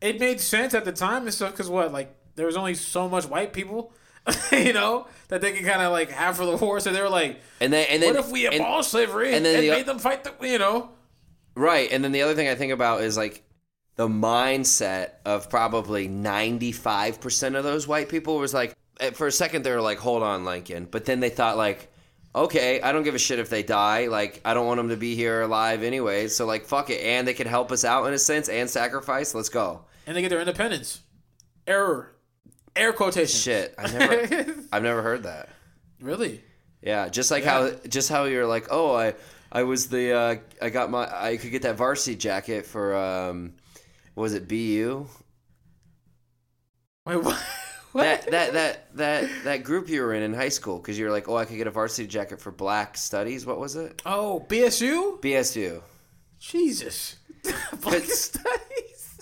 it 0.00 0.18
made 0.20 0.40
sense 0.40 0.72
at 0.74 0.84
the 0.86 0.92
time 0.92 1.22
and 1.24 1.34
stuff. 1.34 1.50
Because 1.52 1.68
what, 1.68 1.92
like, 1.92 2.14
there 2.36 2.46
was 2.46 2.56
only 2.56 2.74
so 2.74 3.06
much 3.08 3.26
white 3.26 3.52
people, 3.52 3.92
you 4.52 4.72
know, 4.72 5.06
that 5.28 5.40
they 5.40 5.52
could 5.52 5.64
kind 5.64 5.82
of 5.82 5.92
like 5.92 6.10
have 6.10 6.36
for 6.36 6.46
the 6.46 6.56
war. 6.56 6.80
So 6.80 6.92
they 6.92 7.02
were 7.02 7.08
like, 7.08 7.40
And 7.60 7.72
then, 7.72 7.86
and 7.90 8.02
then, 8.02 8.14
what 8.14 8.24
if 8.24 8.30
we 8.30 8.46
and, 8.46 8.56
abolished 8.56 8.90
slavery 8.90 9.28
and 9.28 9.36
and, 9.36 9.44
then 9.46 9.54
and 9.56 9.64
the- 9.64 9.70
made 9.70 9.86
them 9.86 9.98
fight 9.98 10.24
the, 10.24 10.32
you 10.46 10.58
know? 10.58 10.90
Right. 11.54 11.90
And 11.92 12.02
then 12.02 12.12
the 12.12 12.22
other 12.22 12.34
thing 12.34 12.48
I 12.48 12.54
think 12.54 12.72
about 12.72 13.02
is 13.02 13.16
like 13.16 13.44
the 13.96 14.08
mindset 14.08 15.10
of 15.24 15.48
probably 15.48 16.08
95% 16.08 17.56
of 17.56 17.64
those 17.64 17.86
white 17.86 18.08
people 18.08 18.38
was 18.38 18.52
like, 18.52 18.74
eh, 19.00 19.10
for 19.10 19.26
a 19.26 19.32
second, 19.32 19.62
they 19.64 19.70
were 19.70 19.80
like, 19.80 19.98
hold 19.98 20.22
on, 20.22 20.44
Lincoln. 20.44 20.88
But 20.90 21.04
then 21.04 21.20
they 21.20 21.30
thought, 21.30 21.56
like, 21.56 21.92
okay, 22.34 22.80
I 22.80 22.90
don't 22.92 23.04
give 23.04 23.14
a 23.14 23.18
shit 23.20 23.38
if 23.38 23.50
they 23.50 23.62
die. 23.62 24.08
Like, 24.08 24.40
I 24.44 24.54
don't 24.54 24.66
want 24.66 24.78
them 24.78 24.88
to 24.88 24.96
be 24.96 25.14
here 25.14 25.42
alive 25.42 25.82
anyway. 25.84 26.26
So, 26.28 26.46
like, 26.46 26.66
fuck 26.66 26.90
it. 26.90 27.00
And 27.02 27.26
they 27.28 27.34
could 27.34 27.46
help 27.46 27.70
us 27.70 27.84
out 27.84 28.06
in 28.06 28.14
a 28.14 28.18
sense 28.18 28.48
and 28.48 28.68
sacrifice. 28.68 29.34
Let's 29.34 29.48
go. 29.48 29.84
And 30.06 30.16
they 30.16 30.22
get 30.22 30.30
their 30.30 30.40
independence. 30.40 31.02
Error. 31.66 32.13
Air 32.76 32.92
quotation. 32.92 33.38
Shit. 33.40 33.74
I 33.78 33.90
never, 33.92 34.54
I've 34.72 34.82
never 34.82 35.02
heard 35.02 35.22
that. 35.24 35.48
Really? 36.00 36.42
Yeah, 36.82 37.08
just 37.08 37.30
like 37.30 37.44
Yeah. 37.44 37.70
how 37.70 37.88
just 37.88 38.08
how 38.08 38.24
you're 38.24 38.46
like, 38.46 38.66
oh, 38.70 38.94
I 38.94 39.14
I 39.52 39.62
was 39.62 39.88
the 39.88 40.12
uh, 40.12 40.36
I 40.60 40.70
got 40.70 40.90
my 40.90 41.08
I 41.10 41.36
could 41.36 41.50
get 41.50 41.62
that 41.62 41.76
varsity 41.76 42.16
jacket 42.16 42.66
for 42.66 42.94
um, 42.96 43.54
what 44.14 44.22
was 44.22 44.34
it 44.34 44.48
BU? 44.48 45.06
Wait, 47.06 47.16
what? 47.16 47.42
That 47.94 48.28
that 48.32 48.52
that 48.54 48.96
that 48.96 49.30
that 49.44 49.62
group 49.62 49.88
you 49.88 50.02
were 50.02 50.14
in 50.14 50.24
in 50.24 50.34
high 50.34 50.48
school 50.48 50.78
because 50.78 50.98
you 50.98 51.04
were 51.04 51.12
like, 51.12 51.28
oh, 51.28 51.36
I 51.36 51.44
could 51.44 51.56
get 51.56 51.68
a 51.68 51.70
varsity 51.70 52.08
jacket 52.08 52.40
for 52.40 52.50
Black 52.50 52.96
Studies. 52.96 53.46
What 53.46 53.60
was 53.60 53.76
it? 53.76 54.02
Oh, 54.04 54.44
BSU? 54.48 55.20
BSU. 55.20 55.80
Jesus. 56.40 57.14
Black 57.80 58.02
studies. 58.02 59.20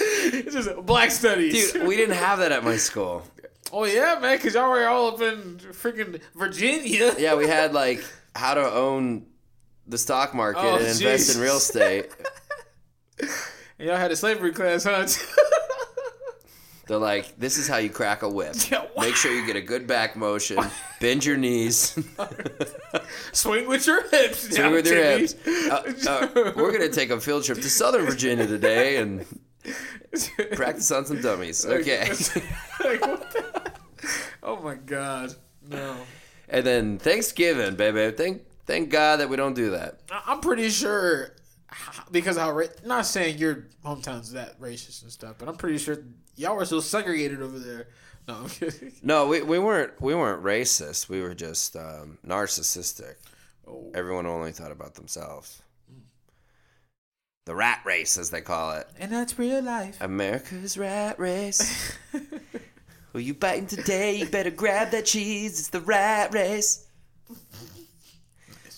It's 0.32 0.54
just 0.54 0.74
black 0.86 1.10
studies. 1.10 1.72
Dude, 1.72 1.86
we 1.86 1.96
didn't 1.96 2.16
have 2.16 2.38
that 2.38 2.52
at 2.52 2.64
my 2.64 2.76
school. 2.76 3.22
Oh 3.72 3.84
yeah, 3.84 4.18
man, 4.20 4.36
because 4.36 4.54
y'all 4.54 4.70
were 4.70 4.86
all 4.86 5.08
up 5.14 5.20
in 5.20 5.58
freaking 5.72 6.20
Virginia. 6.34 7.14
Yeah, 7.18 7.34
we 7.36 7.46
had 7.46 7.72
like 7.84 8.02
how 8.34 8.54
to 8.54 8.64
own 8.72 9.26
the 9.86 9.98
stock 9.98 10.34
market 10.34 10.62
Oh, 10.64 10.76
and 10.76 10.86
invest 10.86 11.34
in 11.34 11.40
real 11.42 11.56
estate. 11.56 12.10
And 13.18 13.28
y'all 13.88 13.96
had 13.96 14.10
a 14.10 14.16
slavery 14.16 14.52
class, 14.52 14.84
huh? 14.84 15.06
They're 16.86 16.98
like, 16.98 17.38
this 17.38 17.56
is 17.56 17.68
how 17.68 17.76
you 17.76 17.88
crack 17.90 18.22
a 18.22 18.28
whip. 18.28 18.54
Yeah, 18.68 18.80
wow. 18.96 19.04
Make 19.04 19.14
sure 19.14 19.32
you 19.32 19.46
get 19.46 19.54
a 19.54 19.60
good 19.60 19.86
back 19.86 20.16
motion, 20.16 20.58
bend 21.00 21.24
your 21.24 21.36
knees, 21.36 21.96
Swing 23.32 23.68
with 23.68 23.86
your 23.86 24.08
hips. 24.08 24.54
swing 24.54 24.72
with 24.72 24.86
your 24.86 24.96
hips. 24.96 25.34
Uh, 25.46 25.92
uh, 26.08 26.52
we're 26.56 26.72
gonna 26.72 26.88
take 26.88 27.10
a 27.10 27.20
field 27.20 27.44
trip 27.44 27.58
to 27.58 27.70
Southern 27.70 28.06
Virginia 28.06 28.46
today 28.46 28.96
and 28.96 29.24
practice 30.52 30.90
on 30.90 31.06
some 31.06 31.20
dummies. 31.20 31.64
Okay. 31.64 32.10
Like, 32.82 33.00
the- 33.00 33.72
oh 34.42 34.56
my 34.62 34.74
god, 34.74 35.34
no. 35.68 35.96
and 36.48 36.64
then 36.66 36.98
Thanksgiving, 36.98 37.76
baby. 37.76 38.16
Thank 38.16 38.42
thank 38.64 38.88
God 38.88 39.20
that 39.20 39.28
we 39.28 39.36
don't 39.36 39.52
do 39.52 39.70
that. 39.72 40.00
I'm 40.10 40.40
pretty 40.40 40.70
sure 40.70 41.34
because 42.10 42.38
how 42.38 42.52
ra- 42.52 42.66
not 42.86 43.04
saying 43.04 43.36
your 43.36 43.66
hometown's 43.84 44.32
that 44.32 44.58
racist 44.58 45.02
and 45.02 45.12
stuff, 45.12 45.36
but 45.38 45.46
I'm 45.46 45.56
pretty 45.56 45.76
sure 45.76 45.98
y'all 46.36 46.56
were 46.56 46.64
so 46.64 46.80
segregated 46.80 47.42
over 47.42 47.58
there. 47.58 47.88
No, 48.26 48.34
I'm 48.36 48.48
kidding. 48.48 48.92
No, 49.02 49.26
we, 49.26 49.42
we 49.42 49.58
weren't 49.58 50.00
we 50.00 50.14
weren't 50.14 50.42
racist. 50.42 51.08
We 51.10 51.20
were 51.20 51.34
just 51.34 51.76
um, 51.76 52.16
narcissistic. 52.26 53.16
Oh. 53.68 53.90
Everyone 53.94 54.26
only 54.26 54.52
thought 54.52 54.72
about 54.72 54.94
themselves. 54.94 55.60
The 57.46 57.54
rat 57.54 57.80
race, 57.84 58.18
as 58.18 58.30
they 58.30 58.40
call 58.42 58.72
it. 58.72 58.86
And 58.98 59.10
that's 59.10 59.38
real 59.38 59.62
life. 59.62 59.96
America's 60.00 60.76
rat 60.78 61.18
race. 61.18 61.96
Who 63.12 63.18
you 63.18 63.34
biting 63.34 63.66
today? 63.66 64.16
You 64.16 64.26
better 64.26 64.50
grab 64.50 64.90
that 64.90 65.06
cheese. 65.06 65.58
It's 65.58 65.68
the 65.68 65.80
rat 65.80 66.32
race. 66.32 66.86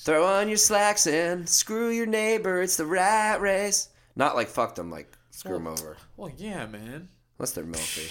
Throw 0.05 0.25
on 0.25 0.48
your 0.48 0.57
slacks 0.57 1.07
and 1.07 1.48
screw 1.48 1.90
your 1.90 2.07
neighbor. 2.07 2.62
It's 2.62 2.77
the 2.77 2.87
rat 2.87 3.40
race. 3.40 3.88
Not 4.16 4.35
like 4.37 4.48
fuck 4.48 4.75
them, 4.75 4.90
like 4.90 5.12
screw 5.31 5.55
them 5.55 5.66
over. 5.66 5.96
Well, 6.16 6.31
yeah, 6.37 6.66
man. 6.66 7.09
Unless 7.38 7.53
they're 7.53 7.64
milky. 7.64 8.09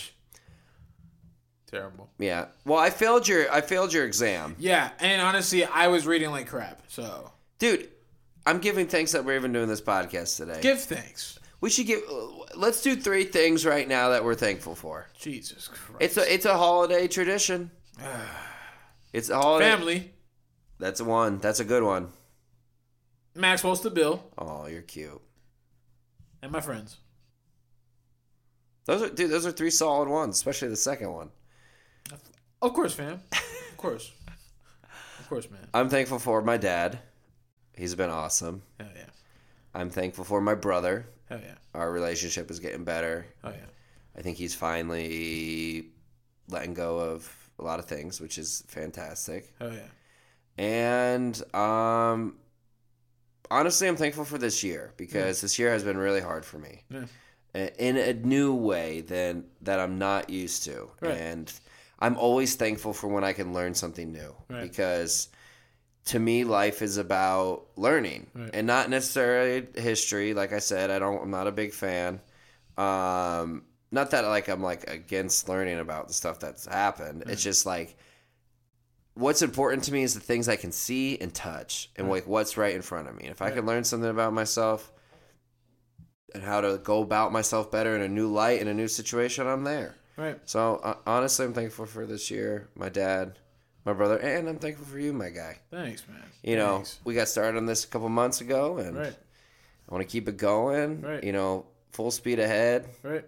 Terrible. 1.70 2.10
Yeah. 2.20 2.48
Well, 2.66 2.80
I 2.80 2.90
failed 2.90 3.28
your 3.28 3.52
I 3.52 3.62
failed 3.62 3.94
your 3.94 4.06
exam, 4.06 4.56
Yeah, 4.60 4.90
and 5.00 5.22
honestly, 5.22 5.64
I 5.66 5.88
was 5.88 6.06
reading 6.06 6.32
like 6.32 6.48
crap. 6.48 6.84
So 6.88 7.32
dude. 7.60 7.90
I'm 8.46 8.60
giving 8.60 8.88
thanks 8.88 9.12
that 9.12 9.24
we're 9.26 9.36
even 9.36 9.54
doing 9.54 9.68
this 9.68 9.82
podcast 9.82 10.38
today. 10.38 10.60
give 10.62 10.82
thanks. 10.82 11.38
we 11.62 11.70
should 11.70 11.86
give. 11.88 12.02
Let's 12.56 12.82
do 12.82 12.96
three 12.96 13.24
things 13.26 13.66
right 13.66 13.88
now 13.88 14.10
that 14.10 14.24
we're 14.24 14.36
thankful 14.36 14.76
for. 14.76 15.08
Jesus 15.20 15.68
Christ. 15.68 15.98
It's 16.00 16.18
a 16.18 16.34
it's 16.34 16.46
a 16.46 16.58
holiday 16.58 17.08
tradition. 17.08 17.72
It's 19.14 19.30
a 19.30 19.36
holiday. 19.36 19.70
family. 19.70 20.14
That's 20.80 21.02
a 21.02 21.04
one. 21.04 21.40
That's 21.40 21.60
a 21.60 21.66
good 21.66 21.84
one. 21.84 22.08
Maxwell 23.36 23.76
Stabil 23.76 24.22
Oh, 24.38 24.68
you're 24.68 24.82
cute. 24.82 25.22
and 26.42 26.50
my 26.52 26.62
friends. 26.62 26.98
Those 28.86 29.02
are 29.04 29.10
dude. 29.10 29.30
Those 29.30 29.46
are 29.46 29.52
three 29.52 29.70
solid 29.70 30.08
ones, 30.08 30.36
especially 30.38 30.70
the 30.70 30.78
second 30.78 31.12
one. 31.12 31.30
Of 32.62 32.74
course, 32.74 32.94
fam. 32.94 33.20
Of 33.34 33.76
course. 33.78 34.12
Of 35.20 35.28
course, 35.30 35.50
man. 35.52 35.68
I'm 35.74 35.90
thankful 35.90 36.20
for 36.20 36.42
my 36.42 36.56
dad. 36.58 37.00
He's 37.82 37.96
been 37.96 38.12
awesome. 38.12 38.62
Hell 38.80 38.90
yeah. 38.96 39.06
I'm 39.74 39.90
thankful 39.90 40.24
for 40.24 40.40
my 40.40 40.54
brother. 40.54 41.08
Hell 41.30 41.40
yeah. 41.44 41.56
Our 41.74 41.92
relationship 41.92 42.52
is 42.52 42.60
getting 42.60 42.84
better. 42.84 43.26
Oh 43.44 43.50
yeah. 43.50 43.56
I 44.16 44.22
think 44.22 44.38
he's 44.38 44.54
finally 44.54 45.88
letting 46.48 46.76
go 46.76 47.00
of 47.00 47.34
a 47.58 47.64
lot 47.64 47.80
of 47.80 47.86
things, 47.86 48.22
which 48.22 48.38
is 48.38 48.64
fantastic. 48.68 49.52
Hell 49.58 49.74
yeah. 49.74 50.64
And 50.64 51.42
um, 51.56 52.36
honestly, 53.50 53.88
I'm 53.88 53.96
thankful 53.96 54.26
for 54.26 54.38
this 54.38 54.64
year 54.64 54.94
because 54.96 55.42
this 55.42 55.58
year 55.58 55.72
has 55.72 55.84
been 55.84 55.98
really 55.98 56.22
hard 56.22 56.46
for 56.46 56.60
me. 56.60 56.84
Yeah. 56.92 57.70
in 57.80 57.98
a 57.98 58.14
new 58.14 58.54
way 58.54 59.02
than 59.02 59.46
that 59.64 59.80
I'm 59.80 59.98
not 59.98 60.30
used 60.30 60.66
to. 60.66 60.88
Right. 61.02 61.18
And 61.18 61.52
I'm 61.98 62.16
always 62.18 62.54
thankful 62.56 62.94
for 62.94 63.08
when 63.08 63.24
I 63.24 63.34
can 63.34 63.54
learn 63.54 63.74
something 63.74 64.12
new 64.12 64.36
Right. 64.50 64.62
because 64.62 65.30
to 66.06 66.20
me 66.20 66.44
life 66.44 66.82
is 66.82 66.98
about 66.98 67.68
learning 67.76 68.28
Right. 68.34 68.50
and 68.54 68.66
not 68.68 68.90
necessarily 68.90 69.68
history. 69.76 70.34
Like 70.34 70.52
I 70.54 70.60
said 70.60 70.90
I 70.92 71.00
don't 71.00 71.22
I'm 71.24 71.32
not 71.32 71.48
a 71.48 71.52
big 71.52 71.74
fan. 71.74 72.20
Um 72.78 73.64
not 73.92 74.12
that 74.12 74.26
like 74.26 74.48
I'm 74.48 74.64
like 74.64 74.90
against 74.90 75.50
learning 75.50 75.80
about 75.80 76.08
the 76.08 76.14
stuff 76.14 76.40
that's 76.40 76.66
happened. 76.66 77.24
It's 77.28 77.44
just 77.44 77.66
like 77.66 77.98
what's 79.14 79.42
important 79.42 79.84
to 79.84 79.92
me 79.94 80.04
is 80.04 80.14
the 80.14 80.20
things 80.22 80.48
I 80.48 80.56
can 80.56 80.72
see 80.72 81.18
and 81.20 81.34
touch 81.34 81.90
and 81.98 82.10
like 82.10 82.26
what's 82.28 82.56
right 82.58 82.74
in 82.74 82.82
front 82.82 83.08
of 83.10 83.16
me. 83.16 83.24
And 83.24 83.32
if 83.32 83.42
I 83.42 83.52
can 83.52 83.66
learn 83.66 83.84
something 83.84 84.10
about 84.10 84.34
myself 84.34 84.92
and 86.34 86.42
how 86.42 86.62
to 86.62 86.80
go 86.82 87.02
about 87.02 87.32
myself 87.34 87.70
better 87.70 87.94
in 87.96 88.02
a 88.02 88.08
new 88.08 88.28
light 88.32 88.62
in 88.62 88.68
a 88.70 88.74
new 88.74 88.88
situation 88.88 89.46
I'm 89.48 89.66
there. 89.66 89.96
Right. 90.18 90.40
so 90.46 90.76
uh, 90.84 90.96
honestly, 91.06 91.46
I'm 91.46 91.54
thankful 91.54 91.86
for 91.86 92.06
this 92.06 92.30
year, 92.32 92.70
my 92.76 92.90
dad, 92.90 93.38
my 93.86 93.94
brother, 93.94 94.18
and 94.18 94.48
I'm 94.48 94.58
thankful 94.60 94.86
for 94.86 95.00
you, 95.00 95.14
my 95.14 95.30
guy. 95.30 95.58
Thanks, 95.70 96.08
man. 96.08 96.24
You 96.44 96.56
know, 96.56 96.76
Thanks. 96.78 97.00
we 97.04 97.14
got 97.16 97.28
started 97.28 97.58
on 97.58 97.66
this 97.66 97.84
a 97.84 97.88
couple 97.88 98.10
months 98.10 98.42
ago, 98.42 98.78
and 98.78 98.96
Right. 98.98 99.16
I 99.90 99.94
want 99.94 100.08
to 100.08 100.12
keep 100.12 100.28
it 100.28 100.38
going. 100.38 101.02
Right. 101.02 101.24
You 101.24 101.32
know, 101.34 101.66
full 101.92 102.12
speed 102.12 102.40
ahead, 102.40 102.88
Right. 103.04 103.26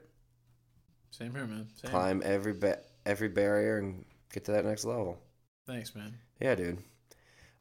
Same 1.12 1.32
here, 1.34 1.46
man. 1.46 1.68
Same. 1.76 1.92
climb 1.92 2.22
every 2.26 2.54
ba- 2.54 2.80
every 3.06 3.28
barrier, 3.30 3.78
and 3.78 4.04
get 4.32 4.46
to 4.46 4.52
that 4.54 4.66
next 4.66 4.84
level. 4.86 5.20
Thanks, 5.68 5.94
man. 5.96 6.18
Yeah, 6.40 6.56
dude. 6.56 6.80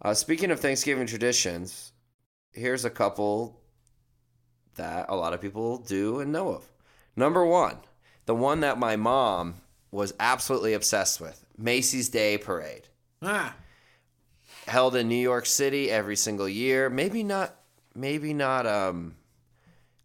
Uh, 0.01 0.15
speaking 0.15 0.51
of 0.51 0.59
Thanksgiving 0.61 1.07
traditions, 1.07 1.93
here's 2.53 2.85
a 2.85 2.91
couple 2.91 3.61
that 4.77 5.07
a 5.09 5.15
lot 5.17 5.35
of 5.35 5.41
people 5.41 5.79
do 5.79 6.21
and 6.21 6.33
know 6.33 6.49
of. 6.49 6.65
Number 7.15 7.45
one, 7.45 7.79
the 8.27 8.35
one 8.35 8.61
that 8.61 8.79
my 8.79 8.97
mom 8.97 9.61
was 9.91 10.15
absolutely 10.19 10.73
obsessed 10.73 11.21
with 11.21 11.45
Macy's 11.63 12.09
Day 12.09 12.37
Parade. 12.39 12.89
Ah. 13.23 13.55
Held 14.67 14.97
in 14.97 15.09
New 15.09 15.15
York 15.17 15.47
City 15.47 15.91
every 15.91 16.17
single 16.17 16.49
year. 16.49 16.91
Maybe 16.91 17.23
not, 17.23 17.55
maybe 17.95 18.35
not 18.35 18.67
um, 18.67 19.15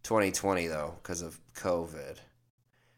2020 0.04 0.66
though, 0.68 0.94
because 1.02 1.22
of 1.22 1.38
COVID. 1.56 2.16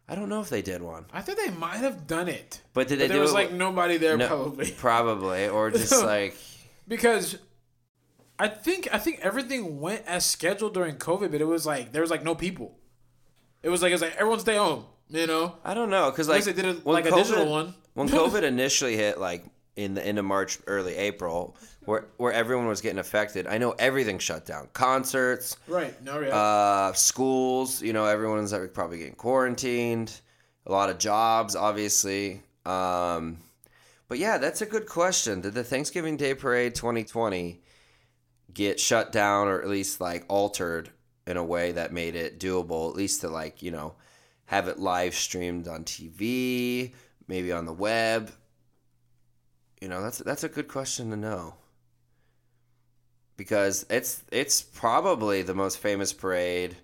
I 0.08 0.14
don't 0.16 0.28
know 0.28 0.40
if 0.40 0.48
they 0.50 0.62
did 0.62 0.82
one, 0.82 1.06
I 1.12 1.22
think 1.22 1.38
they 1.38 1.50
might 1.50 1.76
have 1.76 2.08
done 2.08 2.28
it. 2.28 2.60
but 2.74 2.88
did 2.88 2.98
But 2.98 3.02
they 3.02 3.06
there 3.08 3.16
do 3.18 3.20
was 3.22 3.30
it? 3.30 3.34
like 3.34 3.52
nobody 3.52 3.96
there 3.96 4.16
No, 4.16 4.26
probably. 4.26 4.70
probably, 4.76 5.48
or 5.48 5.70
just 5.70 6.02
like 6.04 6.34
because 6.88 7.38
I 8.36 8.48
think 8.48 8.88
I 8.92 8.98
think 8.98 9.20
everything 9.22 9.80
went 9.80 10.04
as 10.06 10.26
scheduled 10.26 10.74
during 10.74 10.96
COVID, 10.96 11.30
but 11.30 11.40
it 11.40 11.44
was 11.46 11.64
like 11.64 11.92
there 11.92 12.02
was 12.02 12.10
like 12.10 12.24
no 12.24 12.34
people. 12.34 12.76
It 13.62 13.68
was 13.68 13.82
like 13.82 13.90
it 13.90 13.94
was 13.94 14.02
like 14.02 14.16
everyone 14.16 14.40
stay 14.40 14.56
home, 14.56 14.84
you 15.10 15.28
know. 15.28 15.54
I 15.64 15.74
don't 15.74 15.90
know 15.90 16.10
because 16.10 16.28
like 16.28 16.42
they 16.42 16.54
did 16.54 16.64
it 16.64 16.84
when 16.84 16.94
like 16.94 17.06
a 17.06 17.10
digital 17.14 17.48
one. 17.48 17.74
When 17.94 18.08
COVID 18.20 18.42
initially 18.42 18.96
hit, 18.96 19.18
like 19.18 19.44
in 19.76 19.94
the 19.94 20.04
end 20.04 20.18
of 20.18 20.24
March, 20.24 20.58
early 20.66 20.96
April, 20.96 21.56
where 21.84 22.06
where 22.16 22.32
everyone 22.32 22.66
was 22.66 22.80
getting 22.80 22.98
affected, 22.98 23.46
I 23.46 23.58
know 23.58 23.72
everything 23.78 24.18
shut 24.18 24.46
down. 24.46 24.68
Concerts, 24.72 25.56
Right. 25.66 26.00
No, 26.02 26.20
yeah. 26.20 26.36
uh, 26.36 26.92
schools. 26.92 27.82
You 27.82 27.92
know, 27.92 28.04
everyone's 28.04 28.54
probably 28.72 28.98
getting 28.98 29.14
quarantined. 29.14 30.20
A 30.66 30.72
lot 30.72 30.90
of 30.90 30.98
jobs, 30.98 31.56
obviously. 31.56 32.42
Um, 32.66 33.38
but 34.08 34.18
yeah, 34.18 34.38
that's 34.38 34.60
a 34.60 34.66
good 34.66 34.86
question. 34.86 35.40
Did 35.40 35.54
the 35.54 35.64
Thanksgiving 35.64 36.16
Day 36.16 36.34
Parade 36.34 36.74
2020 36.74 37.62
get 38.52 38.80
shut 38.80 39.12
down 39.12 39.48
or 39.48 39.62
at 39.62 39.68
least 39.68 40.00
like 40.00 40.24
altered 40.28 40.90
in 41.26 41.36
a 41.36 41.44
way 41.44 41.72
that 41.72 41.92
made 41.92 42.16
it 42.16 42.40
doable, 42.40 42.90
at 42.90 42.96
least 42.96 43.20
to 43.20 43.28
like, 43.28 43.62
you 43.62 43.70
know, 43.70 43.94
have 44.46 44.66
it 44.68 44.78
live 44.80 45.14
streamed 45.14 45.68
on 45.68 45.84
TV, 45.84 46.92
maybe 47.30 47.52
on 47.52 47.64
the 47.64 47.72
web. 47.72 48.32
You 49.80 49.88
know, 49.88 50.02
that's 50.02 50.18
that's 50.18 50.44
a 50.44 50.48
good 50.48 50.68
question 50.68 51.10
to 51.10 51.16
know. 51.16 51.54
Because 53.36 53.86
it's 53.88 54.22
it's 54.30 54.60
probably 54.60 55.40
the 55.42 55.54
most 55.54 55.78
famous 55.78 56.12
parade 56.12 56.76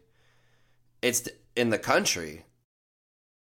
it's 1.03 1.29
in 1.55 1.69
the 1.69 1.79
country. 1.79 2.45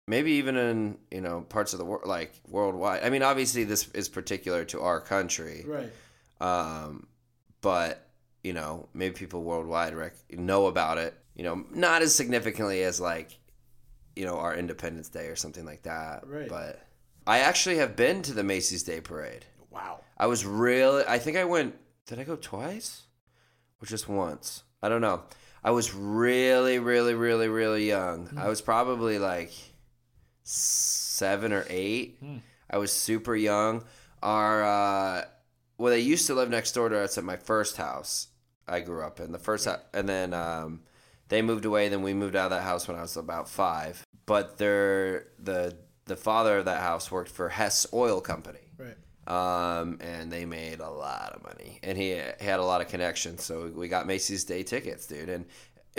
Maybe 0.08 0.32
even 0.32 0.56
in, 0.56 0.98
you 1.10 1.20
know, 1.20 1.40
parts 1.40 1.72
of 1.72 1.78
the 1.78 1.84
world 1.84 2.06
like 2.06 2.32
worldwide. 2.48 3.02
I 3.02 3.10
mean, 3.10 3.22
obviously 3.22 3.64
this 3.64 3.88
is 3.94 4.08
particular 4.08 4.64
to 4.66 4.82
our 4.82 5.00
country. 5.00 5.64
Right. 5.66 5.92
Um, 6.40 7.06
but 7.62 8.02
you 8.42 8.52
know, 8.52 8.88
maybe 8.94 9.14
people 9.14 9.42
worldwide 9.42 9.94
rec- 9.94 10.32
know 10.32 10.66
about 10.66 10.98
it. 10.98 11.14
You 11.34 11.44
know, 11.44 11.64
not 11.72 12.02
as 12.02 12.14
significantly 12.14 12.82
as 12.82 13.00
like, 13.00 13.38
you 14.14 14.24
know, 14.24 14.38
our 14.38 14.54
Independence 14.54 15.08
Day 15.08 15.26
or 15.28 15.36
something 15.36 15.64
like 15.64 15.82
that. 15.82 16.26
Right. 16.26 16.48
But 16.48 16.85
I 17.26 17.40
actually 17.40 17.78
have 17.78 17.96
been 17.96 18.22
to 18.22 18.32
the 18.32 18.44
Macy's 18.44 18.82
Day 18.82 19.00
Parade. 19.00 19.44
Wow. 19.70 20.00
I 20.16 20.26
was 20.26 20.44
really. 20.44 21.04
I 21.06 21.18
think 21.18 21.36
I 21.36 21.44
went. 21.44 21.74
Did 22.06 22.20
I 22.20 22.24
go 22.24 22.36
twice, 22.36 23.02
or 23.82 23.86
just 23.86 24.08
once? 24.08 24.62
I 24.82 24.88
don't 24.88 25.00
know. 25.00 25.22
I 25.64 25.72
was 25.72 25.92
really, 25.92 26.78
really, 26.78 27.14
really, 27.14 27.48
really 27.48 27.88
young. 27.88 28.30
I 28.36 28.48
was 28.48 28.60
probably 28.60 29.18
like 29.18 29.52
seven 30.44 31.52
or 31.52 31.66
eight. 31.68 32.18
I 32.70 32.78
was 32.78 32.92
super 32.92 33.34
young. 33.34 33.84
Our 34.22 34.62
uh, 34.62 35.24
well, 35.78 35.90
they 35.90 36.00
used 36.00 36.28
to 36.28 36.34
live 36.34 36.50
next 36.50 36.72
door 36.72 36.88
to 36.88 36.98
us 37.00 37.18
at 37.18 37.24
my 37.24 37.36
first 37.36 37.76
house. 37.76 38.28
I 38.68 38.80
grew 38.80 39.02
up 39.02 39.20
in 39.20 39.32
the 39.32 39.38
first, 39.38 39.64
house, 39.64 39.80
and 39.92 40.08
then 40.08 40.32
um, 40.32 40.82
they 41.28 41.42
moved 41.42 41.64
away. 41.64 41.88
Then 41.88 42.02
we 42.02 42.14
moved 42.14 42.36
out 42.36 42.46
of 42.46 42.50
that 42.58 42.62
house 42.62 42.86
when 42.86 42.96
I 42.96 43.02
was 43.02 43.16
about 43.16 43.48
five. 43.48 44.04
But 44.24 44.58
they're 44.58 45.28
the 45.38 45.76
the 46.06 46.16
father 46.16 46.58
of 46.58 46.64
that 46.66 46.80
house 46.82 47.10
worked 47.10 47.30
for 47.30 47.48
Hess 47.48 47.86
Oil 47.92 48.20
Company 48.20 48.58
Right. 48.78 48.96
um, 49.80 49.98
and 50.00 50.30
they 50.32 50.44
made 50.44 50.80
a 50.80 50.90
lot 50.90 51.32
of 51.34 51.42
money, 51.42 51.80
and 51.82 51.98
he, 51.98 52.10
he 52.40 52.46
had 52.46 52.60
a 52.60 52.64
lot 52.64 52.80
of 52.80 52.88
connections. 52.88 53.42
So 53.44 53.70
we 53.74 53.88
got 53.88 54.06
Macy's 54.06 54.44
Day 54.44 54.62
tickets, 54.62 55.06
dude. 55.06 55.28
And 55.28 55.46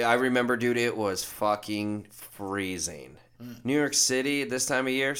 I 0.03 0.13
remember, 0.13 0.55
dude, 0.57 0.77
it 0.77 0.95
was 0.95 1.23
fucking 1.23 2.07
freezing. 2.11 3.17
New 3.63 3.77
York 3.77 3.93
City 3.93 4.41
at 4.41 4.49
this 4.49 4.65
time 4.65 4.87
of 4.87 4.93
year, 4.93 5.15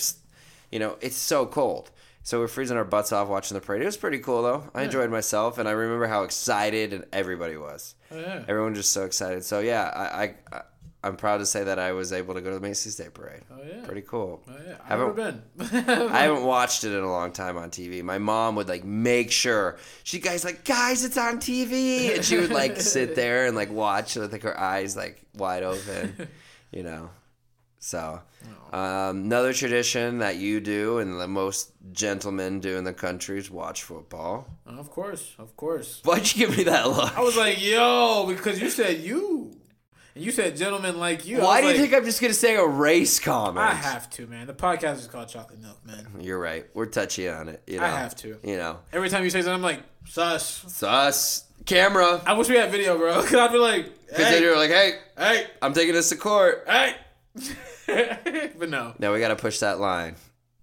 you 0.71 0.79
know, 0.79 0.97
it's 1.01 1.15
so 1.17 1.45
cold. 1.45 1.91
So 2.23 2.39
we're 2.39 2.47
freezing 2.47 2.75
our 2.75 2.83
butts 2.83 3.11
off 3.11 3.27
watching 3.27 3.55
the 3.55 3.61
parade. 3.61 3.81
It 3.83 3.85
was 3.85 3.95
pretty 3.95 4.19
cool 4.19 4.41
though. 4.41 4.69
I 4.73 4.83
enjoyed 4.83 5.09
myself, 5.11 5.57
and 5.59 5.67
I 5.69 5.71
remember 5.73 6.07
how 6.07 6.23
excited 6.23 6.93
and 6.93 7.05
everybody 7.13 7.57
was. 7.57 7.95
Oh, 8.11 8.19
yeah. 8.19 8.43
Everyone 8.47 8.71
was 8.71 8.79
just 8.79 8.91
so 8.91 9.05
excited. 9.05 9.43
So 9.45 9.59
yeah, 9.59 9.83
I, 9.95 10.23
I, 10.23 10.35
I 10.57 10.61
I'm 11.07 11.15
proud 11.17 11.37
to 11.37 11.45
say 11.45 11.63
that 11.63 11.79
I 11.79 11.91
was 11.93 12.11
able 12.13 12.33
to 12.35 12.41
go 12.41 12.49
to 12.49 12.55
the 12.55 12.61
Macy's 12.61 12.95
Day 12.95 13.07
parade. 13.13 13.41
Oh 13.51 13.57
yeah. 13.67 13.85
Pretty 13.85 14.01
cool. 14.01 14.43
Oh 14.47 14.51
yeah. 14.67 14.75
I've 14.83 14.99
Haven't- 14.99 15.17
never 15.17 15.31
been. 15.31 16.09
I 16.11 16.19
haven't 16.23 16.43
watched 16.43 16.83
it 16.83 16.91
in 16.95 17.03
a 17.03 17.11
long 17.11 17.31
time 17.31 17.57
on 17.57 17.69
TV. 17.71 18.03
My 18.03 18.17
mom 18.17 18.55
would 18.55 18.67
like 18.67 18.83
make 18.83 19.31
sure 19.31 19.77
she 20.03 20.19
guys 20.19 20.43
like 20.45 20.63
guys, 20.65 21.03
it's 21.03 21.17
on 21.17 21.37
TV, 21.39 22.13
and 22.15 22.23
she 22.23 22.37
would 22.37 22.51
like 22.51 22.79
sit 22.79 23.15
there 23.21 23.45
and 23.47 23.55
like 23.55 23.71
watch 23.71 24.15
with 24.15 24.31
like 24.31 24.43
her 24.43 24.59
eyes 24.59 24.95
like 24.95 25.21
wide 25.35 25.63
open, 25.63 26.27
you 26.71 26.83
know. 26.83 27.09
So, 27.79 28.19
um, 28.73 28.81
another 29.25 29.53
tradition 29.53 30.17
that 30.17 30.35
you 30.35 30.59
do 30.59 30.97
and 30.97 31.19
the 31.21 31.27
most 31.27 31.71
gentlemen 31.93 32.59
do 32.59 32.75
in 32.75 32.83
the 32.83 32.91
country 32.91 33.37
is 33.37 33.49
watch 33.49 33.83
football. 33.83 34.45
of 34.65 34.89
course. 34.91 35.35
Of 35.39 35.55
course. 35.55 36.01
Why'd 36.03 36.33
you 36.35 36.47
give 36.47 36.57
me 36.57 36.63
that 36.65 36.89
look? 36.89 37.17
I 37.17 37.21
was 37.21 37.37
like, 37.37 37.63
yo, 37.63 38.25
because 38.27 38.59
you 38.59 38.69
said 38.69 38.99
you. 38.99 39.55
And 40.17 40.25
you 40.25 40.31
said 40.31 40.57
gentlemen 40.57 40.97
like 40.97 41.27
you. 41.27 41.41
Why 41.41 41.61
do 41.61 41.67
you 41.67 41.73
like, 41.73 41.81
think 41.81 41.93
I'm 41.93 42.03
just 42.03 42.19
gonna 42.19 42.33
say 42.33 42.55
a 42.55 42.65
race 42.65 43.19
comment? 43.19 43.59
I 43.59 43.75
have 43.75 44.09
to, 44.11 44.25
man. 44.25 44.47
The 44.47 44.53
podcast 44.55 44.95
is 44.97 45.05
called 45.05 45.27
Chocolate 45.27 45.61
Milk, 45.61 45.77
man. 45.85 46.07
You're 46.19 46.39
right. 46.39 46.65
We're 46.73 46.87
touchy 46.87 47.29
on 47.29 47.49
it. 47.49 47.61
You 47.67 47.77
know. 47.77 47.85
I 47.85 47.89
have 47.89 48.15
to. 48.15 48.39
You 48.43 48.57
know. 48.57 48.79
Every 48.91 49.09
time 49.09 49.23
you 49.23 49.29
say 49.29 49.41
something, 49.41 49.53
I'm 49.53 49.61
like, 49.61 49.83
sus. 50.05 50.65
Sus. 50.73 51.45
Camera. 51.67 52.19
I 52.25 52.33
wish 52.33 52.49
we 52.49 52.55
had 52.55 52.71
video, 52.71 52.97
bro. 52.97 53.13
Cause 53.21 53.35
I'd 53.35 53.51
be 53.51 53.59
like, 53.59 54.07
Because 54.07 54.25
hey, 54.25 54.41
you're 54.41 54.57
like, 54.57 54.71
hey, 54.71 54.93
hey, 55.19 55.45
I'm 55.61 55.75
taking 55.75 55.93
this 55.93 56.09
to 56.09 56.15
court. 56.15 56.65
hey. 56.67 56.95
but 58.57 58.71
no. 58.71 58.95
Now 58.97 59.13
we 59.13 59.19
got 59.19 59.27
to 59.27 59.35
push 59.35 59.59
that 59.59 59.79
line. 59.79 60.15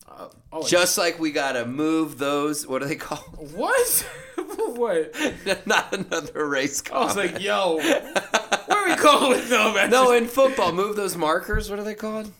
Uh. 0.08 0.30
Just 0.66 0.98
like 0.98 1.20
we 1.20 1.30
got 1.30 1.52
to 1.52 1.64
move 1.64 2.18
those, 2.18 2.66
what 2.66 2.82
are 2.82 2.86
they 2.86 2.96
called? 2.96 3.52
what? 3.54 4.08
what? 4.76 5.66
Not 5.66 5.92
another 5.94 6.46
race 6.46 6.82
I 6.92 7.04
was 7.04 7.14
comment. 7.14 7.34
like, 7.34 7.42
yo, 7.42 7.76
where 7.78 8.78
are 8.78 8.88
we 8.88 8.96
going? 8.96 9.48
though, 9.48 9.74
man. 9.74 9.90
no, 9.90 10.12
in 10.12 10.26
football, 10.26 10.72
move 10.72 10.96
those 10.96 11.16
markers. 11.16 11.70
What 11.70 11.78
are 11.78 11.84
they 11.84 11.94
called? 11.94 12.30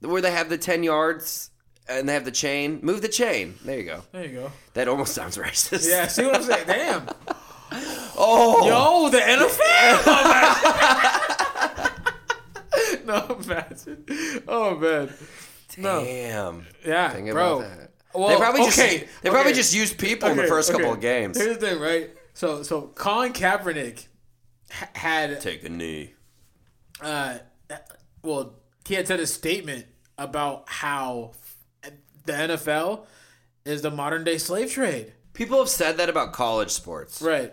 Where 0.00 0.20
they 0.22 0.30
have 0.30 0.48
the 0.48 0.58
10 0.58 0.82
yards 0.82 1.50
and 1.88 2.08
they 2.08 2.14
have 2.14 2.24
the 2.24 2.30
chain. 2.30 2.80
Move 2.82 3.02
the 3.02 3.08
chain. 3.08 3.54
There 3.64 3.78
you 3.78 3.84
go. 3.84 4.02
There 4.12 4.24
you 4.24 4.32
go. 4.32 4.52
That 4.74 4.88
almost 4.88 5.14
sounds 5.14 5.36
racist. 5.36 5.88
Yeah, 5.88 6.06
see 6.06 6.24
what 6.24 6.36
I'm 6.36 6.42
saying? 6.42 6.66
Damn. 6.66 7.08
Oh. 8.18 8.66
Yo, 8.66 9.08
the 9.10 9.18
NFL. 9.18 10.02
Oh, 10.06 11.92
no, 13.06 13.38
imagine. 13.42 14.04
Oh 14.48 14.76
man. 14.76 15.12
No. 15.78 16.04
Damn. 16.04 16.66
Yeah, 16.84 17.10
Think 17.10 17.30
bro. 17.32 17.58
about 17.60 17.78
that. 17.78 17.90
Well, 18.16 18.28
they 18.28 18.36
probably 18.36 18.62
okay, 18.62 18.98
just 19.00 19.22
they 19.22 19.30
probably 19.30 19.52
okay. 19.52 19.58
just 19.60 19.74
used 19.74 19.98
people 19.98 20.28
in 20.30 20.36
the 20.36 20.42
Okay, 20.44 20.48
first 20.50 20.70
couple 20.72 20.92
of 20.92 21.00
games. 21.00 21.36
Here's 21.40 21.58
the 21.58 21.66
thing, 21.70 21.80
right? 21.80 22.10
So, 22.34 22.62
so 22.62 22.82
Colin 22.94 23.32
Kaepernick 23.32 24.06
ha- 24.70 24.88
had 24.94 25.40
Take 25.40 25.64
a 25.64 25.68
knee. 25.68 26.12
uh, 27.00 27.38
well, 28.22 28.54
he 28.86 28.94
had 28.94 29.06
said 29.06 29.20
a 29.20 29.26
statement 29.26 29.86
about 30.18 30.64
how 30.68 31.32
the 32.24 32.32
NFL 32.32 33.06
is 33.64 33.82
the 33.82 33.90
modern 33.90 34.24
day 34.24 34.38
slave 34.38 34.70
trade. 34.70 35.12
People 35.32 35.58
have 35.58 35.68
said 35.68 35.98
that 35.98 36.08
about 36.08 36.32
college 36.32 36.70
sports. 36.70 37.20
Right. 37.20 37.52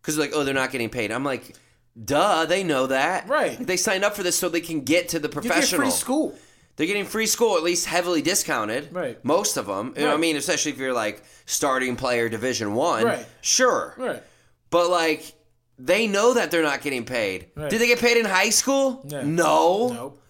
Because 0.00 0.18
like, 0.18 0.30
oh, 0.34 0.44
they're 0.44 0.54
not 0.54 0.72
getting 0.72 0.88
paid. 0.88 1.12
I'm 1.12 1.24
like, 1.24 1.54
duh, 2.02 2.46
they 2.46 2.64
know 2.64 2.86
that. 2.86 3.28
Right. 3.28 3.58
They 3.58 3.76
signed 3.76 4.04
up 4.04 4.16
for 4.16 4.22
this 4.22 4.36
so 4.36 4.48
they 4.48 4.60
can 4.60 4.80
get 4.82 5.10
to 5.10 5.18
the 5.18 5.28
professional. 5.28 5.82
free 5.82 5.90
school. 5.90 6.36
They're 6.76 6.86
getting 6.86 7.04
free 7.04 7.26
school, 7.26 7.56
at 7.56 7.62
least 7.62 7.86
heavily 7.86 8.22
discounted. 8.22 8.92
Right. 8.92 9.22
Most 9.24 9.56
of 9.56 9.66
them. 9.66 9.92
You 9.96 10.02
know 10.02 10.08
what 10.08 10.16
I 10.16 10.20
mean? 10.20 10.36
Especially 10.36 10.72
if 10.72 10.78
you're 10.78 10.92
like 10.94 11.22
starting 11.44 11.96
player 11.96 12.28
Division 12.28 12.74
One. 12.74 13.04
Right. 13.04 13.26
Sure. 13.42 13.94
Right. 13.98 14.22
But 14.70 14.88
like, 14.88 15.34
they 15.78 16.06
know 16.06 16.34
that 16.34 16.50
they're 16.50 16.62
not 16.62 16.80
getting 16.80 17.04
paid. 17.04 17.48
Right. 17.54 17.70
Did 17.70 17.80
they 17.80 17.86
get 17.88 17.98
paid 17.98 18.16
in 18.16 18.24
high 18.24 18.50
school? 18.50 19.04
Yeah. 19.06 19.22
No. 19.22 19.88
Nope. 19.88 20.22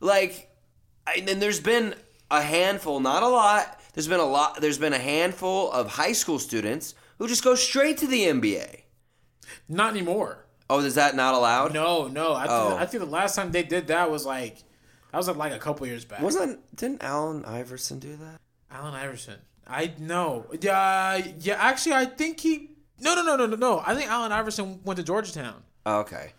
Like, 0.00 0.50
and 1.14 1.28
then 1.28 1.40
there's 1.40 1.60
been 1.60 1.94
a 2.30 2.40
handful, 2.42 3.00
not 3.00 3.22
a 3.22 3.28
lot. 3.28 3.78
There's 3.94 4.08
been 4.08 4.20
a 4.20 4.24
lot. 4.24 4.60
There's 4.60 4.78
been 4.78 4.94
a 4.94 4.98
handful 4.98 5.70
of 5.72 5.88
high 5.88 6.12
school 6.12 6.38
students 6.38 6.94
who 7.18 7.28
just 7.28 7.44
go 7.44 7.54
straight 7.54 7.98
to 7.98 8.06
the 8.06 8.22
NBA. 8.24 8.80
Not 9.68 9.90
anymore. 9.92 10.46
Oh, 10.70 10.78
is 10.80 10.94
that 10.94 11.14
not 11.14 11.34
allowed? 11.34 11.74
No, 11.74 12.08
no. 12.08 12.32
I, 12.32 12.46
Oh. 12.48 12.76
I 12.76 12.86
think 12.86 13.04
the 13.04 13.10
last 13.10 13.36
time 13.36 13.52
they 13.52 13.62
did 13.62 13.88
that 13.88 14.10
was 14.10 14.24
like, 14.24 14.56
that 15.12 15.18
was 15.18 15.28
like 15.28 15.52
a 15.52 15.58
couple 15.58 15.86
years 15.86 16.04
back. 16.04 16.20
Wasn't 16.20 16.58
didn't 16.74 17.04
Allen 17.04 17.44
Iverson 17.44 17.98
do 17.98 18.16
that? 18.16 18.40
Allen 18.70 18.94
Iverson. 18.94 19.38
I 19.66 19.92
know. 19.98 20.46
Yeah, 20.60 21.22
yeah. 21.38 21.54
Actually, 21.54 21.94
I 21.94 22.06
think 22.06 22.40
he. 22.40 22.70
No, 23.00 23.14
no, 23.14 23.22
no, 23.22 23.36
no, 23.36 23.46
no, 23.46 23.56
no. 23.56 23.82
I 23.84 23.94
think 23.94 24.10
Allen 24.10 24.32
Iverson 24.32 24.80
went 24.84 24.96
to 24.98 25.02
Georgetown. 25.04 25.62
Oh, 25.86 26.00
okay. 26.00 26.32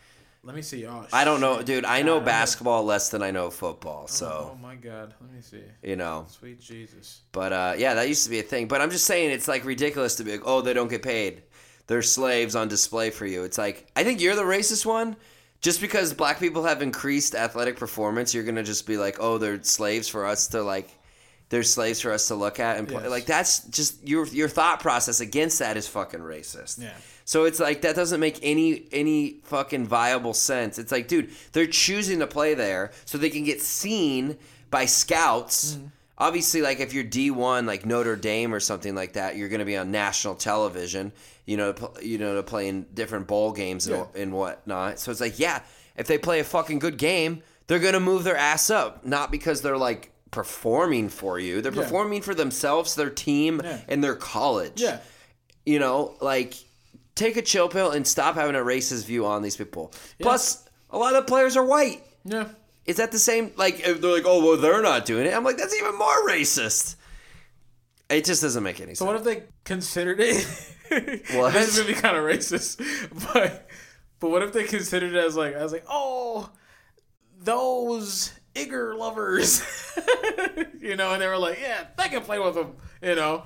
Let 0.46 0.56
me 0.56 0.62
see. 0.62 0.86
Oh, 0.86 1.06
I 1.14 1.24
don't 1.24 1.40
know, 1.40 1.62
dude. 1.62 1.86
I 1.86 2.02
know 2.02 2.20
basketball 2.20 2.84
less 2.84 3.10
than 3.10 3.22
I 3.22 3.32
know 3.32 3.50
football, 3.50 4.08
So. 4.08 4.26
Oh 4.26 4.50
so 4.50 4.58
my 4.62 4.76
God. 4.76 5.14
Let 5.22 5.32
me 5.32 5.42
see. 5.42 5.64
you 5.82 5.96
know. 5.96 6.26
Sweet 6.30 6.60
Jesus. 6.60 7.22
But 7.32 7.54
uh, 7.54 7.76
yeah, 7.78 7.94
that 7.94 8.10
used 8.10 8.26
to 8.26 8.30
be 8.30 8.40
a 8.40 8.44
thing. 8.44 8.68
But 8.68 8.82
I'm 8.82 8.92
just 8.92 9.06
saying, 9.06 9.32
it's 9.32 9.48
like 9.48 9.64
ridiculous 9.64 10.16
to 10.16 10.24
be 10.26 10.32
like, 10.32 10.42
oh, 10.46 10.60
they 10.62 10.74
don't 10.74 10.90
get 10.90 11.02
paid. 11.02 11.44
They're 11.88 12.02
slaves 12.02 12.56
on 12.56 12.68
display 12.68 13.10
for 13.10 13.26
you. 13.26 13.44
It's 13.44 13.58
like 13.58 13.88
I 13.96 14.04
think 14.04 14.20
you're 14.20 14.36
the 14.36 14.44
racist 14.44 14.86
one. 14.86 15.16
Just 15.64 15.82
because 15.82 16.14
black 16.14 16.40
people 16.40 16.66
have 16.66 16.82
increased 16.82 17.34
athletic 17.34 17.78
performance, 17.78 18.36
you're 18.36 18.44
gonna 18.44 18.64
just 18.64 18.86
be 18.86 18.98
like, 18.98 19.18
oh, 19.20 19.40
they're 19.40 19.64
slaves 19.64 20.08
for 20.08 20.28
us 20.28 20.48
to 20.50 20.62
like. 20.62 20.90
They're 21.50 21.64
slaves 21.64 22.02
for 22.02 22.12
us 22.12 22.30
to 22.30 22.36
look 22.36 22.60
at 22.60 22.80
and 22.80 22.88
play. 22.88 23.04
Yes. 23.04 23.12
Like 23.12 23.26
that's 23.26 23.68
just 23.68 24.08
your 24.08 24.26
your 24.28 24.50
thought 24.50 24.80
process 24.80 25.20
against 25.20 25.60
that 25.60 25.78
is 25.78 25.88
fucking 25.88 26.20
racist. 26.20 26.82
Yeah. 26.82 26.94
So 27.26 27.46
it's 27.46 27.60
like 27.60 27.82
that 27.82 27.96
doesn't 27.96 28.20
make 28.20 28.40
any 28.42 28.88
any 28.92 29.40
fucking 29.44 29.86
viable 29.86 30.34
sense. 30.34 30.80
It's 30.80 30.92
like, 30.92 31.08
dude, 31.08 31.30
they're 31.52 31.68
choosing 31.68 32.20
to 32.20 32.28
play 32.28 32.56
there 32.56 32.92
so 33.06 33.18
they 33.18 33.30
can 33.30 33.44
get 33.44 33.62
seen 33.62 34.38
by 34.72 34.86
scouts. 34.86 35.76
Mm-hmm. 35.76 35.88
Obviously, 36.18 36.62
like 36.62 36.80
if 36.80 36.94
you're 36.94 37.04
D 37.04 37.32
one, 37.32 37.66
like 37.66 37.86
Notre 37.86 38.16
Dame 38.16 38.54
or 38.54 38.60
something 38.60 38.94
like 38.96 39.14
that, 39.14 39.36
you're 39.36 39.50
going 39.50 39.60
to 39.60 39.66
be 39.66 39.76
on 39.78 39.92
national 39.92 40.36
television. 40.36 41.12
You 41.46 41.58
know, 41.58 41.74
to, 41.74 41.92
you 42.02 42.18
know, 42.20 42.36
to 42.36 42.44
play 42.44 42.68
in 42.70 42.84
different 42.94 43.28
bowl 43.28 43.52
games 43.52 43.88
and, 43.88 43.98
Yeah. 44.16 44.22
and 44.22 44.32
whatnot. 44.32 45.00
So 45.00 45.12
it's 45.12 45.20
like, 45.20 45.40
yeah, 45.40 45.62
if 45.98 46.08
they 46.08 46.18
play 46.18 46.40
a 46.40 46.44
fucking 46.44 46.80
good 46.80 46.98
game, 46.98 47.42
they're 47.68 47.80
going 47.80 47.94
to 47.96 48.00
move 48.00 48.24
their 48.24 48.38
ass 48.38 48.70
up, 48.70 49.06
not 49.06 49.32
because 49.32 49.62
they're 49.62 49.78
like 49.78 50.12
performing 50.32 51.10
for 51.10 51.40
you. 51.40 51.62
They're 51.62 51.74
Yeah. 51.74 51.82
performing 51.84 52.22
for 52.22 52.34
themselves, 52.34 52.96
their 52.96 53.10
team, 53.10 53.60
Yeah. 53.64 53.82
and 53.90 54.04
their 54.04 54.16
college 54.16 54.82
Yeah. 54.82 55.00
you 55.66 55.80
know, 55.80 56.16
like 56.22 56.54
take 57.16 57.36
a 57.38 57.42
chill 57.42 57.68
pill 57.70 57.92
and 57.92 58.08
stop 58.08 58.36
having 58.36 58.56
a 58.56 58.60
racist 58.60 59.06
view 59.06 59.26
on 59.26 59.42
these 59.42 59.58
people. 59.58 59.92
Plus, 60.22 60.64
a 60.90 60.98
lot 60.98 61.14
of 61.16 61.26
the 61.26 61.30
players 61.30 61.58
are 61.58 61.66
white. 61.66 62.04
Yeah. 62.24 62.46
Is 62.86 62.98
that 62.98 63.12
the 63.12 63.20
same? 63.20 63.52
Like 63.56 63.80
if 63.80 64.02
they're 64.02 64.12
like, 64.12 64.26
oh 64.26 64.44
well, 64.44 64.58
they're 64.58 64.82
not 64.82 65.06
doing 65.06 65.26
it. 65.26 65.34
I'm 65.34 65.44
like, 65.44 65.58
that's 65.58 65.76
even 65.76 65.98
more 65.98 66.28
racist. 66.28 66.96
It 68.10 68.26
just 68.26 68.42
doesn't 68.42 68.62
make 68.64 68.80
any 68.80 68.90
sense. 68.90 69.00
So 69.00 69.06
what 69.06 69.16
if 69.16 69.24
they 69.24 69.44
considered 69.64 70.20
it? 70.20 70.46
What? 71.34 71.54
This 71.54 71.70
is 71.70 71.80
gonna 71.80 71.88
be 71.88 72.00
kind 72.00 72.16
of 72.16 72.24
racist, 72.24 72.78
but 73.34 73.68
but 74.20 74.30
what 74.30 74.44
if 74.44 74.54
they 74.54 74.64
considered 74.66 75.16
it 75.16 75.26
as 75.26 75.36
like 75.36 75.56
I 75.56 75.64
was 75.64 75.72
like, 75.72 75.86
oh, 75.90 76.52
those 77.40 78.32
Igor 78.54 78.94
lovers, 78.96 79.64
you 80.80 80.96
know, 80.96 81.14
and 81.14 81.22
they 81.22 81.26
were 81.26 81.38
like, 81.40 81.60
yeah, 81.60 81.88
they 81.98 82.10
can 82.10 82.22
play 82.22 82.38
with 82.38 82.54
them, 82.54 82.76
you 83.02 83.16
know, 83.16 83.44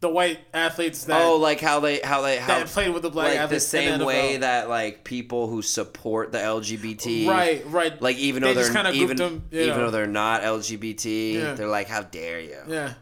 the 0.00 0.08
white 0.08 0.38
athletes 0.54 1.04
that 1.04 1.20
oh, 1.20 1.36
like 1.36 1.60
how 1.60 1.80
they 1.80 2.00
how 2.00 2.22
they 2.22 2.38
how 2.38 2.58
that 2.60 2.68
played 2.68 2.92
with 2.94 3.02
the 3.02 3.10
black 3.10 3.26
like 3.26 3.34
the 3.34 3.40
athletes 3.42 3.64
in 3.74 3.80
same 3.80 4.00
NFL. 4.00 4.06
way 4.06 4.36
that 4.38 4.68
like 4.68 5.04
people 5.04 5.46
who 5.46 5.60
support 5.60 6.32
the 6.32 6.38
LGBT 6.38 7.28
right, 7.28 7.62
right, 7.66 8.00
Like 8.00 8.16
even 8.16 8.42
They 8.42 8.54
though 8.54 8.62
they're 8.64 8.92
even 8.94 9.16
them, 9.18 9.44
even 9.52 9.68
know. 9.68 9.76
though 9.76 9.90
they're 9.90 10.06
not 10.06 10.40
LGBT, 10.42 11.34
Yeah. 11.34 11.52
they're 11.54 11.66
like, 11.68 11.88
how 11.88 12.02
dare 12.02 12.40
you? 12.40 12.56
yeah, 12.66 12.94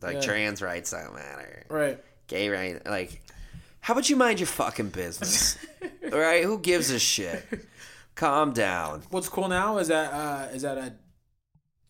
Like 0.00 0.14
Yeah. 0.14 0.20
trans 0.20 0.62
rights 0.62 0.92
don't 0.92 1.14
matter. 1.14 1.66
right. 1.68 1.98
Gay 2.28 2.48
rights, 2.48 2.86
like, 2.88 3.20
how 3.80 3.92
about 3.92 4.08
you 4.08 4.16
mind 4.16 4.38
your 4.40 4.46
fucking 4.46 4.90
business? 4.90 5.58
All 6.12 6.18
right, 6.18 6.42
who 6.44 6.58
gives 6.58 6.90
a 6.90 6.98
shit? 6.98 7.44
Calm 8.14 8.52
down. 8.52 9.02
What's 9.10 9.28
cool 9.28 9.48
now 9.48 9.78
is 9.78 9.88
that 9.88 10.12
uh, 10.12 10.48
is 10.54 10.62
that 10.62 10.78
uh, 10.78 10.90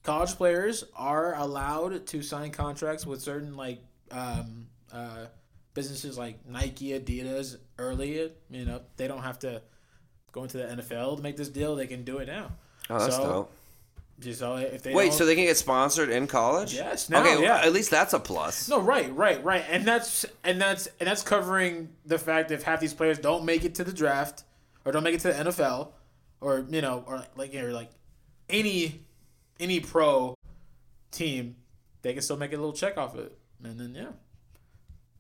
college 0.03 0.35
players 0.37 0.85
are 0.97 1.35
allowed 1.37 2.07
to 2.09 2.23
sign 2.23 2.51
contracts 2.51 3.07
with 3.07 3.21
certain 3.21 3.57
like 3.57 3.81
um, 4.11 4.67
uh, 4.93 5.27
businesses 5.75 6.17
like 6.17 6.47
Nike, 6.49 6.99
Adidas 6.99 7.57
early. 7.79 8.31
You 8.51 8.65
know, 8.65 8.81
they 8.97 9.09
don't 9.09 9.23
have 9.23 9.39
to 9.41 9.63
go 10.33 10.43
into 10.43 10.59
the 10.59 10.65
NFL 10.65 11.17
to 11.17 11.23
make 11.23 11.37
this 11.37 11.49
deal. 11.49 11.77
They 11.77 11.87
can 11.87 12.05
do 12.05 12.19
it 12.19 12.27
now. 12.27 12.53
Oh, 12.91 12.99
that's 12.99 13.17
So, 13.17 13.23
dope. 13.23 13.53
So 14.33 14.57
if 14.57 14.83
they 14.85 14.95
Wait, 14.95 15.13
so 15.13 15.27
they 15.27 15.35
can 15.35 15.45
get 15.45 15.57
sponsored 15.57 16.09
in 16.09 16.29
college? 16.29 16.73
Yes, 16.73 17.11
now, 17.11 17.21
okay, 17.21 17.43
yeah. 17.43 17.57
at 17.57 17.73
least 17.73 17.91
that's 17.91 18.13
a 18.13 18.21
plus. 18.21 18.69
No, 18.69 18.81
right, 18.81 19.13
right, 19.15 19.43
right, 19.43 19.65
and 19.69 19.85
that's 19.85 20.25
and 20.45 20.61
that's 20.61 20.87
and 21.01 21.09
that's 21.09 21.23
covering 21.23 21.89
the 22.07 22.17
fact 22.17 22.49
that 22.49 22.55
if 22.55 22.63
half 22.63 22.79
these 22.79 22.95
players 22.95 23.19
don't 23.19 23.45
make 23.45 23.65
it 23.65 23.75
to 23.75 23.85
the 23.85 23.93
draft 23.93 24.45
or 24.85 24.93
don't 24.93 25.03
make 25.03 25.17
it 25.17 25.21
to 25.23 25.29
the 25.33 25.35
NFL 25.35 25.89
or 26.41 26.65
you 26.71 26.81
know 26.81 27.03
or 27.09 27.25
like 27.37 27.53
you 27.53 27.63
know 27.63 27.75
like 27.75 27.91
any 28.49 29.01
any 29.59 29.81
pro 29.81 30.37
team, 31.11 31.57
they 32.03 32.13
can 32.13 32.23
still 32.23 32.37
make 32.37 32.53
a 32.53 32.57
little 32.57 32.73
check 32.73 32.97
off 32.97 33.17
it, 33.17 33.37
and 33.65 33.79
then 33.81 33.95
yeah, 33.95 34.11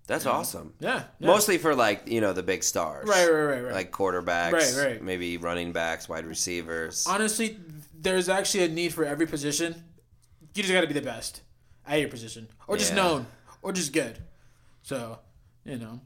That's 0.06 0.26
awesome. 0.26 0.74
yeah, 0.80 1.04
yeah. 1.18 1.26
Mostly 1.26 1.58
for 1.58 1.74
like 1.74 2.08
you 2.08 2.20
know 2.20 2.32
the 2.32 2.42
big 2.42 2.62
stars, 2.62 3.08
right, 3.08 3.30
right, 3.30 3.42
right, 3.42 3.60
right. 3.64 3.72
Like 3.74 3.90
quarterbacks, 3.92 4.52
Right, 4.52 4.74
right. 4.76 5.02
maybe 5.02 5.36
running 5.38 5.72
backs, 5.72 6.08
wide 6.08 6.26
receivers. 6.26 7.06
honestly, 7.08 7.58
there's 7.98 8.28
actually 8.28 8.64
a 8.64 8.68
need 8.68 8.92
for 8.92 9.04
every 9.04 9.26
position. 9.26 9.74
You 10.54 10.62
just 10.62 10.72
got 10.72 10.82
to 10.82 10.86
be 10.86 10.94
the 10.94 11.00
best 11.02 11.42
at 11.86 11.98
your 12.00 12.08
position, 12.08 12.48
or 12.68 12.76
just 12.76 12.90
Yeah. 12.92 12.96
known, 13.02 13.26
or 13.62 13.72
just 13.72 13.92
good. 13.92 14.18
So, 14.82 15.18
you 15.64 15.78
know. 15.78 16.00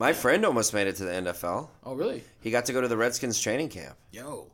My 0.00 0.12
friend 0.12 0.44
almost 0.44 0.74
made 0.74 0.86
it 0.86 0.96
to 0.96 1.04
the 1.04 1.12
NFL. 1.12 1.70
Oh, 1.84 1.94
really? 1.94 2.22
He 2.40 2.50
got 2.52 2.66
to 2.66 2.72
go 2.72 2.80
to 2.80 2.86
the 2.88 2.96
Redskins 2.96 3.40
training 3.40 3.68
camp 3.68 3.96
Yo. 4.12 4.52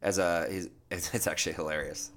as 0.00 0.18
a. 0.18 0.46
He's, 0.50 0.68
it's, 0.90 1.12
it's 1.14 1.26
actually 1.26 1.54
hilarious 1.54 2.10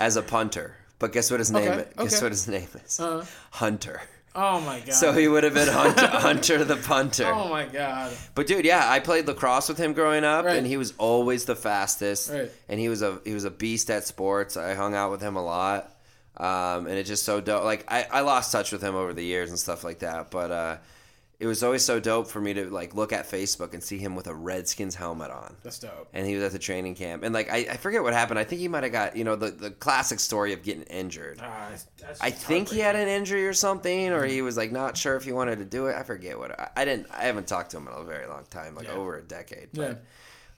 as 0.00 0.16
a 0.16 0.22
punter. 0.22 0.76
But 1.00 1.10
guess 1.12 1.30
what 1.32 1.40
his 1.40 1.50
name? 1.50 1.68
Okay, 1.72 1.80
is? 1.80 1.86
Guess 1.98 2.16
okay. 2.18 2.24
what 2.24 2.32
his 2.32 2.46
name 2.48 2.68
is? 2.84 3.00
Uh, 3.00 3.26
Hunter. 3.50 4.00
oh 4.36 4.60
my 4.60 4.78
god. 4.78 4.92
So 4.94 5.12
he 5.12 5.26
would 5.26 5.42
have 5.42 5.54
been 5.54 5.66
Hunter, 5.66 6.06
Hunter 6.28 6.64
the 6.64 6.76
punter. 6.76 7.26
Oh 7.26 7.48
my 7.48 7.64
god. 7.66 8.12
But 8.36 8.46
dude, 8.46 8.64
yeah, 8.64 8.88
I 8.88 9.00
played 9.00 9.26
lacrosse 9.26 9.68
with 9.68 9.78
him 9.78 9.92
growing 9.92 10.22
up, 10.22 10.44
Right. 10.44 10.56
and 10.56 10.64
he 10.66 10.76
was 10.76 10.94
always 10.98 11.46
the 11.46 11.56
fastest. 11.56 12.30
Right. 12.30 12.50
And 12.68 12.78
he 12.78 12.88
was 12.88 13.02
a 13.02 13.18
he 13.24 13.34
was 13.34 13.44
a 13.44 13.50
beast 13.50 13.90
at 13.90 14.04
sports. 14.06 14.56
I 14.56 14.74
hung 14.74 14.94
out 14.94 15.10
with 15.10 15.20
him 15.20 15.34
a 15.36 15.42
lot, 15.42 15.90
um, 16.36 16.86
and 16.86 16.90
it's 16.90 17.08
just 17.08 17.24
so 17.24 17.40
dope. 17.40 17.64
Like 17.64 17.84
I, 17.88 18.06
I 18.10 18.20
lost 18.20 18.52
touch 18.52 18.70
with 18.70 18.82
him 18.82 18.94
over 18.94 19.12
the 19.12 19.24
years 19.24 19.50
and 19.50 19.58
stuff 19.58 19.82
like 19.82 19.98
that, 20.00 20.30
but 20.30 20.50
uh, 20.52 20.76
it 21.40 21.46
was 21.46 21.62
always 21.62 21.82
so 21.84 21.98
dope 21.98 22.28
for 22.28 22.40
me 22.40 22.52
to 22.54 22.70
like 22.70 22.94
look 22.94 23.12
at 23.12 23.28
Facebook 23.28 23.72
and 23.74 23.82
see 23.82 23.96
him 23.98 24.14
with 24.14 24.26
a 24.28 24.34
Redskins 24.34 24.94
helmet 24.94 25.30
on. 25.30 25.56
That's 25.64 25.78
dope. 25.78 26.08
And 26.12 26.26
he 26.26 26.34
was 26.36 26.44
at 26.44 26.52
the 26.52 26.58
training 26.58 26.94
camp, 26.94 27.22
and 27.24 27.34
like 27.34 27.50
I, 27.50 27.66
I 27.70 27.76
forget 27.78 28.02
what 28.02 28.12
happened. 28.12 28.38
I 28.38 28.44
think 28.44 28.60
he 28.60 28.68
might 28.68 28.82
have 28.84 28.92
got 28.92 29.16
you 29.16 29.24
know 29.24 29.34
the, 29.36 29.50
the 29.50 29.70
classic 29.70 30.20
story 30.20 30.52
of 30.52 30.62
getting 30.62 30.82
injured. 30.84 31.38
That's 31.38 32.20
I 32.20 32.30
think 32.30 32.68
he 32.68 32.78
had 32.78 32.94
an 32.94 33.08
injury 33.08 33.46
or 33.46 33.54
something, 33.54 34.10
or 34.12 34.24
he 34.24 34.42
was 34.42 34.56
like 34.56 34.70
not 34.70 34.96
sure 34.96 35.16
if 35.16 35.24
he 35.24 35.32
wanted 35.32 35.58
to 35.58 35.64
do 35.64 35.86
it. 35.86 35.96
I 35.96 36.02
forget 36.02 36.38
what. 36.38 36.58
I, 36.60 36.68
I 36.76 36.84
didn't. 36.84 37.06
I 37.10 37.24
haven't 37.24 37.46
talked 37.48 37.70
to 37.72 37.78
him 37.78 37.88
in 37.88 37.94
a 37.94 38.04
very 38.04 38.26
long 38.28 38.44
time, 38.50 38.74
like 38.74 38.86
Yeah. 38.86 38.92
over 38.94 39.16
a 39.16 39.22
decade. 39.22 39.70
Yeah. 39.72 39.94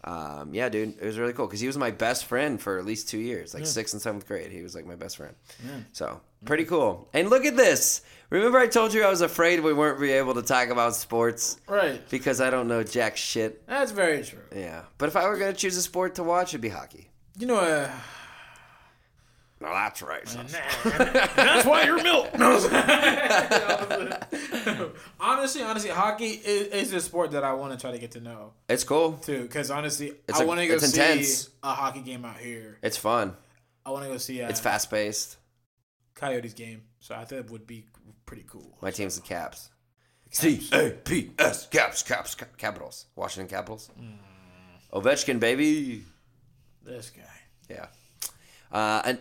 Um, 0.05 0.53
yeah, 0.53 0.69
dude, 0.69 0.99
it 1.01 1.05
was 1.07 1.17
really 1.17 1.33
cool 1.33 1.47
because 1.47 1.61
he 1.61 1.69
was 1.69 1.79
my 1.79 1.93
best 1.93 2.25
friend 2.25 2.61
for 2.61 2.77
at 2.81 2.85
least 2.85 3.09
two 3.09 3.19
years, 3.21 3.55
like 3.55 3.67
sixth 3.67 3.95
and 3.95 4.03
seventh 4.03 4.27
grade. 4.27 4.51
He 4.51 4.63
was 4.63 4.75
like 4.75 4.85
my 4.85 4.97
best 4.97 5.17
friend. 5.17 5.35
Yeah. 5.65 5.71
So 5.93 6.21
pretty 6.45 6.65
cool. 6.65 7.09
And 7.13 7.31
look 7.31 7.45
at 7.45 7.57
this. 7.57 8.03
Remember, 8.33 8.59
I 8.59 8.67
told 8.67 8.95
you 8.95 9.05
I 9.05 9.11
was 9.11 9.21
afraid 9.21 9.61
we 9.61 9.75
weren't 9.75 10.01
be 10.01 10.11
able 10.13 10.33
to 10.35 10.43
talk 10.43 10.71
about 10.71 10.95
sports 10.97 11.59
Right. 11.69 12.01
because 12.09 12.41
I 12.41 12.49
don't 12.49 12.67
know 12.67 12.83
jack 12.83 13.19
shit. 13.19 13.67
That's 13.67 13.93
very 13.93 14.25
true. 14.25 14.39
Yeah, 14.57 14.85
but 14.97 15.11
if 15.11 15.17
I 15.17 15.27
were 15.29 15.37
gonna 15.37 15.53
choose 15.53 15.77
a 15.77 15.83
sport 15.83 16.15
to 16.15 16.25
watch, 16.25 16.49
it'd 16.51 16.63
be 16.63 16.71
hockey. 16.71 17.11
You 17.39 17.47
know, 17.47 17.59
uh, 17.59 17.91
No, 19.61 19.69
that's 19.69 20.01
right. 20.01 20.25
that's 21.37 21.67
why 21.67 21.85
you're 21.85 22.03
milk. 22.03 22.37
No. 22.39 22.53
honestly, 25.21 25.63
honestly, 25.63 25.91
hockey 25.91 26.31
is, 26.31 26.69
is 26.69 26.93
a 26.95 27.01
sport 27.01 27.33
that 27.33 27.45
I 27.45 27.53
want 27.53 27.73
to 27.73 27.79
try 27.79 27.93
to 27.93 27.99
get 27.99 28.13
to 28.13 28.21
know 28.21 28.53
It's 28.69 28.85
cool. 28.85 29.13
too. 29.23 29.43
Because 29.43 29.71
honestly, 29.71 30.15
It's 30.27 30.41
I 30.41 30.45
a- 30.45 30.47
want 30.47 30.61
to 30.61 30.67
go 30.67 30.79
see 30.79 30.87
intense. 31.01 31.51
a 31.63 31.73
hockey 31.75 32.01
game 32.01 32.25
out 32.25 32.39
here. 32.39 32.79
It's 32.83 32.97
fun. 32.97 33.37
I 33.85 33.91
want 33.91 34.05
to 34.05 34.11
go 34.11 34.17
see 34.17 34.41
a 34.41 34.49
It's 34.49 34.61
fast 34.61 34.91
paced. 34.91 35.37
Coyotes 36.15 36.55
game. 36.55 36.83
So 37.01 37.15
I 37.15 37.25
think 37.25 37.45
it 37.47 37.51
would 37.51 37.67
be 37.67 37.85
pretty 38.27 38.45
cool. 38.49 38.77
My 38.81 38.91
team's 38.91 39.17
the 39.17 39.23
Caps. 39.23 39.71
C 40.31 40.67
A 40.73 40.91
P 40.91 41.33
S 41.39 41.67
Caps 41.69 42.03
Caps 42.03 42.35
Cap- 42.35 42.57
Capitals. 42.57 43.07
Washington 43.17 43.55
Capitals. 43.55 43.91
Ovechkin 44.93 45.39
baby. 45.41 46.05
This 46.83 47.11
guy. 47.11 47.23
Yeah. 47.69 47.87
Uh, 48.71 49.03
and 49.05 49.21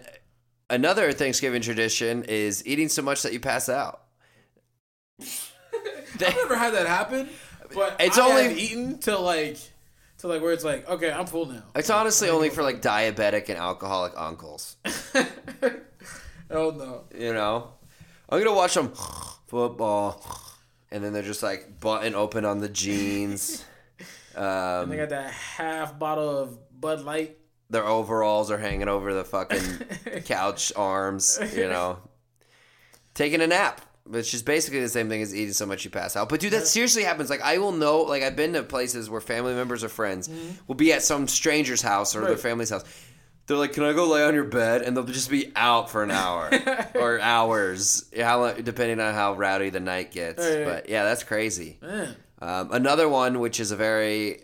another 0.70 1.12
Thanksgiving 1.12 1.62
tradition 1.62 2.24
is 2.24 2.66
eating 2.66 2.88
so 2.90 3.02
much 3.02 3.24
that 3.24 3.34
you 3.34 3.40
pass 3.40 3.68
out. 3.70 4.04
I've 5.22 6.20
never 6.20 6.56
had 6.56 6.74
that 6.74 6.88
happen, 6.88 7.30
but 7.74 7.96
It's 8.00 8.18
I 8.18 8.28
only- 8.30 8.44
have 8.44 8.58
eaten 8.58 9.00
to 9.00 9.18
like, 9.18 9.58
till 10.18 10.30
like 10.30 10.42
where 10.42 10.54
it's 10.54 10.64
like, 10.64 10.88
okay, 10.90 11.12
I'm 11.12 11.26
full 11.26 11.46
now. 11.48 11.64
It's 11.76 11.90
honestly 11.90 12.30
only 12.30 12.50
for 12.50 12.64
like 12.64 12.82
diabetic 12.82 13.50
and 13.50 13.58
alcoholic 13.58 14.14
uncles. 14.16 14.78
oh 16.50 16.72
no. 16.72 17.04
You 17.18 17.34
know, 17.34 17.74
I'm 18.32 18.40
gonna 18.42 18.56
watch 18.56 18.74
them 18.76 18.94
football, 19.48 20.24
and 20.92 21.04
then 21.04 21.14
they're 21.14 21.22
just 21.22 21.44
like 21.44 21.80
button 21.80 22.16
open 22.16 22.46
on 22.46 22.60
the 22.60 22.70
jeans. 22.70 23.66
Um, 24.34 24.90
They 24.90 24.96
got 24.96 25.10
that 25.10 25.30
half 25.32 26.00
bottle 26.00 26.30
of 26.38 26.58
Bud 26.80 27.02
Light. 27.04 27.38
their 27.70 27.86
overalls 27.86 28.50
are 28.50 28.58
hanging 28.58 28.88
over 28.88 29.14
the 29.14 29.26
fucking 29.26 30.22
couch 30.26 30.72
arms, 30.78 31.38
you 31.54 31.68
know. 31.68 32.00
Taking 33.14 33.42
a 33.42 33.48
nap, 33.48 33.82
which 34.06 34.34
is 34.34 34.42
basically 34.42 34.80
the 34.80 34.88
same 34.88 35.10
thing 35.10 35.22
as 35.22 35.36
eating 35.36 35.52
so 35.52 35.66
much 35.66 35.84
you 35.84 35.92
pass 35.92 36.16
out. 36.16 36.30
But 36.30 36.40
dude, 36.40 36.54
that 36.54 36.66
seriously 36.66 37.04
happens. 37.04 37.30
Like 37.30 37.42
I 37.42 37.58
will 37.58 37.74
know, 37.74 38.04
like 38.04 38.24
I've 38.24 38.38
been 38.38 38.54
to 38.54 38.64
places 38.64 39.10
where 39.10 39.20
family 39.20 39.54
members 39.54 39.84
or 39.84 39.90
friends 39.90 40.30
will 40.66 40.76
be 40.76 40.94
at 40.94 41.04
some 41.04 41.28
stranger's 41.28 41.82
house 41.82 42.16
or 42.16 42.22
their 42.22 42.32
Mm-hmm. 42.36 42.42
Family's 42.42 42.70
house. 42.70 42.86
They're 43.48 43.58
like, 43.58 43.74
"Can 43.74 43.84
I 43.84 43.94
go 43.94 44.08
lay 44.08 44.24
on 44.24 44.34
your 44.34 44.44
bed?" 44.46 44.82
And 44.84 44.96
they'll 44.96 45.04
just 45.04 45.30
be 45.30 45.52
out 45.56 45.90
for 45.90 46.04
an 46.04 46.12
hour 46.12 46.50
or 46.96 47.20
hours, 47.20 48.06
how 48.18 48.52
depending 48.54 49.00
on 49.00 49.14
how 49.14 49.34
rowdy 49.34 49.70
the 49.70 49.80
night 49.80 50.12
gets. 50.12 50.40
Right. 50.44 50.64
But 50.66 50.90
yeah, 50.90 51.04
that's 51.04 51.24
crazy. 51.24 51.80
Um, 52.42 52.70
another 52.72 53.08
one, 53.10 53.40
which 53.40 53.60
is 53.60 53.72
a 53.72 53.76
very 53.76 54.44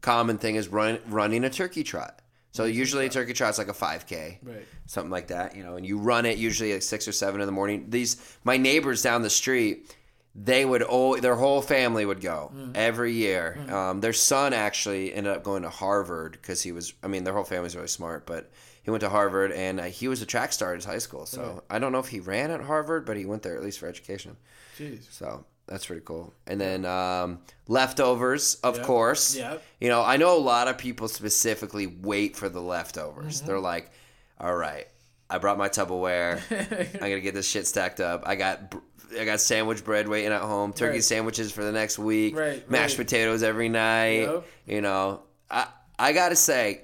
common 0.00 0.38
thing, 0.38 0.54
is 0.56 0.68
run, 0.68 0.98
running 1.08 1.44
a 1.44 1.50
turkey 1.50 1.82
trot. 1.82 2.20
So 2.52 2.64
usually 2.64 3.06
a 3.06 3.10
turkey 3.10 3.34
trot's 3.34 3.58
like 3.58 3.68
a 3.68 3.74
5K, 3.74 4.38
Right. 4.42 4.64
something 4.86 5.10
like 5.10 5.26
that, 5.28 5.54
you 5.56 5.62
know, 5.62 5.76
and 5.76 5.84
you 5.84 5.98
run 5.98 6.24
it 6.24 6.38
usually 6.38 6.72
at 6.72 6.82
six 6.82 7.06
or 7.06 7.12
seven 7.12 7.40
in 7.42 7.46
the 7.46 7.52
morning. 7.52 7.86
These 7.90 8.16
my 8.44 8.56
neighbors 8.56 9.02
down 9.02 9.20
the 9.22 9.28
street, 9.28 9.94
they 10.38 10.64
would 10.66 10.82
all 10.82 11.16
their 11.18 11.34
whole 11.36 11.62
family 11.62 12.04
would 12.04 12.20
go 12.20 12.52
every 12.74 13.12
year. 13.12 13.58
Um, 13.70 14.00
their 14.00 14.12
son 14.12 14.52
actually 14.52 15.12
ended 15.14 15.32
up 15.34 15.42
going 15.42 15.62
to 15.62 15.70
Harvard 15.70 16.32
because 16.32 16.62
he 16.62 16.72
was. 16.72 16.92
I 17.02 17.06
mean, 17.08 17.24
their 17.24 17.32
whole 17.34 17.44
family's 17.44 17.74
really 17.74 17.88
smart, 17.88 18.26
but 18.26 18.50
he 18.82 18.90
went 18.90 19.00
to 19.00 19.08
Harvard 19.08 19.50
and 19.52 19.80
uh, 19.80 19.84
he 19.84 20.08
was 20.08 20.22
a 20.22 20.26
track 20.26 20.52
star 20.52 20.72
at 20.72 20.76
his 20.76 20.84
high 20.84 20.98
school. 20.98 21.26
So 21.26 21.64
I 21.70 21.78
don't 21.78 21.90
know 21.90 21.98
if 21.98 22.08
he 22.08 22.20
ran 22.20 22.50
at 22.50 22.60
Harvard, 22.60 23.04
but 23.06 23.16
he 23.16 23.24
went 23.26 23.42
there 23.42 23.56
at 23.56 23.62
least 23.64 23.78
for 23.80 23.88
education. 23.88 24.36
Jeez. 24.78 25.10
So 25.10 25.44
that's 25.66 25.86
pretty 25.86 26.02
cool. 26.04 26.32
And 26.46 26.60
then 26.60 26.84
um, 26.84 27.40
leftovers, 27.66 28.56
of 28.62 28.76
Yep. 28.76 28.86
course. 28.86 29.36
Yep. 29.36 29.62
You 29.80 29.88
know, 29.88 30.02
I 30.02 30.16
know 30.18 30.36
a 30.36 30.38
lot 30.38 30.68
of 30.68 30.78
people 30.78 31.08
specifically 31.08 31.86
wait 31.86 32.36
for 32.36 32.48
the 32.48 32.60
leftovers. 32.60 33.38
Mm-hmm. 33.38 33.46
They're 33.46 33.60
like, 33.60 33.90
all 34.38 34.54
right, 34.54 34.86
I 35.28 35.38
brought 35.38 35.58
my 35.58 35.68
Tupperware. 35.68 36.40
I'm 37.02 37.10
to 37.10 37.20
get 37.20 37.34
this 37.34 37.48
shit 37.48 37.66
stacked 37.66 38.00
up. 38.00 38.22
I 38.26 38.36
got 38.36 38.74
I 39.18 39.24
got 39.24 39.40
sandwich 39.40 39.84
bread 39.84 40.08
waiting 40.08 40.32
at 40.32 40.42
home, 40.42 40.72
turkey 40.72 40.94
Right. 40.96 41.04
sandwiches 41.04 41.52
for 41.52 41.62
the 41.64 41.72
next 41.72 41.98
week, 41.98 42.36
Right, 42.36 42.68
mashed 42.70 42.98
right. 42.98 43.06
potatoes 43.06 43.42
every 43.42 43.68
night. 43.68 44.22
Yep. 44.22 44.46
You 44.66 44.80
know, 44.80 45.22
I 45.50 45.68
I 45.98 46.12
gotta 46.12 46.36
say, 46.36 46.82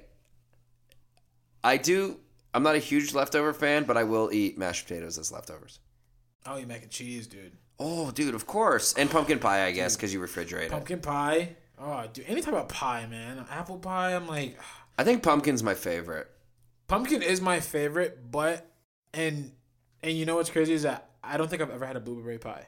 I 1.63 1.77
do. 1.77 2.19
I'm 2.53 2.63
not 2.63 2.75
a 2.75 2.79
huge 2.79 3.13
leftover 3.13 3.53
fan, 3.53 3.83
but 3.85 3.97
I 3.97 4.03
will 4.03 4.29
eat 4.31 4.57
mashed 4.57 4.87
potatoes 4.87 5.17
as 5.17 5.31
leftovers. 5.31 5.79
Oh, 6.45 6.51
I'll 6.53 6.59
eat 6.59 6.67
mac 6.67 6.83
and 6.83 6.91
cheese, 6.91 7.25
dude. 7.27 7.53
Oh, 7.79 8.11
dude, 8.11 8.35
of 8.35 8.45
course, 8.45 8.93
and 8.93 9.09
pumpkin 9.09 9.39
pie, 9.39 9.65
I 9.65 9.71
guess, 9.71 9.95
because 9.95 10.13
you 10.13 10.19
refrigerate 10.19 10.65
it. 10.65 10.71
Pumpkin 10.71 10.99
pie. 10.99 11.55
Oh, 11.79 12.05
dude, 12.13 12.25
any 12.27 12.41
type 12.41 12.53
of 12.53 12.67
pie, 12.67 13.07
man. 13.07 13.45
Apple 13.49 13.79
pie. 13.79 14.13
I'm 14.15 14.27
like, 14.27 14.57
I 14.97 15.03
think 15.03 15.23
pumpkin's 15.23 15.63
my 15.63 15.73
favorite. 15.73 16.29
pumpkin 16.87 17.21
is 17.23 17.41
my 17.41 17.59
favorite, 17.59 18.29
but 18.31 18.69
and 19.13 19.51
and 20.03 20.15
you 20.17 20.25
know 20.25 20.35
what's 20.35 20.49
crazy 20.51 20.73
is 20.73 20.83
that 20.83 21.09
I 21.23 21.37
don't 21.37 21.49
think 21.49 21.61
I've 21.61 21.71
ever 21.71 21.85
had 21.85 21.95
a 21.95 21.99
blueberry 22.01 22.37
pie. 22.39 22.65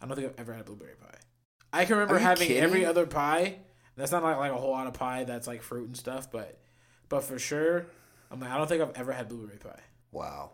I 0.00 0.06
don't 0.06 0.16
think 0.16 0.28
I've 0.28 0.40
ever 0.40 0.52
had 0.52 0.62
a 0.62 0.64
blueberry 0.64 0.94
pie. 1.00 1.18
I 1.72 1.84
can 1.84 1.96
remember 1.96 2.18
having 2.18 2.48
kidding? 2.48 2.62
every 2.62 2.84
other 2.84 3.06
pie. 3.06 3.58
That's 3.96 4.12
not 4.12 4.22
like, 4.22 4.36
like 4.38 4.52
a 4.52 4.56
whole 4.56 4.70
lot 4.70 4.86
of 4.86 4.94
pie. 4.94 5.24
That's 5.24 5.46
like 5.46 5.62
fruit 5.62 5.86
and 5.88 5.96
stuff, 5.96 6.30
but 6.30 6.58
but 7.08 7.24
for 7.24 7.38
sure, 7.38 7.86
I'm 8.30 8.40
like 8.40 8.50
I 8.50 8.56
don't 8.58 8.66
think 8.68 8.82
I've 8.82 8.96
ever 8.96 9.12
had 9.12 9.28
blueberry 9.28 9.58
pie. 9.58 9.80
Wow, 10.12 10.52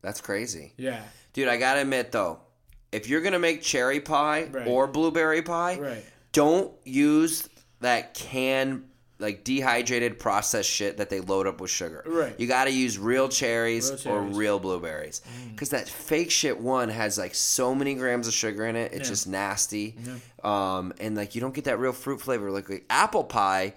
that's 0.00 0.20
crazy, 0.20 0.72
Yeah, 0.76 1.02
dude. 1.32 1.48
I 1.48 1.56
gotta 1.56 1.80
admit 1.82 2.12
though, 2.12 2.40
if 2.92 3.08
you're 3.08 3.20
gonna 3.20 3.38
make 3.38 3.62
cherry 3.62 4.00
pie 4.00 4.48
Right. 4.50 4.66
or 4.66 4.86
blueberry 4.86 5.42
pie, 5.42 5.78
right. 5.78 6.04
don't 6.32 6.72
use 6.84 7.48
that 7.80 8.14
canned 8.14 8.84
like 9.20 9.42
dehydrated 9.42 10.18
processed 10.18 10.70
shit 10.70 10.96
that 10.98 11.10
they 11.10 11.20
load 11.20 11.46
up 11.48 11.60
with 11.60 11.70
sugar. 11.70 12.04
Right. 12.06 12.38
You 12.38 12.46
got 12.46 12.64
to 12.66 12.70
use 12.70 12.98
real 12.98 13.28
cherries, 13.28 13.90
Real 13.90 13.94
or 13.94 13.98
cherries. 14.20 14.34
Mm. 14.34 14.38
real 14.38 14.58
blueberries. 14.60 15.22
Cuz 15.56 15.70
that 15.70 15.88
fake 15.88 16.30
shit 16.30 16.60
one 16.60 16.88
has 16.88 17.18
like 17.18 17.34
so 17.34 17.74
many 17.74 17.94
grams 17.96 18.28
of 18.28 18.34
sugar 18.34 18.64
in 18.66 18.76
it. 18.76 18.92
It's 18.92 19.02
Yeah. 19.08 19.08
just 19.14 19.26
nasty. 19.26 19.96
Um 20.44 20.92
and 21.00 21.16
like 21.16 21.34
you 21.34 21.40
don't 21.40 21.54
get 21.54 21.64
that 21.64 21.78
real 21.78 21.92
fruit 21.92 22.20
flavor 22.20 22.50
like, 22.50 22.68
like 22.68 22.84
apple 22.90 23.24
pie 23.24 23.74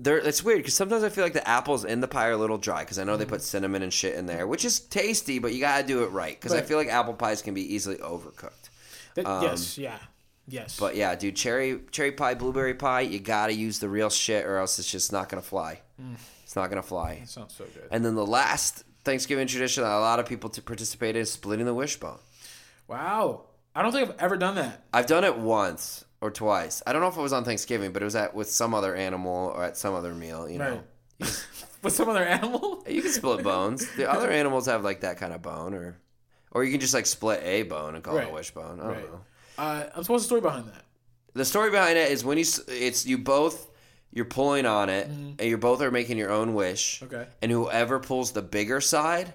there, 0.00 0.18
it's 0.18 0.44
weird 0.44 0.58
because 0.60 0.74
sometimes 0.76 1.02
I 1.02 1.08
feel 1.08 1.24
like 1.24 1.32
the 1.32 1.48
apples 1.48 1.84
in 1.84 2.00
the 2.00 2.06
pie 2.06 2.28
are 2.28 2.32
a 2.32 2.36
little 2.36 2.56
dry 2.56 2.84
because 2.84 3.00
I 3.00 3.04
know 3.04 3.16
they 3.16 3.24
Mm. 3.24 3.30
put 3.30 3.42
cinnamon 3.42 3.82
and 3.82 3.92
shit 3.92 4.14
in 4.14 4.26
there, 4.26 4.46
which 4.46 4.64
is 4.64 4.78
tasty, 4.78 5.40
but 5.40 5.52
you 5.52 5.58
gotta 5.58 5.84
do 5.84 6.04
it 6.04 6.12
right 6.12 6.38
because 6.40 6.52
I 6.56 6.60
feel 6.62 6.78
like 6.78 6.86
apple 6.86 7.14
pies 7.14 7.42
can 7.42 7.52
be 7.52 7.74
easily 7.74 7.96
overcooked. 7.96 8.70
That- 9.16 9.42
yes, 9.42 9.76
yeah, 9.76 9.98
yes. 10.48 10.78
But 10.80 10.96
yeah, 10.96 11.14
dude, 11.14 11.36
cherry 11.36 11.80
cherry 11.90 12.12
pie, 12.12 12.34
blueberry 12.34 12.74
pie, 12.74 13.02
you 13.02 13.18
gotta 13.20 13.52
use 13.54 13.78
the 13.78 13.88
real 13.88 14.10
shit 14.10 14.44
or 14.46 14.56
else 14.58 14.78
it's 14.78 14.90
just 14.90 15.12
not 15.12 15.28
gonna 15.28 15.42
fly. 15.42 15.80
Mm. 16.02 16.16
It's 16.42 16.56
not 16.56 16.68
gonna 16.70 16.82
fly. 16.82 17.18
that 17.20 17.28
sounds 17.28 17.54
so 17.54 17.64
good. 17.64 17.88
And 17.90 18.04
then 18.04 18.14
the 18.14 18.26
last 18.26 18.84
Thanksgiving 19.04 19.46
tradition 19.46 19.84
that 19.84 19.92
a 19.92 20.00
lot 20.00 20.18
of 20.18 20.26
people 20.26 20.50
to 20.50 20.62
participate 20.62 21.14
in 21.16 21.22
is 21.22 21.30
splitting 21.30 21.66
the 21.66 21.74
wishbone. 21.74 22.18
Wow, 22.86 23.42
I 23.74 23.82
don't 23.82 23.92
think 23.92 24.08
I've 24.10 24.16
ever 24.18 24.36
done 24.36 24.54
that. 24.56 24.84
I've 24.92 25.06
done 25.06 25.24
it 25.24 25.36
once 25.36 26.04
or 26.20 26.30
twice. 26.30 26.82
I 26.86 26.92
don't 26.92 27.02
know 27.02 27.08
if 27.08 27.16
it 27.16 27.20
was 27.22 27.32
on 27.32 27.44
Thanksgiving, 27.44 27.92
but 27.92 28.02
it 28.02 28.04
was 28.04 28.16
at 28.16 28.34
with 28.34 28.50
some 28.50 28.74
other 28.74 28.94
animal 28.94 29.52
or 29.54 29.62
at 29.64 29.76
some 29.76 29.94
other 29.94 30.14
meal. 30.14 30.48
You 30.48 30.58
know, 30.58 30.80
Right. 31.20 31.44
With 31.82 31.92
some 31.94 32.08
other 32.08 32.24
animal. 32.24 32.82
you 32.88 33.02
can 33.02 33.10
split 33.12 33.44
bones. 33.44 33.88
The 33.96 34.10
other 34.10 34.30
animals 34.40 34.66
have 34.66 34.82
like 34.84 35.00
that 35.02 35.16
kind 35.18 35.32
of 35.32 35.42
bone, 35.42 35.74
or 35.74 35.96
or 36.52 36.64
you 36.64 36.72
can 36.72 36.80
just 36.80 36.94
like 36.94 37.06
split 37.06 37.40
a 37.44 37.62
bone 37.64 37.94
and 37.94 38.02
call 38.02 38.16
it 38.18 38.28
a 38.28 38.32
wishbone. 38.32 38.80
I 38.80 38.82
don't 38.84 38.92
Right. 38.92 39.04
know. 39.12 39.20
Uh, 39.58 39.84
I'm 39.94 40.02
supposed 40.02 40.22
to 40.24 40.26
story 40.26 40.40
behind 40.40 40.66
that. 40.68 40.84
The 41.34 41.44
story 41.44 41.70
behind 41.70 41.98
it 41.98 42.10
is 42.10 42.24
when 42.24 42.38
you 42.38 42.42
s- 42.42 42.60
it's 42.68 43.04
you 43.06 43.18
both 43.18 43.68
you're 44.12 44.24
pulling 44.24 44.64
on 44.64 44.88
it 44.88 45.06
and 45.08 45.38
you 45.40 45.58
both 45.58 45.82
are 45.82 45.90
making 45.90 46.16
your 46.16 46.30
own 46.30 46.54
wish. 46.54 47.00
Mm-hmm. 47.00 47.14
Okay. 47.14 47.26
And 47.42 47.52
whoever 47.52 47.98
pulls 48.00 48.32
the 48.32 48.40
bigger 48.42 48.80
side, 48.80 49.34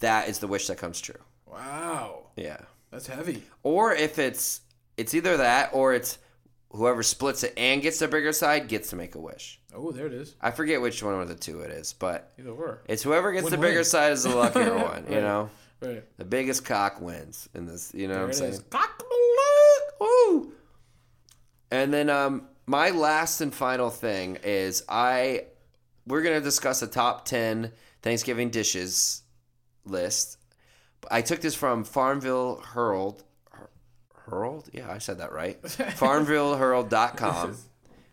that 0.00 0.28
is 0.28 0.38
the 0.40 0.46
wish 0.46 0.66
that 0.66 0.76
comes 0.76 1.00
true. 1.00 1.16
Wow, 1.46 2.26
Yeah. 2.36 2.58
that's 2.90 3.06
heavy. 3.06 3.42
Or 3.62 3.94
if 3.94 4.18
it's 4.18 4.60
it's 4.96 5.14
either 5.14 5.38
that 5.38 5.70
or 5.72 5.94
it's 5.94 6.18
whoever 6.72 7.02
splits 7.02 7.42
it 7.42 7.54
and 7.56 7.80
gets 7.82 7.98
the 7.98 8.06
bigger 8.08 8.32
side 8.32 8.68
gets 8.68 8.90
to 8.90 8.96
make 8.96 9.14
a 9.14 9.18
wish. 9.20 9.58
Oh, 9.74 9.90
there 9.92 10.06
it 10.06 10.12
is. 10.12 10.34
I 10.40 10.50
forget 10.50 10.80
which 10.80 11.02
one 11.02 11.14
of 11.20 11.28
the 11.28 11.34
two 11.34 11.60
it 11.60 11.70
is, 11.70 11.92
but 11.94 12.32
Either 12.38 12.50
or. 12.50 12.82
it's 12.86 13.02
whoever 13.02 13.32
gets 13.32 13.46
the 13.46 13.52
Win-win. 13.52 13.70
bigger 13.70 13.84
side 13.84 14.12
is 14.12 14.22
the 14.24 14.34
luckier 14.36 14.74
one, 14.84 15.06
you 15.08 15.14
Right. 15.14 15.22
know? 15.22 15.50
Right. 15.80 16.04
The 16.18 16.24
biggest 16.26 16.64
cock 16.66 17.00
wins 17.00 17.48
in 17.54 17.64
this, 17.66 17.90
you 17.94 18.06
know 18.06 18.14
There 18.14 18.22
what 18.22 18.26
I'm 18.26 18.30
is. 18.30 18.38
saying? 18.38 18.64
Woo! 20.00 20.52
And 21.70 21.92
then 21.92 22.10
um 22.10 22.46
my 22.66 22.90
last 22.90 23.40
and 23.40 23.54
final 23.54 23.90
thing 23.90 24.38
is 24.42 24.82
I 24.88 25.44
we're 26.06 26.22
gonna 26.22 26.40
discuss 26.40 26.82
a 26.82 26.86
top 26.86 27.24
ten 27.26 27.72
Thanksgiving 28.02 28.50
dishes 28.50 29.22
list. 29.84 30.38
I 31.10 31.22
took 31.22 31.40
this 31.40 31.54
from 31.54 31.84
Farmville 31.84 32.62
Herald. 32.74 33.22
Her- 33.50 33.70
Herald? 34.28 34.68
Yeah, 34.72 34.90
I 34.90 34.98
said 34.98 35.18
that 35.18 35.32
right. 35.32 35.60
FarmvilleHerald.com, 35.62 37.56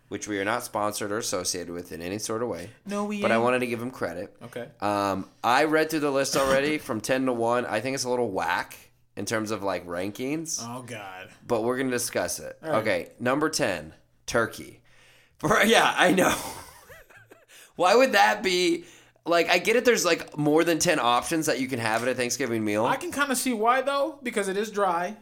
which 0.10 0.28
we 0.28 0.40
are 0.40 0.46
not 0.46 0.64
sponsored 0.64 1.12
or 1.12 1.18
associated 1.18 1.74
with 1.74 1.92
in 1.92 2.02
any 2.02 2.18
sort 2.20 2.42
of 2.42 2.50
way. 2.50 2.70
No, 2.86 3.06
we. 3.06 3.22
But 3.22 3.32
I 3.32 3.38
wanted 3.40 3.60
to 3.60 3.68
give 3.68 3.80
them 3.80 3.92
credit. 3.92 4.36
Okay. 4.44 4.68
Um, 4.82 5.30
I 5.44 5.66
read 5.66 5.90
through 5.90 6.00
the 6.02 6.12
list 6.12 6.36
already 6.38 6.78
from 6.78 7.02
10 7.02 7.26
to 7.26 7.34
1. 7.34 7.66
I 7.66 7.82
think 7.82 7.96
it's 7.96 8.06
a 8.06 8.10
little 8.10 8.30
whack 8.32 8.78
in 9.18 9.26
terms 9.26 9.52
of 9.52 9.64
like 9.64 9.86
rankings 9.86 10.60
Oh 10.64 10.84
God. 10.84 11.28
but 11.46 11.64
we're 11.64 11.78
gonna 11.78 11.90
discuss 11.92 12.40
it. 12.40 12.58
right. 12.62 12.76
Okay, 12.76 13.10
number 13.20 13.50
ten, 13.50 13.94
turkey. 14.26 14.82
For 15.40 15.62
yeah, 15.64 15.94
I 15.98 16.14
know. 16.14 16.36
Why 17.76 17.96
would 17.96 18.14
that 18.14 18.42
be? 18.42 18.86
Like, 19.26 19.50
I 19.50 19.58
get 19.60 19.76
it. 19.76 19.84
There's 19.86 20.06
like 20.06 20.38
more 20.38 20.64
than 20.64 20.80
ten 20.80 21.00
options 21.00 21.48
that 21.48 21.60
you 21.60 21.68
can 21.68 21.80
have 21.80 22.02
at 22.02 22.08
a 22.08 22.16
Thanksgiving 22.16 22.64
meal. 22.64 22.86
I 22.86 22.96
can 22.96 23.12
kind 23.12 23.32
of 23.32 23.38
see 23.38 23.54
why 23.54 23.82
though, 23.82 24.20
because 24.24 24.48
it 24.48 24.56
is 24.58 24.72
dry. 24.72 25.18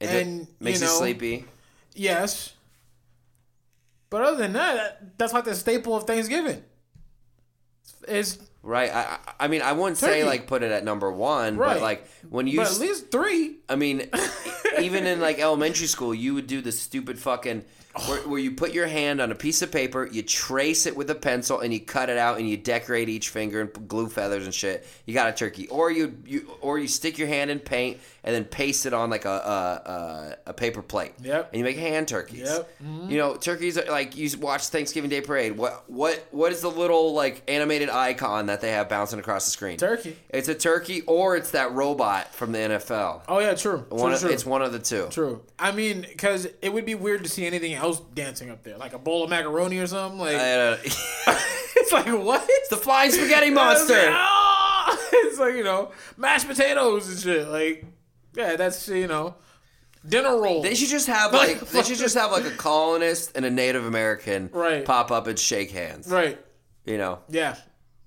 It 0.00 0.08
and, 0.10 0.46
makes 0.58 0.80
you 0.80 0.86
you 0.86 0.92
sleepy. 0.92 1.44
Yes. 1.94 2.54
But 4.10 4.22
other 4.22 4.36
than 4.38 4.52
that, 4.54 4.74
that- 4.74 5.18
that's 5.18 5.32
like 5.32 5.44
the 5.44 5.54
staple 5.54 5.94
of 5.96 6.04
Thanksgiving. 6.04 6.64
Is 8.08 8.38
Right. 8.62 8.90
I, 8.94 9.18
I 9.38 9.48
mean, 9.48 9.62
I 9.62 9.72
wouldn't 9.72 9.96
say 9.96 10.24
like 10.24 10.46
put 10.46 10.62
it 10.62 10.70
at 10.70 10.84
number 10.84 11.10
one, 11.10 11.56
but 11.56 11.80
like 11.80 12.06
when 12.28 12.46
you, 12.46 12.58
but 12.58 12.70
at 12.70 12.78
least 12.78 13.10
three. 13.10 13.56
I 13.68 13.76
mean, 13.76 14.10
even 14.80 15.06
in 15.06 15.20
like 15.20 15.38
elementary 15.38 15.86
school, 15.86 16.14
you 16.14 16.34
would 16.34 16.46
do 16.46 16.60
the 16.60 16.72
stupid 16.72 17.18
fucking 17.18 17.64
where, 18.06 18.20
oh. 18.24 18.28
where 18.28 18.38
you 18.38 18.52
put 18.52 18.72
your 18.72 18.86
hand 18.86 19.20
on 19.20 19.32
a 19.32 19.34
piece 19.34 19.62
of 19.62 19.72
paper, 19.72 20.06
you 20.06 20.22
trace 20.22 20.86
it 20.86 20.96
with 20.96 21.10
a 21.10 21.14
pencil, 21.14 21.60
and 21.60 21.72
you 21.72 21.80
cut 21.80 22.08
it 22.08 22.18
out, 22.18 22.38
and 22.38 22.48
you 22.48 22.56
decorate 22.56 23.08
each 23.08 23.30
finger 23.30 23.62
and 23.62 23.88
glue 23.88 24.08
feathers 24.08 24.44
and 24.44 24.54
shit. 24.54 24.86
You 25.06 25.14
got 25.14 25.28
a 25.28 25.32
turkey, 25.32 25.66
or 25.68 25.90
you 25.90 26.16
you 26.26 26.50
or 26.60 26.78
you 26.78 26.86
stick 26.86 27.18
your 27.18 27.28
hand 27.28 27.50
in 27.50 27.58
paint 27.58 27.98
and 28.22 28.34
then 28.34 28.44
paste 28.44 28.86
it 28.86 28.92
on 28.92 29.10
like 29.10 29.24
a 29.24 29.28
a, 29.28 29.90
a, 29.90 30.50
a 30.50 30.52
paper 30.52 30.82
plate. 30.82 31.12
Yep. 31.22 31.50
And 31.52 31.58
you 31.58 31.64
make 31.64 31.76
hand 31.76 32.08
turkeys. 32.08 32.48
Yep. 32.48 32.70
Mm-hmm. 32.82 33.10
You 33.10 33.18
know, 33.18 33.36
turkeys 33.36 33.78
are 33.78 33.90
like 33.90 34.16
you 34.16 34.28
watch 34.38 34.66
Thanksgiving 34.68 35.10
Day 35.10 35.20
Parade. 35.20 35.56
What 35.56 35.84
what 35.88 36.26
what 36.30 36.52
is 36.52 36.60
the 36.60 36.70
little 36.70 37.14
like 37.14 37.42
animated 37.48 37.88
icon 37.88 38.46
that 38.46 38.60
they 38.60 38.72
have 38.72 38.88
bouncing 38.88 39.18
across 39.18 39.44
the 39.44 39.50
screen? 39.50 39.76
Turkey. 39.76 40.16
It's 40.28 40.48
a 40.48 40.54
turkey, 40.54 41.02
or 41.02 41.36
it's 41.36 41.52
that 41.52 41.72
robot 41.72 42.34
from 42.34 42.52
the 42.52 42.58
NFL. 42.58 43.22
Oh 43.28 43.38
yeah, 43.38 43.54
true. 43.54 43.86
True, 43.90 44.06
of, 44.06 44.20
true. 44.20 44.30
It's 44.30 44.46
one 44.46 44.62
of 44.62 44.72
the 44.72 44.78
two. 44.78 45.08
True. 45.10 45.42
I 45.58 45.72
mean, 45.72 46.02
because 46.02 46.46
it 46.62 46.72
would 46.72 46.84
be 46.84 46.94
weird 46.94 47.24
to 47.24 47.30
see 47.30 47.46
anything 47.46 47.74
else 47.74 48.00
dancing 48.14 48.50
up 48.50 48.62
there, 48.62 48.76
like 48.76 48.92
a 48.92 48.98
bowl 48.98 49.24
of 49.24 49.30
macaroni 49.30 49.78
or 49.78 49.86
something. 49.86 50.18
Like 50.18 50.34
it's 50.84 51.92
like 51.92 52.06
what? 52.06 52.48
the 52.70 52.76
flying 52.76 53.10
spaghetti 53.10 53.50
monster. 53.60 53.94
Ah! 54.10 54.66
It's 55.12 55.38
like 55.38 55.54
you 55.54 55.64
know 55.64 55.92
mashed 56.16 56.48
potatoes 56.48 57.08
and 57.08 57.18
shit. 57.18 57.48
Like 57.48 57.84
yeah, 58.34 58.56
that's 58.56 58.88
you 58.88 59.06
know 59.06 59.34
dinner 60.08 60.40
roll. 60.40 60.62
They 60.62 60.74
should 60.74 60.88
just 60.88 61.06
have 61.08 61.32
like 61.32 61.60
they 61.72 61.82
should 61.82 61.98
just 61.98 62.16
have 62.16 62.30
like 62.32 62.44
a 62.44 62.50
colonist 62.56 63.36
and 63.36 63.44
a 63.44 63.50
Native 63.50 63.84
American 63.84 64.50
Right. 64.52 64.84
pop 64.84 65.10
up 65.10 65.26
and 65.26 65.38
shake 65.38 65.70
hands. 65.70 66.08
right. 66.08 66.38
You 66.84 66.98
know, 66.98 67.20
Yeah. 67.28 67.56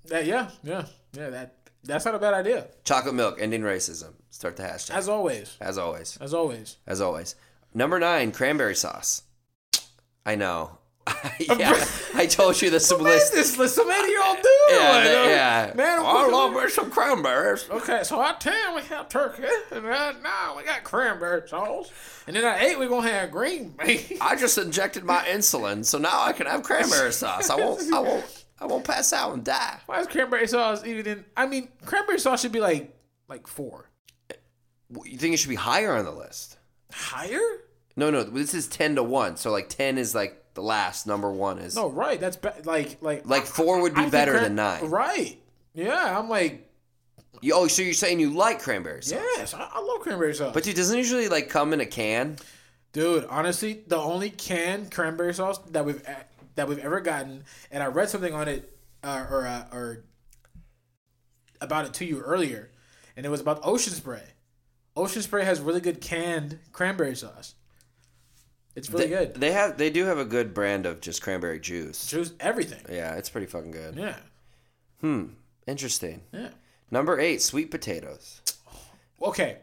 That 0.07 0.25
yeah 0.25 0.49
yeah 0.63 0.85
yeah 1.13 1.29
that 1.29 1.55
that's 1.83 2.05
not 2.05 2.15
a 2.15 2.19
bad 2.19 2.33
idea. 2.33 2.67
chocolate 2.83 3.15
milk 3.15 3.37
ending 3.39 3.61
racism. 3.61 4.13
Start 4.31 4.57
the 4.57 4.63
hashtag 4.63 4.95
As 4.95 5.07
always. 5.07 5.55
as 5.61 5.77
always. 5.77 6.17
As 6.19 6.33
always. 6.33 6.77
As 6.87 6.99
always. 7.01 7.35
Number 7.73 7.99
nine, 7.99 8.31
cranberry 8.31 8.75
sauce. 8.75 9.23
I 10.25 10.35
know. 10.35 10.77
yeah, 11.39 11.83
I 12.15 12.25
told 12.27 12.61
you 12.61 12.69
this 12.69 12.89
What 12.91 13.01
is 13.01 13.05
list. 13.05 13.33
this 13.33 13.57
list? 13.57 13.75
So 13.75 13.85
many 13.85 14.13
y'all 14.13 14.35
do. 14.35 14.49
Yeah, 14.69 14.77
Like, 14.77 15.03
that- 15.03 15.25
uh, 15.25 15.29
yeah. 15.29 15.73
Man, 15.75 15.99
I 15.99 16.25
we- 16.27 16.31
love 16.31 16.53
me 16.53 16.69
some 16.69 16.89
cranberries. 16.89 17.67
Okay, 17.69 18.03
so 18.03 18.21
at 18.21 18.39
10 18.39 18.75
we 18.75 18.81
have 18.83 19.09
turkey, 19.09 19.43
and 19.71 19.85
at 19.85 20.21
9 20.23 20.31
we 20.57 20.63
got 20.63 20.83
cranberry 20.85 21.47
sauce, 21.47 21.91
and 22.25 22.35
then 22.35 22.45
at 22.45 22.61
8 22.61 22.79
we're 22.79 22.87
going 22.87 23.03
to 23.03 23.11
have 23.11 23.31
green 23.31 23.75
beans. 23.85 24.13
I 24.21 24.35
just 24.37 24.57
injected 24.57 25.03
my 25.03 25.23
insulin, 25.25 25.83
so 25.83 25.97
now 25.97 26.23
I 26.23 26.31
can 26.31 26.45
have 26.47 26.63
cranberry 26.63 27.11
sauce. 27.11 27.49
I 27.49 27.55
won't. 27.55 27.81
I 27.93 27.99
won't. 27.99 28.45
I 28.59 28.65
won't 28.65 28.85
pass 28.85 29.11
out 29.11 29.33
and 29.33 29.43
die. 29.43 29.79
Why 29.87 29.99
is 29.99 30.07
cranberry 30.07 30.47
sauce 30.47 30.85
even 30.85 31.05
in... 31.05 31.25
I 31.35 31.47
mean, 31.47 31.67
cranberry 31.85 32.19
sauce 32.19 32.41
should 32.41 32.53
be 32.53 32.61
like 32.61 32.95
like 33.27 33.45
4. 33.47 33.89
You 35.05 35.17
think 35.17 35.33
it 35.33 35.37
should 35.37 35.49
be 35.49 35.55
higher 35.55 35.93
on 35.95 36.05
the 36.05 36.11
list? 36.11 36.57
Higher? 36.91 37.41
No, 37.95 38.09
no. 38.09 38.23
This 38.23 38.53
is 38.53 38.67
ten 38.67 38.95
to 38.95 39.03
one. 39.03 39.35
So 39.37 39.51
like 39.51 39.67
ten 39.69 39.97
is 39.97 40.13
like 40.15 40.42
the 40.53 40.61
last. 40.61 41.07
Number 41.07 41.31
one 41.31 41.59
is 41.59 41.75
No, 41.75 41.89
right. 41.89 42.19
That's 42.19 42.37
be- 42.37 42.49
like... 42.63 42.97
Like, 43.01 43.27
like 43.27 43.45
four 43.45 43.81
would 43.81 43.93
be 43.95 44.01
think 44.01 44.11
better 44.11 44.31
cran- 44.31 44.43
than 44.43 44.55
nine. 44.55 44.89
Right. 44.89 45.39
Yeah, 45.73 46.17
I'm 46.17 46.29
like... 46.29 46.69
You- 47.41 47.53
Oh, 47.55 47.67
so 47.67 47.81
you're 47.81 47.93
saying 47.93 48.19
you 48.19 48.29
like 48.31 48.61
cranberry 48.61 49.03
sauce? 49.03 49.19
Yes, 49.37 49.53
I, 49.53 49.67
I 49.73 49.79
love 49.81 49.99
cranberry 50.01 50.33
sauce. 50.33 50.53
But 50.53 50.63
dude, 50.63 50.75
doesn't 50.75 50.95
it 50.95 50.99
usually 50.99 51.27
like 51.27 51.49
come 51.49 51.73
in 51.73 51.81
a 51.81 51.85
can? 51.85 52.37
Dude, 52.93 53.25
honestly, 53.25 53.81
the 53.87 53.97
only 53.97 54.29
canned 54.29 54.91
cranberry 54.91 55.33
sauce 55.33 55.57
that 55.71 55.83
we've 55.83 56.01
that 56.55 56.67
we've 56.69 56.77
ever 56.77 57.01
gotten, 57.01 57.43
and 57.71 57.81
I 57.81 57.87
read 57.87 58.07
something 58.07 58.33
on 58.33 58.47
it, 58.47 58.77
uh, 59.03 59.25
or 59.29 59.47
uh, 59.47 59.65
or 59.73 60.03
about 61.59 61.85
it 61.85 61.93
to 61.95 62.05
you 62.05 62.21
earlier, 62.21 62.69
and 63.17 63.25
it 63.25 63.29
was 63.29 63.41
about 63.41 63.59
Ocean 63.63 63.93
Spray. 63.93 64.21
Ocean 64.95 65.21
Spray 65.23 65.43
has 65.43 65.59
really 65.59 65.81
good 65.81 65.99
canned 66.01 66.59
cranberry 66.71 67.15
sauce. 67.15 67.55
It's 68.75 68.89
really 68.89 69.05
they, 69.05 69.09
good. 69.09 69.33
They 69.35 69.51
have 69.51 69.77
they 69.77 69.89
do 69.89 70.05
have 70.05 70.17
a 70.17 70.25
good 70.25 70.53
brand 70.53 70.85
of 70.85 70.99
just 71.01 71.21
cranberry 71.21 71.59
juice. 71.59 72.07
Juice 72.07 72.33
everything. 72.39 72.81
Yeah, 72.89 73.15
it's 73.15 73.29
pretty 73.29 73.47
fucking 73.47 73.71
good. 73.71 73.95
Yeah, 73.95 74.15
Hmm. 75.01 75.25
Interesting. 75.67 76.21
yeah. 76.31 76.49
Number 76.91 77.19
eight, 77.19 77.41
sweet 77.41 77.71
potatoes. 77.71 78.41
Okay, 79.21 79.57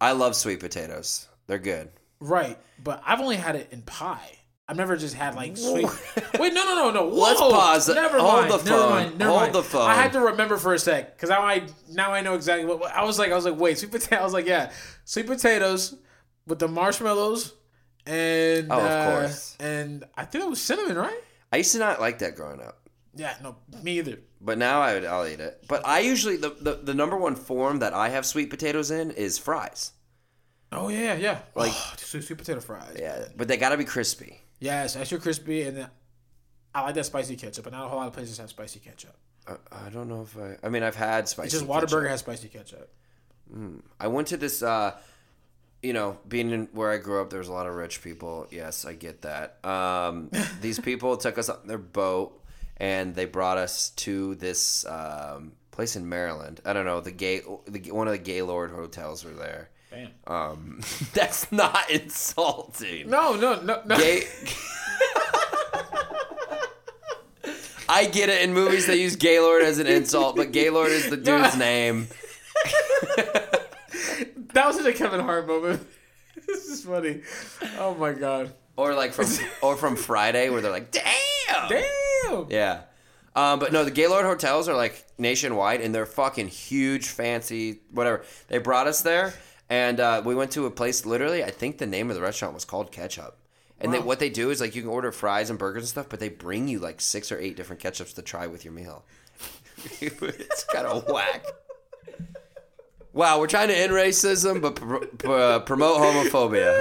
I 0.00 0.12
love 0.12 0.34
sweet 0.36 0.60
potatoes. 0.60 1.28
They're 1.46 1.58
good. 1.58 1.90
right, 2.20 2.58
but 2.82 3.02
I've 3.06 3.20
only 3.20 3.36
had 3.36 3.56
it 3.56 3.68
in 3.72 3.82
pie. 3.82 4.38
I've 4.68 4.76
never 4.76 4.96
just 4.96 5.14
had 5.14 5.34
like 5.34 5.56
sweet. 5.56 5.86
Wait, 6.38 6.54
no, 6.54 6.64
no, 6.64 6.74
no, 6.74 6.90
no. 6.92 7.08
Let's 7.08 7.40
pause. 7.40 7.88
Never 7.88 8.18
Hold 8.18 8.48
mind. 8.48 8.52
the 8.52 8.56
Never 8.58 8.68
phone. 8.68 8.90
mind. 8.90 9.18
Never 9.18 9.30
Hold 9.30 9.42
mind. 9.42 9.54
the 9.54 9.62
phone. 9.64 9.90
I 9.90 9.94
had 9.94 10.12
to 10.12 10.20
remember 10.20 10.56
for 10.56 10.72
a 10.72 10.78
sec 10.78 11.14
because 11.16 11.28
now 11.30 11.42
I 11.42 11.66
now 11.90 12.12
I 12.12 12.20
know 12.22 12.34
exactly 12.34 12.64
what, 12.64 12.78
what- 12.80 12.92
I 12.92 13.04
was 13.04 13.18
like. 13.18 13.32
I 13.32 13.34
was 13.34 13.44
like, 13.44 13.58
wait, 13.58 13.78
sweet 13.78 13.90
potato. 13.90 14.16
I 14.20 14.24
was 14.24 14.32
like, 14.32 14.46
yeah, 14.46 14.70
sweet 15.04 15.26
potatoes 15.26 15.96
with 16.46 16.58
the 16.58 16.68
marshmallows 16.68 17.52
and 18.06 18.70
Oh, 18.70 18.78
of 18.78 18.84
uh, 18.90 19.10
course. 19.10 19.56
and 19.60 20.04
I 20.16 20.24
think 20.24 20.44
it 20.44 20.50
was 20.50 20.60
cinnamon, 20.60 20.96
right? 20.96 21.20
I 21.52 21.58
used 21.58 21.72
to 21.72 21.78
not 21.78 22.00
like 22.00 22.18
that 22.20 22.34
growing 22.36 22.60
up. 22.60 22.78
Yeah, 23.14 23.34
no, 23.42 23.56
me 23.82 23.98
either. 23.98 24.18
But 24.40 24.56
now 24.58 24.80
I 24.80 24.94
would, 24.94 25.04
I'll 25.04 25.26
eat 25.26 25.38
it. 25.40 25.64
But 25.68 25.86
I 25.86 26.00
usually 26.00 26.36
the, 26.36 26.50
the 26.60 26.74
the 26.82 26.94
number 26.94 27.16
one 27.16 27.36
form 27.36 27.78
that 27.80 27.92
I 27.92 28.08
have 28.08 28.24
sweet 28.24 28.48
potatoes 28.50 28.90
in 28.90 29.10
is 29.10 29.38
fries. 29.38 29.92
Oh 30.72 30.88
yeah, 30.88 31.14
yeah. 31.14 31.40
Like- 31.54 31.72
oh, 31.74 31.94
sweet, 31.98 32.24
sweet 32.24 32.38
potato 32.38 32.60
fries. 32.60 32.96
Yeah, 32.98 33.26
but 33.36 33.48
they 33.48 33.56
gotta 33.58 33.76
be 33.76 33.84
crispy. 33.84 34.40
Yes, 34.60 34.96
extra 34.96 35.18
crispy, 35.18 35.62
and 35.62 35.76
then 35.76 35.88
I 36.74 36.82
like 36.82 36.94
that 36.94 37.04
spicy 37.04 37.36
ketchup. 37.36 37.64
But 37.64 37.72
not 37.74 37.84
a 37.84 37.88
whole 37.88 37.98
lot 37.98 38.06
of 38.06 38.14
places 38.14 38.38
have 38.38 38.48
spicy 38.48 38.80
ketchup. 38.80 39.14
I, 39.46 39.56
I 39.70 39.90
don't 39.90 40.08
know 40.08 40.22
if 40.22 40.36
I. 40.38 40.56
I 40.66 40.70
mean, 40.70 40.82
I've 40.82 40.96
had 40.96 41.28
spicy. 41.28 41.46
It's 41.48 41.54
just. 41.54 41.66
Whataburger 41.66 42.08
has 42.08 42.20
spicy 42.20 42.48
ketchup. 42.48 42.90
I 44.00 44.06
went 44.06 44.28
to 44.28 44.38
this. 44.38 44.62
uh 44.62 44.96
you 45.82 45.92
know, 45.92 46.18
being 46.28 46.50
in 46.50 46.68
where 46.72 46.90
I 46.90 46.98
grew 46.98 47.20
up, 47.20 47.30
there's 47.30 47.48
a 47.48 47.52
lot 47.52 47.66
of 47.66 47.74
rich 47.74 48.02
people. 48.02 48.46
Yes, 48.50 48.84
I 48.84 48.94
get 48.94 49.22
that. 49.22 49.58
Um, 49.64 50.30
these 50.60 50.78
people 50.78 51.16
took 51.16 51.38
us 51.38 51.48
on 51.48 51.66
their 51.66 51.78
boat 51.78 52.40
and 52.76 53.14
they 53.14 53.24
brought 53.24 53.58
us 53.58 53.90
to 53.90 54.36
this 54.36 54.86
um, 54.86 55.52
place 55.72 55.96
in 55.96 56.08
Maryland. 56.08 56.60
I 56.64 56.72
don't 56.72 56.84
know 56.84 57.00
the 57.00 57.10
gay, 57.10 57.42
the, 57.66 57.90
one 57.90 58.06
of 58.06 58.12
the 58.12 58.18
Gaylord 58.18 58.70
hotels 58.70 59.24
were 59.24 59.32
there. 59.32 59.70
Damn. 59.90 60.10
Um, 60.26 60.80
that's 61.12 61.50
not 61.50 61.90
insulting. 61.90 63.10
No, 63.10 63.34
no, 63.34 63.60
no, 63.60 63.82
no. 63.84 63.96
Gay. 63.98 64.22
I 67.88 68.06
get 68.06 68.28
it 68.30 68.42
in 68.42 68.54
movies 68.54 68.86
they 68.86 69.00
use 69.02 69.16
Gaylord 69.16 69.62
as 69.62 69.78
an 69.78 69.86
insult, 69.86 70.36
but 70.36 70.52
Gaylord 70.52 70.92
is 70.92 71.10
the 71.10 71.16
dude's 71.16 71.58
name. 71.58 72.08
That 74.54 74.66
was 74.66 74.76
such 74.76 74.86
a 74.86 74.92
Kevin 74.92 75.20
Hart 75.20 75.46
moment. 75.46 75.86
this 76.46 76.66
is 76.66 76.84
funny. 76.84 77.22
Oh 77.78 77.94
my 77.94 78.12
god. 78.12 78.52
Or 78.76 78.94
like 78.94 79.12
from 79.12 79.26
or 79.62 79.76
from 79.76 79.96
Friday 79.96 80.50
where 80.50 80.60
they're 80.60 80.70
like, 80.70 80.90
"Damn, 80.90 81.68
Damn. 81.68 82.46
yeah." 82.50 82.82
Um, 83.34 83.58
but 83.58 83.72
no, 83.72 83.84
the 83.84 83.90
Gaylord 83.90 84.26
hotels 84.26 84.68
are 84.68 84.76
like 84.76 85.06
nationwide, 85.18 85.80
and 85.80 85.94
they're 85.94 86.06
fucking 86.06 86.48
huge, 86.48 87.08
fancy, 87.08 87.80
whatever. 87.90 88.24
They 88.48 88.58
brought 88.58 88.86
us 88.86 89.02
there, 89.02 89.32
and 89.70 90.00
uh, 90.00 90.22
we 90.24 90.34
went 90.34 90.50
to 90.52 90.66
a 90.66 90.70
place. 90.70 91.06
Literally, 91.06 91.42
I 91.42 91.50
think 91.50 91.78
the 91.78 91.86
name 91.86 92.10
of 92.10 92.16
the 92.16 92.22
restaurant 92.22 92.54
was 92.54 92.64
called 92.64 92.92
Ketchup. 92.92 93.38
And 93.80 93.92
they, 93.92 93.98
what 93.98 94.20
they 94.20 94.30
do 94.30 94.50
is 94.50 94.60
like 94.60 94.76
you 94.76 94.82
can 94.82 94.90
order 94.90 95.10
fries 95.10 95.50
and 95.50 95.58
burgers 95.58 95.82
and 95.82 95.88
stuff, 95.88 96.08
but 96.08 96.20
they 96.20 96.28
bring 96.28 96.68
you 96.68 96.78
like 96.78 97.00
six 97.00 97.32
or 97.32 97.38
eight 97.40 97.56
different 97.56 97.82
ketchups 97.82 98.14
to 98.14 98.22
try 98.22 98.46
with 98.46 98.64
your 98.64 98.72
meal. 98.72 99.04
it's 100.00 100.64
kind 100.64 100.86
of 100.86 101.08
whack. 101.08 101.44
Wow, 103.12 103.40
we're 103.40 103.46
trying 103.46 103.68
to 103.68 103.76
end 103.76 103.92
racism, 103.92 104.62
but 104.62 104.76
pr- 104.76 104.96
pr- 105.18 105.30
uh, 105.30 105.58
promote 105.60 105.98
homophobia. 105.98 106.80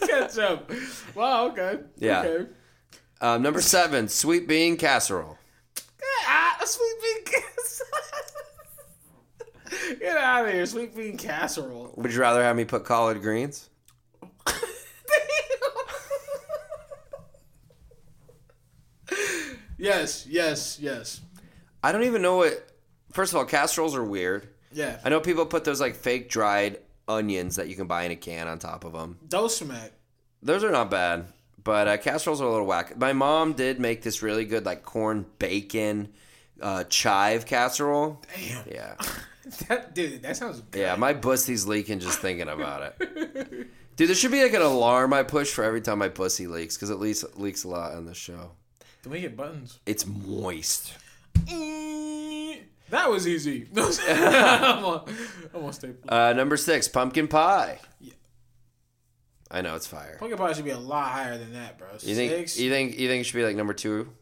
Catch 0.08 0.38
up. 0.38 0.70
Wow. 1.14 1.48
Okay. 1.48 1.80
Yeah. 1.98 2.20
Okay. 2.22 2.46
um, 3.20 3.42
number 3.42 3.60
seven, 3.60 4.08
sweet 4.08 4.48
bean 4.48 4.76
casserole. 4.78 5.36
Ah, 6.26 6.56
a 6.62 6.66
sweet 6.66 6.94
bean 7.02 7.24
casserole. 7.24 7.90
Get 10.00 10.16
out 10.16 10.46
of 10.46 10.52
here, 10.54 10.64
sweet 10.64 10.96
bean 10.96 11.18
casserole. 11.18 11.92
Would 11.96 12.12
you 12.14 12.20
rather 12.20 12.42
have 12.42 12.56
me 12.56 12.64
put 12.64 12.84
collard 12.84 13.20
greens? 13.20 13.68
yes, 19.76 20.26
yes, 20.26 20.78
yes. 20.80 21.20
I 21.82 21.92
don't 21.92 22.04
even 22.04 22.22
know 22.22 22.36
what. 22.38 22.64
First 23.12 23.32
of 23.32 23.36
all, 23.38 23.44
casseroles 23.44 23.94
are 23.94 24.04
weird. 24.04 24.48
Yeah. 24.78 24.98
I 25.04 25.08
know 25.08 25.20
people 25.20 25.44
put 25.46 25.64
those 25.64 25.80
like 25.80 25.96
fake 25.96 26.28
dried 26.28 26.78
onions 27.08 27.56
that 27.56 27.68
you 27.68 27.74
can 27.74 27.86
buy 27.88 28.04
in 28.04 28.12
a 28.12 28.16
can 28.16 28.46
on 28.46 28.58
top 28.58 28.84
of 28.84 28.92
them. 28.92 29.18
Those 29.28 29.56
smack. 29.56 29.90
Those 30.42 30.62
are 30.62 30.70
not 30.70 30.88
bad, 30.90 31.24
but 31.64 31.88
uh, 31.88 31.96
casseroles 31.96 32.40
are 32.40 32.46
a 32.46 32.50
little 32.50 32.66
whack. 32.66 32.96
My 32.96 33.12
mom 33.12 33.54
did 33.54 33.80
make 33.80 34.02
this 34.02 34.22
really 34.22 34.44
good 34.44 34.64
like 34.64 34.84
corn 34.84 35.26
bacon 35.40 36.10
uh, 36.62 36.84
chive 36.84 37.44
casserole. 37.44 38.22
Damn. 38.36 38.64
Yeah, 38.70 38.94
That 39.68 39.94
dude, 39.94 40.22
that 40.22 40.36
sounds 40.36 40.60
good. 40.60 40.78
yeah. 40.80 40.94
My 40.96 41.12
pussy's 41.14 41.66
leaking 41.66 41.98
just 42.00 42.20
thinking 42.20 42.48
about 42.48 42.82
it. 43.00 43.68
Dude, 43.96 44.08
there 44.08 44.14
should 44.14 44.30
be 44.30 44.42
like 44.44 44.52
an 44.54 44.62
alarm 44.62 45.12
I 45.12 45.24
push 45.24 45.50
for 45.52 45.64
every 45.64 45.80
time 45.80 45.98
my 45.98 46.08
pussy 46.08 46.46
leaks 46.46 46.76
because 46.76 46.90
it 46.90 47.00
leaks 47.00 47.24
leaks 47.34 47.64
a 47.64 47.68
lot 47.68 47.94
on 47.94 48.04
the 48.06 48.14
show. 48.14 48.52
Can 49.02 49.10
we 49.10 49.20
get 49.22 49.36
buttons? 49.36 49.80
It's 49.86 50.06
moist. 50.06 50.92
That 52.90 53.10
was 53.10 53.28
easy. 53.28 53.68
I'm 53.76 53.82
on, 54.84 55.14
I'm 55.54 55.64
on 55.64 55.72
staple. 55.72 56.08
Uh, 56.08 56.32
number 56.32 56.56
six, 56.56 56.88
pumpkin 56.88 57.28
pie. 57.28 57.78
Yeah. 58.00 58.14
I 59.50 59.60
know 59.62 59.74
it's 59.76 59.86
fire. 59.86 60.16
Pumpkin 60.18 60.38
pie 60.38 60.52
should 60.52 60.64
be 60.64 60.70
a 60.70 60.78
lot 60.78 61.10
higher 61.12 61.38
than 61.38 61.52
that, 61.54 61.78
bro. 61.78 61.88
You 62.02 62.14
think 62.14 62.32
Six. 62.32 62.58
you 62.58 62.70
think 62.70 62.98
you 62.98 63.08
think 63.08 63.22
it 63.22 63.24
should 63.24 63.36
be 63.36 63.44
like 63.44 63.56
number 63.56 63.72
two, 63.74 64.12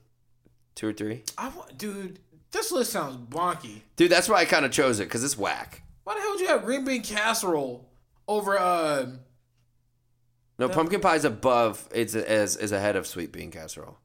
two 0.75 0.89
or 0.89 0.93
three? 0.93 1.25
I 1.37 1.49
want, 1.49 1.77
dude. 1.79 2.21
This 2.53 2.71
list 2.73 2.93
sounds 2.93 3.17
bonky. 3.17 3.83
Dude, 3.97 4.11
that's 4.11 4.29
why 4.29 4.37
I 4.37 4.45
kind 4.45 4.65
of 4.65 4.71
chose 4.71 5.01
it 5.01 5.05
because 5.05 5.25
it's 5.25 5.37
whack. 5.37 5.83
Why 6.05 6.15
the 6.15 6.21
hell 6.21 6.31
would 6.31 6.41
you 6.41 6.47
have 6.49 6.65
green 6.65 6.85
bean 6.85 7.03
casserole 7.03 7.89
over 8.29 8.59
uh? 8.59 9.07
No, 10.59 10.69
pumpkin 10.69 11.01
pie 11.01 11.17
is 11.17 11.25
above. 11.25 11.87
It's 11.93 12.15
as 12.15 12.57
is 12.57 12.73
ahead 12.73 12.97
of 12.97 13.07
sweet 13.07 13.33
bean 13.33 13.51
casserole. 13.51 13.99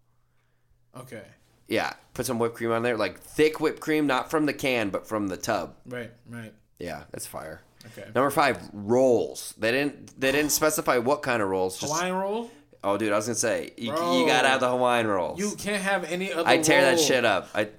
Okay, 0.97 1.23
Yeah, 1.71 1.93
put 2.13 2.25
some 2.25 2.37
whipped 2.37 2.55
cream 2.55 2.71
on 2.71 2.83
there, 2.83 2.97
like 2.97 3.19
thick 3.19 3.61
whipped 3.61 3.79
cream, 3.79 4.05
not 4.05 4.29
from 4.29 4.45
the 4.45 4.53
can, 4.53 4.89
but 4.89 5.07
from 5.07 5.29
the 5.29 5.37
tub. 5.37 5.75
right, 5.87 6.11
right. 6.29 6.53
Yeah, 6.79 7.03
that's 7.11 7.25
fire. 7.25 7.61
Okay. 7.85 8.09
Number 8.13 8.29
five, 8.29 8.59
rolls. 8.73 9.53
They 9.57 9.71
didn't 9.71 10.19
they 10.19 10.31
didn't 10.31 10.51
specify 10.61 10.97
what 10.97 11.21
kind 11.21 11.41
of 11.41 11.47
rolls. 11.49 11.79
Just, 11.79 11.91
Hawaiian 11.93 12.15
roll. 12.15 12.51
oh, 12.83 12.97
dude, 12.97 13.13
I 13.13 13.15
was 13.15 13.27
gonna 13.27 13.35
say 13.35 13.71
you, 13.77 13.91
Bro. 13.91 14.19
you 14.19 14.25
gotta 14.27 14.49
have 14.49 14.59
the 14.59 14.69
Hawaiian 14.69 15.07
rolls. 15.07 15.39
You 15.39 15.55
can't 15.57 15.81
have 15.81 16.03
any 16.11 16.33
other. 16.33 16.47
I 16.47 16.57
tear 16.57 16.81
that 16.81 16.99
shit 16.99 17.23
up. 17.23 17.49
I 17.55 17.69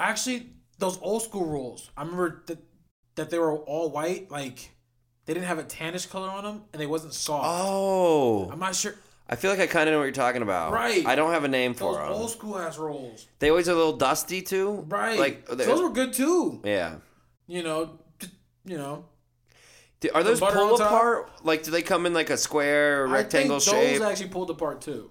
Actually, 0.00 0.50
those 0.78 0.98
old 1.02 1.22
school 1.22 1.46
rolls. 1.46 1.90
I 1.96 2.02
remember 2.02 2.42
that 2.46 2.58
that 3.16 3.30
they 3.30 3.38
were 3.38 3.56
all 3.56 3.90
white. 3.90 4.30
Like 4.30 4.70
they 5.26 5.34
didn't 5.34 5.46
have 5.46 5.58
a 5.58 5.64
tannish 5.64 6.08
color 6.08 6.30
on 6.30 6.44
them, 6.44 6.62
and 6.72 6.80
they 6.80 6.86
wasn't 6.86 7.12
soft. 7.12 7.44
oh, 7.46 8.48
I'm 8.50 8.58
not 8.58 8.74
sure. 8.74 8.94
I 9.28 9.34
feel 9.36 9.50
like 9.50 9.58
I 9.60 9.66
kind 9.66 9.88
of 9.88 9.92
know 9.92 9.98
what 9.98 10.04
you're 10.04 10.12
talking 10.12 10.42
about. 10.42 10.72
Right. 10.72 11.04
I 11.04 11.16
don't 11.16 11.32
have 11.32 11.42
a 11.44 11.48
name 11.48 11.74
for 11.74 11.92
Those 11.94 11.96
them. 11.96 12.12
old 12.12 12.30
school 12.30 12.58
ass 12.58 12.78
rolls. 12.78 13.26
They 13.40 13.50
always 13.50 13.68
are 13.68 13.72
a 13.72 13.76
little 13.76 13.96
dusty 13.96 14.40
too. 14.42 14.84
Right. 14.88 15.18
Like 15.18 15.46
those 15.46 15.82
were 15.82 15.90
good 15.90 16.12
too. 16.12 16.60
yeah. 16.64 16.96
You 17.46 17.62
know. 17.62 17.98
You 18.64 18.76
know. 18.78 19.04
Are 20.14 20.22
those 20.22 20.38
butter 20.40 20.58
on 20.60 20.68
pull 20.68 20.82
apart? 20.82 21.30
Like, 21.42 21.62
do 21.64 21.70
they 21.72 21.82
come 21.82 22.06
in 22.06 22.12
like 22.14 22.30
a 22.30 22.36
square 22.36 23.02
or 23.02 23.08
rectangle 23.08 23.56
I 23.56 23.58
think 23.60 23.76
shape? 23.76 23.98
those 23.98 24.08
actually 24.10 24.28
pulled 24.28 24.50
apart 24.50 24.80
too. 24.80 25.10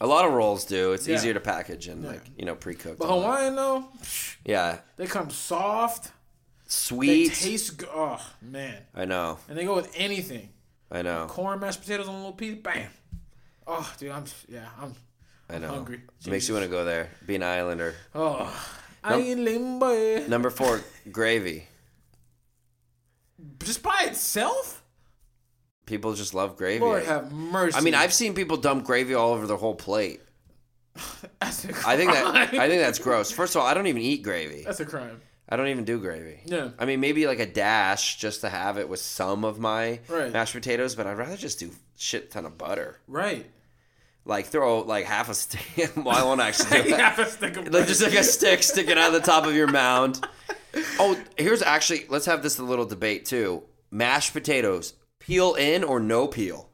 a 0.00 0.06
lot 0.06 0.24
of 0.24 0.32
rolls 0.32 0.64
do. 0.64 0.92
It's 0.92 1.06
Yeah. 1.06 1.14
easier 1.16 1.34
to 1.34 1.40
package 1.40 1.86
and 1.88 2.04
like 2.04 2.22
you 2.36 2.44
know 2.46 2.54
pre-cooked. 2.56 2.98
But 2.98 3.10
and. 3.10 3.22
Hawaiian 3.22 3.54
though, 3.56 3.84
yeah, 4.44 4.78
they 4.96 5.06
come 5.06 5.30
soft. 5.30 6.10
Sweet. 6.66 7.28
They 7.28 7.34
taste 7.34 7.76
good. 7.78 7.88
Oh 7.92 8.20
man, 8.42 8.82
I 8.94 9.04
know. 9.04 9.38
and 9.48 9.56
they 9.58 9.64
go 9.64 9.74
with 9.76 9.92
anything. 9.96 10.48
I 10.90 11.02
know. 11.02 11.26
Corn, 11.28 11.60
mashed 11.60 11.80
potatoes 11.82 12.08
on 12.08 12.14
a 12.14 12.18
little 12.18 12.32
piece. 12.32 12.56
Bam. 12.58 12.88
Oh, 13.66 13.92
dude, 13.98 14.10
I'm 14.10 14.24
yeah, 14.48 14.68
I'm 14.80 14.94
I 15.48 15.58
know. 15.58 15.68
hungry. 15.68 16.00
Makes 16.26 16.48
you 16.48 16.54
want 16.54 16.64
to 16.64 16.70
go 16.70 16.84
there. 16.84 17.10
Be 17.26 17.36
an 17.36 17.42
islander. 17.42 17.94
Oh, 18.14 18.52
Island 19.04 19.80
boy. 19.80 20.24
Number 20.28 20.50
four, 20.50 20.80
gravy. 21.12 21.66
Just 23.62 23.82
by 23.82 24.04
itself? 24.06 24.82
People 25.86 26.14
just 26.14 26.34
love 26.34 26.56
gravy. 26.56 26.80
Lord 26.80 27.04
have 27.04 27.32
mercy. 27.32 27.76
I 27.76 27.80
mean, 27.80 27.94
I've 27.94 28.12
seen 28.12 28.34
people 28.34 28.56
dump 28.56 28.84
gravy 28.84 29.14
all 29.14 29.32
over 29.32 29.46
their 29.46 29.56
whole 29.56 29.74
plate. 29.74 30.20
That's 31.40 31.64
a 31.64 31.72
crime. 31.72 31.84
I 31.86 31.96
think 31.96 32.12
that 32.12 32.26
I 32.54 32.68
think 32.68 32.82
that's 32.82 32.98
gross. 32.98 33.30
First 33.30 33.54
of 33.56 33.62
all, 33.62 33.66
I 33.68 33.74
don't 33.74 33.86
even 33.86 34.02
eat 34.02 34.22
gravy. 34.22 34.64
that's 34.64 34.80
a 34.80 34.84
crime. 34.84 35.20
I 35.50 35.56
don't 35.56 35.66
even 35.68 35.84
do 35.84 35.98
gravy. 35.98 36.40
Yeah. 36.46 36.70
I 36.78 36.84
mean, 36.84 37.00
maybe 37.00 37.26
like 37.26 37.40
a 37.40 37.46
dash 37.46 38.18
just 38.18 38.42
to 38.42 38.48
have 38.48 38.78
it 38.78 38.88
with 38.88 39.00
some 39.00 39.44
of 39.44 39.58
my 39.58 39.98
Right. 40.08 40.32
mashed 40.32 40.52
potatoes, 40.54 40.94
but 40.94 41.06
I'd 41.06 41.18
rather 41.18 41.36
just 41.36 41.58
do 41.58 41.70
shit 41.96 42.30
ton 42.30 42.46
of 42.46 42.56
butter. 42.56 43.00
Right. 43.08 43.46
Like 44.24 44.46
throw 44.46 44.80
like 44.82 45.06
half 45.06 45.28
a 45.28 45.34
stick. 45.34 45.92
well, 45.96 46.10
I 46.16 46.22
won't 46.22 46.40
actually 46.40 46.82
do 46.82 46.88
it. 46.94 47.00
have 47.00 47.16
to 47.16 47.26
stick 47.26 47.56
'em 47.56 47.64
Like 47.66 47.86
just 47.88 48.02
like 48.02 48.14
a 48.14 48.22
stick 48.22 48.62
sticking 48.62 48.96
out 48.98 49.08
of 49.08 49.14
the 49.14 49.20
top 49.26 49.44
of 49.46 49.54
your 49.54 49.66
mound. 49.72 50.24
Oh, 51.00 51.18
here's 51.36 51.62
actually 51.62 52.06
let's 52.08 52.26
have 52.26 52.42
this 52.42 52.58
a 52.58 52.62
little 52.62 52.84
debate 52.86 53.24
too. 53.24 53.64
Mashed 53.90 54.32
potatoes, 54.32 54.94
peel 55.18 55.54
in 55.54 55.82
or 55.82 55.98
no 55.98 56.28
peel? 56.28 56.68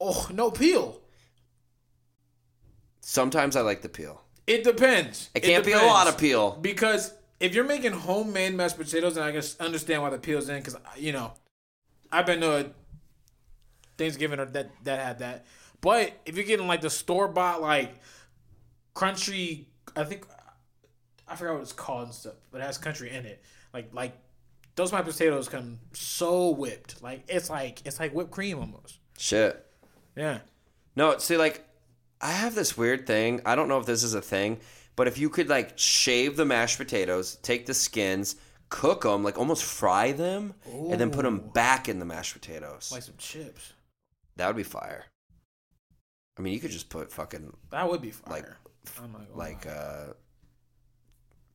Oh, 0.00 0.26
no 0.32 0.50
peel. 0.50 1.02
Sometimes 3.00 3.56
I 3.56 3.60
like 3.60 3.82
the 3.82 3.88
peel. 3.88 4.22
It 4.46 4.64
depends. 4.64 5.30
It 5.34 5.40
can't 5.40 5.64
be 5.64 5.72
a 5.72 5.78
lot 5.82 6.08
of 6.08 6.16
peel. 6.18 6.52
Because 6.60 7.12
if 7.40 7.54
you're 7.54 7.64
making 7.64 7.92
homemade 7.92 8.54
mashed 8.54 8.76
potatoes, 8.76 9.16
and 9.16 9.24
I 9.24 9.32
can 9.32 9.42
understand 9.58 10.02
why 10.02 10.10
the 10.10 10.18
peel's 10.18 10.48
in. 10.48 10.58
Because 10.58 10.76
uh, 10.76 10.80
you 10.96 11.12
know, 11.12 11.32
I've 12.12 12.26
been 12.26 12.40
to 12.40 12.56
a 12.58 12.66
Thanksgiving 13.98 14.38
or 14.38 14.46
that 14.46 14.70
that 14.84 15.00
had 15.00 15.18
that. 15.20 15.46
But 15.80 16.12
if 16.26 16.36
you're 16.36 16.46
getting 16.46 16.66
like 16.66 16.82
the 16.82 16.90
store 16.90 17.28
bought 17.28 17.62
like 17.62 17.94
crunchy, 18.94 19.64
I 19.96 20.04
think 20.04 20.26
I 21.26 21.36
forgot 21.36 21.54
what 21.54 21.62
it's 21.62 21.72
called 21.72 22.04
and 22.04 22.14
stuff, 22.14 22.34
but 22.50 22.60
it 22.60 22.64
has 22.64 22.78
country 22.78 23.10
in 23.10 23.26
it. 23.26 23.42
Like 23.72 23.92
like 23.92 24.12
those 24.76 24.92
mashed 24.92 25.06
potatoes 25.06 25.48
come 25.48 25.78
so 25.92 26.50
whipped, 26.50 27.02
like 27.02 27.24
it's 27.28 27.50
like 27.50 27.84
it's 27.86 27.98
like 27.98 28.12
whipped 28.12 28.30
cream 28.30 28.58
almost. 28.58 28.98
Shit. 29.18 29.66
Yeah. 30.16 30.38
No, 30.96 31.16
see, 31.18 31.36
like, 31.36 31.64
I 32.20 32.32
have 32.32 32.54
this 32.54 32.76
weird 32.76 33.06
thing. 33.06 33.40
I 33.46 33.54
don't 33.54 33.68
know 33.68 33.78
if 33.78 33.86
this 33.86 34.02
is 34.02 34.14
a 34.14 34.20
thing, 34.20 34.58
but 35.00 35.08
if 35.08 35.16
you 35.16 35.30
could, 35.30 35.48
like, 35.48 35.72
shave 35.78 36.36
the 36.36 36.44
mashed 36.44 36.76
potatoes, 36.76 37.36
take 37.36 37.64
the 37.64 37.72
skins, 37.72 38.36
cook 38.68 39.00
them, 39.04 39.24
like, 39.24 39.38
almost 39.38 39.64
fry 39.64 40.12
them, 40.12 40.52
and 40.66 41.00
then 41.00 41.10
put 41.10 41.22
them 41.22 41.38
back 41.54 41.88
in 41.88 41.98
the 41.98 42.04
mashed 42.04 42.34
potatoes, 42.34 42.90
Like 42.92 43.02
some 43.02 43.14
chips. 43.16 43.72
that 44.36 44.46
would 44.46 44.56
be 44.56 44.62
fire. 44.62 45.06
I 46.38 46.42
mean, 46.42 46.52
you 46.52 46.60
could 46.60 46.70
just 46.70 46.90
put 46.90 47.10
fucking, 47.10 47.56
That 47.70 47.88
would 47.90 48.02
be 48.02 48.10
fire. 48.10 48.58
Like- 48.86 48.94
gonna 48.96 49.26
like, 49.34 49.66
uh, 49.66 50.12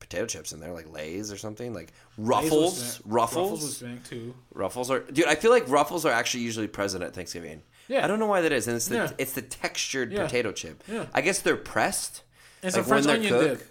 potato 0.00 0.26
chips 0.26 0.52
in 0.52 0.58
there, 0.58 0.72
like 0.72 0.90
Lay's 0.92 1.30
or 1.32 1.36
something, 1.36 1.72
like 1.72 1.92
Ruffles. 2.18 3.00
Ruffles. 3.04 3.80
Ruffles 3.80 4.08
too. 4.08 4.34
Ruffles 4.52 4.90
are, 4.90 5.00
dude. 5.00 5.26
I 5.26 5.36
feel 5.36 5.52
like 5.52 5.68
Ruffles 5.68 6.04
are 6.04 6.12
actually 6.12 6.42
usually 6.42 6.66
present 6.68 7.02
at 7.04 7.14
Thanksgiving. 7.14 7.62
Yeah. 7.88 8.04
I 8.04 8.08
don't 8.08 8.18
know 8.18 8.26
why 8.26 8.40
that 8.40 8.52
is, 8.52 8.66
and 8.66 8.76
it's 8.76 8.88
the 8.88 8.96
Yeah. 8.96 9.12
it's 9.18 9.32
the 9.34 9.42
textured 9.42 10.12
Yeah. 10.12 10.24
potato 10.26 10.50
chip. 10.52 10.82
Yeah. 10.88 11.06
I 11.14 11.20
guess 11.20 11.38
they're 11.40 11.56
pressed. 11.56 12.22
And 12.62 12.72
Like 12.72 12.72
some 12.72 12.84
French 12.84 13.06
onion 13.06 13.32
dip. 13.32 13.62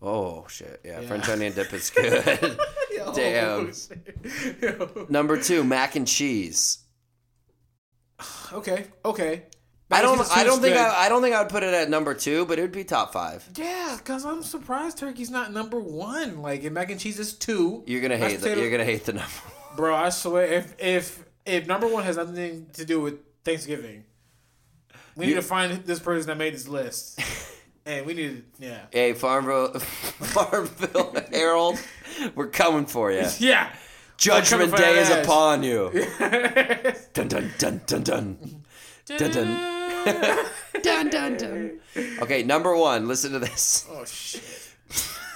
Oh 0.00 0.46
shit! 0.48 0.80
Yeah, 0.84 1.00
Yeah. 1.00 1.06
French 1.06 1.28
onion 1.28 1.52
dip 1.52 1.72
is 1.72 1.90
good. 1.90 2.24
Damn. 3.14 3.72
Yo. 4.60 5.06
Number 5.08 5.40
two, 5.40 5.64
mac 5.64 5.96
and 5.96 6.06
cheese. 6.06 6.78
Okay. 8.52 8.86
Okay. 9.04 9.44
I 9.90 10.00
don't. 10.02 10.20
I 10.36 10.44
don't 10.44 10.60
think. 10.60 10.74
good. 10.74 10.80
I, 10.80 11.06
I 11.06 11.08
don't 11.08 11.22
think 11.22 11.34
I 11.34 11.42
would 11.42 11.50
put 11.50 11.62
it 11.62 11.74
at 11.74 11.90
number 11.90 12.14
two, 12.14 12.46
but 12.46 12.58
it 12.58 12.62
would 12.62 12.72
be 12.72 12.84
top 12.84 13.12
five. 13.12 13.46
Yeah, 13.56 13.96
because 13.98 14.24
I'm 14.24 14.42
surprised 14.42 14.98
turkey's 14.98 15.30
not 15.30 15.52
number 15.52 15.78
one. 15.78 16.40
Like, 16.40 16.62
if 16.64 16.72
mac 16.72 16.90
and 16.90 16.98
cheese 16.98 17.18
is 17.18 17.34
two. 17.34 17.82
You're 17.86 18.00
gonna 18.00 18.16
hate. 18.16 18.40
The, 18.40 18.56
you're 18.56 18.70
gonna 18.70 18.84
hate 18.84 19.04
the 19.04 19.14
number. 19.14 19.30
Bro, 19.76 19.94
I 19.94 20.08
swear, 20.10 20.44
if 20.44 20.74
if 20.78 21.24
if 21.44 21.66
number 21.66 21.86
one 21.86 22.04
has 22.04 22.16
nothing 22.16 22.66
to 22.74 22.84
do 22.84 23.00
with 23.00 23.18
Thanksgiving, 23.44 24.04
we 25.16 25.26
need 25.26 25.34
to 25.34 25.42
find 25.42 25.84
this 25.84 25.98
person 26.00 26.28
that 26.28 26.38
made 26.38 26.54
this 26.54 26.68
list. 26.68 27.20
And 27.86 28.06
we 28.06 28.14
need 28.14 28.44
to, 28.58 28.64
yeah. 28.66 28.80
Hey, 28.90 29.12
Farmville, 29.12 29.78
Farmville 29.78 31.16
Herald, 31.32 31.78
we're 32.34 32.48
coming 32.48 32.86
for 32.86 33.10
you. 33.12 33.26
Yeah. 33.38 33.72
Judgment 34.18 34.76
Day 34.76 34.98
is 35.00 35.10
ass. 35.10 35.24
upon 35.24 35.64
you. 35.64 35.90
Dun 37.12 37.26
dun 37.26 37.50
dun 37.58 37.80
dun 37.86 38.02
dun. 38.04 38.62
Dun 39.06 39.30
dun. 39.32 40.46
dun 40.80 41.10
dun 41.10 41.36
dun. 41.36 41.80
Okay, 42.20 42.44
number 42.44 42.76
one. 42.76 43.08
Listen 43.08 43.32
to 43.32 43.40
this. 43.40 43.84
oh, 43.90 44.04
shit. 44.04 44.70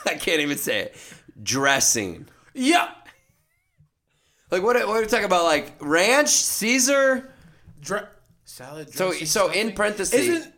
I 0.06 0.14
can't 0.14 0.40
even 0.40 0.56
say 0.56 0.82
it. 0.82 0.96
Dressing. 1.42 2.28
Yeah. 2.54 2.90
Like 4.52 4.62
what? 4.62 4.76
What 4.86 4.98
are 4.98 5.00
we 5.00 5.06
talking 5.08 5.24
about? 5.24 5.44
Like 5.44 5.74
ranch, 5.80 6.28
Caesar. 6.28 7.32
Dre- 7.80 8.06
salad. 8.44 8.94
So 8.94 9.08
dressing, 9.08 9.26
so 9.26 9.46
in 9.46 9.52
stuffing? 9.52 9.74
parentheses, 9.74 10.28
isn't 10.28 10.54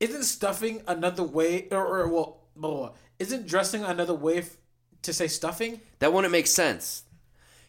isn't 0.00 0.24
stuffing 0.24 0.82
another 0.86 1.22
way 1.22 1.68
or, 1.70 1.84
or 1.86 2.08
well 2.08 2.40
blah, 2.56 2.70
blah, 2.70 2.78
blah. 2.88 2.90
isn't 3.18 3.46
dressing 3.46 3.82
another 3.84 4.14
way 4.14 4.38
f- 4.38 4.56
to 5.02 5.12
say 5.12 5.26
stuffing? 5.28 5.80
that 6.00 6.12
wouldn't 6.12 6.32
make 6.32 6.46
sense. 6.46 7.02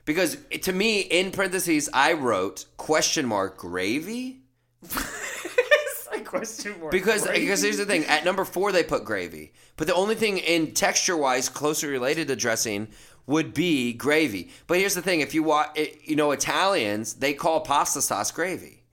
Because 0.05 0.37
eh, 0.51 0.57
to 0.59 0.71
me, 0.73 0.99
in 1.01 1.31
parentheses, 1.31 1.89
I 1.93 2.13
wrote 2.13 2.65
question 2.77 3.25
mark 3.25 3.57
gravy. 3.57 4.41
it's 4.83 6.07
like 6.11 6.25
question 6.25 6.79
mark. 6.79 6.91
Because 6.91 7.23
eh, 7.23 7.27
Gravy? 7.27 7.41
because 7.41 7.61
here's 7.61 7.77
the 7.77 7.85
thing, 7.85 8.05
at 8.05 8.23
number 8.25 8.45
four 8.45 8.71
they 8.71 8.83
put 8.83 9.03
gravy, 9.05 9.53
but 9.77 9.87
the 9.87 9.95
only 9.95 10.15
thing 10.15 10.37
in 10.37 10.73
texture 10.73 11.17
wise 11.17 11.49
closely 11.49 11.89
related 11.89 12.27
to 12.27 12.35
dressing 12.35 12.87
would 13.27 13.53
be 13.53 13.93
gravy. 13.93 14.51
But 14.67 14.77
here's 14.77 14.93
the 14.93 15.01
thing, 15.01 15.21
if 15.21 15.33
you 15.33 15.41
want, 15.43 15.71
eh, 15.75 15.87
you 16.03 16.15
know, 16.15 16.31
Italians 16.31 17.15
they 17.15 17.33
call 17.33 17.61
pasta 17.61 18.01
sauce 18.01 18.31
gravy. 18.31 18.83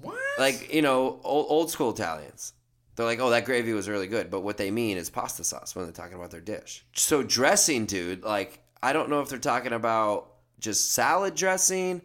What? 0.00 0.18
Like 0.38 0.72
you 0.72 0.82
know, 0.82 1.20
old, 1.24 1.46
old 1.48 1.70
school 1.70 1.90
Italians. 1.90 2.54
They're 2.94 3.06
like, 3.06 3.20
oh, 3.20 3.30
that 3.30 3.46
gravy 3.46 3.72
was 3.72 3.88
really 3.88 4.06
good, 4.06 4.30
but 4.30 4.40
what 4.40 4.58
they 4.58 4.70
mean 4.70 4.98
is 4.98 5.08
pasta 5.08 5.44
sauce 5.44 5.74
when 5.74 5.86
they're 5.86 5.92
talking 5.92 6.14
about 6.14 6.30
their 6.30 6.42
dish. 6.42 6.84
So 6.94 7.22
dressing, 7.22 7.86
dude, 7.86 8.22
like 8.22 8.60
I 8.82 8.92
don't 8.92 9.08
know 9.08 9.20
if 9.20 9.28
they're 9.28 9.38
talking 9.38 9.72
about 9.72 10.32
just 10.58 10.92
salad 10.92 11.34
dressing. 11.34 12.02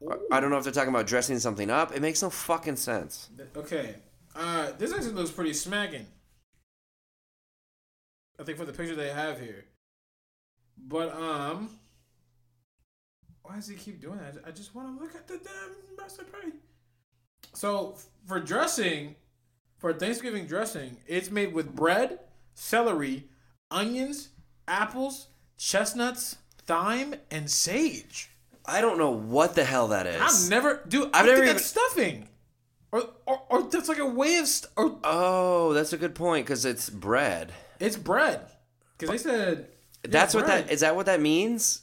or 0.00 0.20
I 0.30 0.40
don't 0.40 0.50
know 0.50 0.58
if 0.58 0.64
they're 0.64 0.72
talking 0.72 0.94
about 0.94 1.06
dressing 1.06 1.38
something 1.38 1.70
up. 1.70 1.94
It 1.94 2.02
makes 2.02 2.22
no 2.22 2.30
fucking 2.30 2.76
sense. 2.76 3.30
okay. 3.56 3.96
Uh, 4.36 4.70
this 4.78 4.92
actually 4.92 5.12
looks 5.12 5.32
pretty 5.32 5.52
smacking. 5.52 6.06
I 8.38 8.44
think 8.44 8.56
for 8.56 8.64
the 8.64 8.72
picture 8.72 8.94
they 8.94 9.10
have 9.10 9.40
here. 9.40 9.64
But 10.86 11.12
um, 11.12 11.70
why 13.42 13.56
does 13.56 13.66
he 13.66 13.74
keep 13.74 14.00
doing 14.00 14.18
that? 14.18 14.36
I 14.46 14.52
just 14.52 14.74
want 14.74 14.96
to 14.96 15.02
look 15.02 15.14
at 15.16 15.26
the 15.26 15.38
damn 15.38 15.98
recipe. 15.98 16.52
So 17.54 17.96
for 18.26 18.40
dressing, 18.40 19.16
for 19.78 19.92
Thanksgiving 19.92 20.46
dressing, 20.46 20.96
it's 21.06 21.30
made 21.30 21.52
with 21.52 21.74
bread, 21.74 22.20
celery, 22.54 23.24
onions, 23.70 24.30
apples, 24.66 25.28
chestnuts, 25.56 26.36
thyme, 26.66 27.14
and 27.30 27.50
sage. 27.50 28.30
I 28.66 28.80
don't 28.80 28.98
know 28.98 29.10
what 29.10 29.54
the 29.54 29.64
hell 29.64 29.88
that 29.88 30.06
is. 30.06 30.20
I've 30.20 30.50
never, 30.50 30.82
dude. 30.86 31.10
I've 31.14 31.24
I 31.24 31.26
never 31.26 31.36
think 31.36 31.44
even- 31.44 31.56
that's 31.56 31.66
stuffing, 31.66 32.28
or, 32.92 33.04
or 33.26 33.42
or 33.48 33.62
that's 33.62 33.88
like 33.88 33.98
a 33.98 34.06
way 34.06 34.36
of, 34.38 34.46
st- 34.46 34.70
or 34.76 34.98
Oh, 35.04 35.72
that's 35.72 35.92
a 35.92 35.96
good 35.96 36.14
point 36.14 36.46
because 36.46 36.64
it's 36.66 36.90
bread. 36.90 37.52
it's 37.80 37.96
bread. 37.96 38.42
Because 38.98 39.22
they 39.22 39.30
said 39.30 39.68
yeah, 40.04 40.10
That's 40.10 40.34
what 40.34 40.44
bread. 40.46 40.66
that 40.66 40.72
is. 40.72 40.80
That 40.80 40.96
what 40.96 41.06
that 41.06 41.20
means? 41.20 41.82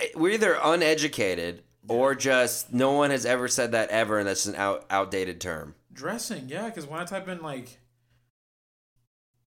Eh, 0.00 0.08
We're 0.14 0.32
either 0.34 0.56
uneducated 0.62 1.62
or 1.88 2.14
just 2.14 2.72
no 2.72 2.92
one 2.92 3.10
has 3.10 3.24
ever 3.26 3.48
said 3.48 3.72
that 3.72 3.90
ever, 3.90 4.18
and 4.18 4.26
that's 4.28 4.44
just 4.44 4.54
an 4.54 4.60
out, 4.60 4.84
outdated 4.90 5.40
term. 5.40 5.74
dressing. 5.92 6.48
Yeah, 6.48 6.66
because 6.66 6.86
when 6.86 7.00
I 7.00 7.04
type 7.04 7.28
in 7.28 7.40
like, 7.42 7.78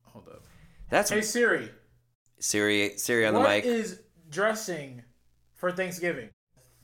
hold 0.02 0.28
up. 0.28 0.42
That's 0.90 1.10
Hey 1.10 1.22
Siri, 1.22 1.70
Siri. 2.38 2.96
Siri 2.96 3.26
on 3.26 3.34
the 3.34 3.40
mic. 3.40 3.64
is 3.64 4.00
dressing 4.30 5.02
for 5.54 5.72
Thanksgiving? 5.72 6.30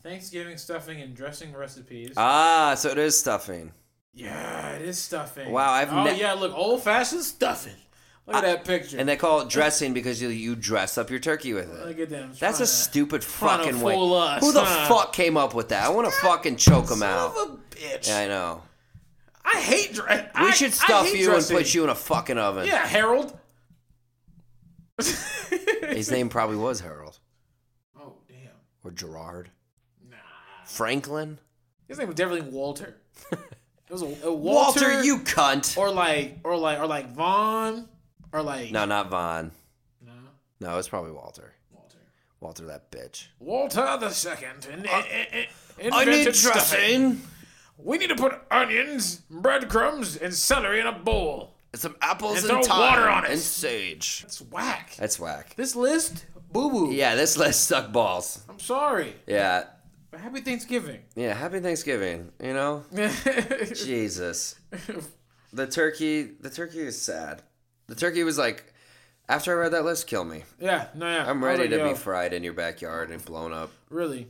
Thanksgiving 0.02 0.56
stuffing 0.56 1.00
and 1.00 1.14
dressing 1.14 1.52
recipes. 1.52 2.14
ah, 2.16 2.74
so 2.76 2.90
it 2.90 2.98
is 2.98 3.18
stuffing. 3.18 3.72
yeah, 4.12 4.70
it 4.72 4.82
is 4.82 4.98
stuffing. 4.98 5.52
Wow, 5.52 5.70
I've 5.72 5.92
oh 5.92 6.04
ne- 6.04 6.18
yeah, 6.18 6.32
look, 6.32 6.52
old 6.56 6.82
fashioned 6.82 7.22
stuffing. 7.22 7.76
Look 8.26 8.36
at 8.36 8.42
that 8.42 8.64
picture. 8.64 8.98
And 8.98 9.08
they 9.08 9.16
call 9.16 9.40
it 9.40 9.48
dressing 9.48 9.92
because 9.94 10.22
you 10.22 10.28
you 10.28 10.54
dress 10.54 10.96
up 10.96 11.10
your 11.10 11.18
turkey 11.18 11.52
with 11.54 11.72
it. 11.72 11.86
look 11.86 11.98
at 11.98 12.08
them. 12.08 12.32
That's 12.38 12.58
a 12.58 12.62
to- 12.62 12.66
stupid 12.66 13.24
fucking 13.24 13.80
way. 13.80 13.94
us, 13.96 14.40
Who 14.44 14.52
the 14.52 14.64
huh? 14.64 14.86
fuck 14.88 15.12
came 15.12 15.36
up 15.36 15.54
with 15.54 15.70
that? 15.70 15.84
I 15.84 15.88
want 15.88 16.06
to 16.06 16.12
fucking 16.20 16.56
choke 16.56 16.86
Son 16.86 17.02
out. 17.02 17.36
of 17.36 17.50
a 17.50 17.56
bitch. 17.74 18.08
Yeah, 18.08 18.18
I 18.18 18.28
know. 18.28 18.62
I 19.44 19.60
hate 19.60 19.94
dress. 19.94 20.30
We 20.38 20.46
I, 20.46 20.50
should 20.52 20.72
stuff 20.72 21.12
you 21.12 21.24
dressing. 21.24 21.56
and 21.56 21.64
put 21.64 21.74
you 21.74 21.82
in 21.82 21.90
a 21.90 21.96
fucking 21.96 22.38
oven. 22.38 22.66
Yeah, 22.66 22.86
Harold. 22.86 23.36
His 24.98 26.10
name 26.10 26.28
probably 26.28 26.56
was 26.56 26.80
Harold 26.80 27.18
Oh 27.98 28.14
damn. 28.28 28.36
or 28.84 28.90
Gerard. 28.92 29.50
Nah. 30.08 30.16
Franklin. 30.64 31.38
His 31.88 31.98
name 31.98 32.06
was 32.08 32.16
definitely 32.16 32.50
Walter. 32.50 32.96
It 33.88 33.92
was 34.00 34.02
a, 34.02 34.26
a 34.28 34.32
Walter, 34.32 34.80
Walter, 34.88 35.02
you 35.02 35.18
cunt. 35.18 35.76
or 35.76 35.90
like 35.90 36.38
or 36.44 36.56
like 36.56 36.78
or 36.80 36.86
like 36.86 37.12
Vaughn 37.12 37.86
or 38.32 38.42
like 38.42 38.70
No, 38.70 38.84
not 38.84 39.10
Vaughn. 39.10 39.52
no 40.04 40.12
No, 40.60 40.78
it's 40.78 40.88
probably 40.88 41.12
Walter. 41.12 41.52
Walter. 41.74 41.98
Walter, 42.40 42.64
that 42.66 42.90
bitch. 42.90 43.26
Walter 43.38 43.96
the 44.00 44.10
second. 44.10 44.66
In, 44.72 44.86
Uh, 44.86 45.02
in, 45.78 45.92
I 45.92 46.04
need 46.04 46.12
invented 46.12 46.36
stuffing. 46.36 47.00
dressing. 47.10 47.28
We 47.78 47.98
need 47.98 48.08
to 48.10 48.16
put 48.16 48.40
onions, 48.50 49.22
breadcrumbs, 49.30 50.16
and 50.16 50.32
celery 50.34 50.80
in 50.80 50.86
a 50.86 50.92
bowl. 50.92 51.54
and 51.72 51.80
some 51.80 51.96
apples 52.02 52.42
And 52.44 52.50
and, 52.52 52.64
throw 52.66 52.78
water 52.78 53.08
on 53.08 53.24
it. 53.24 53.30
and 53.30 53.40
sage. 53.40 54.20
That's 54.22 54.42
whack. 54.42 54.94
That's 54.98 55.18
whack. 55.18 55.54
This 55.56 55.74
list, 55.74 56.26
boo 56.52 56.70
boo. 56.70 56.92
Yeah, 56.92 57.14
this 57.14 57.36
list 57.38 57.64
suck 57.64 57.90
balls. 57.92 58.42
I'm 58.48 58.58
sorry. 58.60 59.14
Yeah, 59.26 59.64
But 60.10 60.20
happy 60.20 60.42
Thanksgiving. 60.42 61.00
yeah. 61.16 61.32
Happy 61.32 61.60
Thanksgiving. 61.60 62.30
You 62.42 62.52
know, 62.52 62.84
Jesus. 63.74 64.56
The 65.54 65.66
turkey. 65.66 66.22
The 66.40 66.48
turkey 66.50 66.80
is 66.80 67.00
sad. 67.00 67.42
The 67.86 67.94
turkey 67.94 68.24
was 68.24 68.38
like, 68.38 68.72
after 69.28 69.52
I 69.52 69.62
read 69.62 69.72
that 69.72 69.84
list, 69.84 70.06
kill 70.06 70.24
me. 70.24 70.44
yeah, 70.60 70.88
no, 70.94 71.06
yeah. 71.06 71.28
I'm 71.28 71.42
ready 71.42 71.62
like, 71.62 71.70
to 71.70 71.76
yo, 71.78 71.88
be 71.90 71.94
fried 71.94 72.32
in 72.32 72.42
your 72.42 72.52
backyard 72.52 73.10
and 73.10 73.24
blown 73.24 73.52
up. 73.52 73.70
Really? 73.90 74.28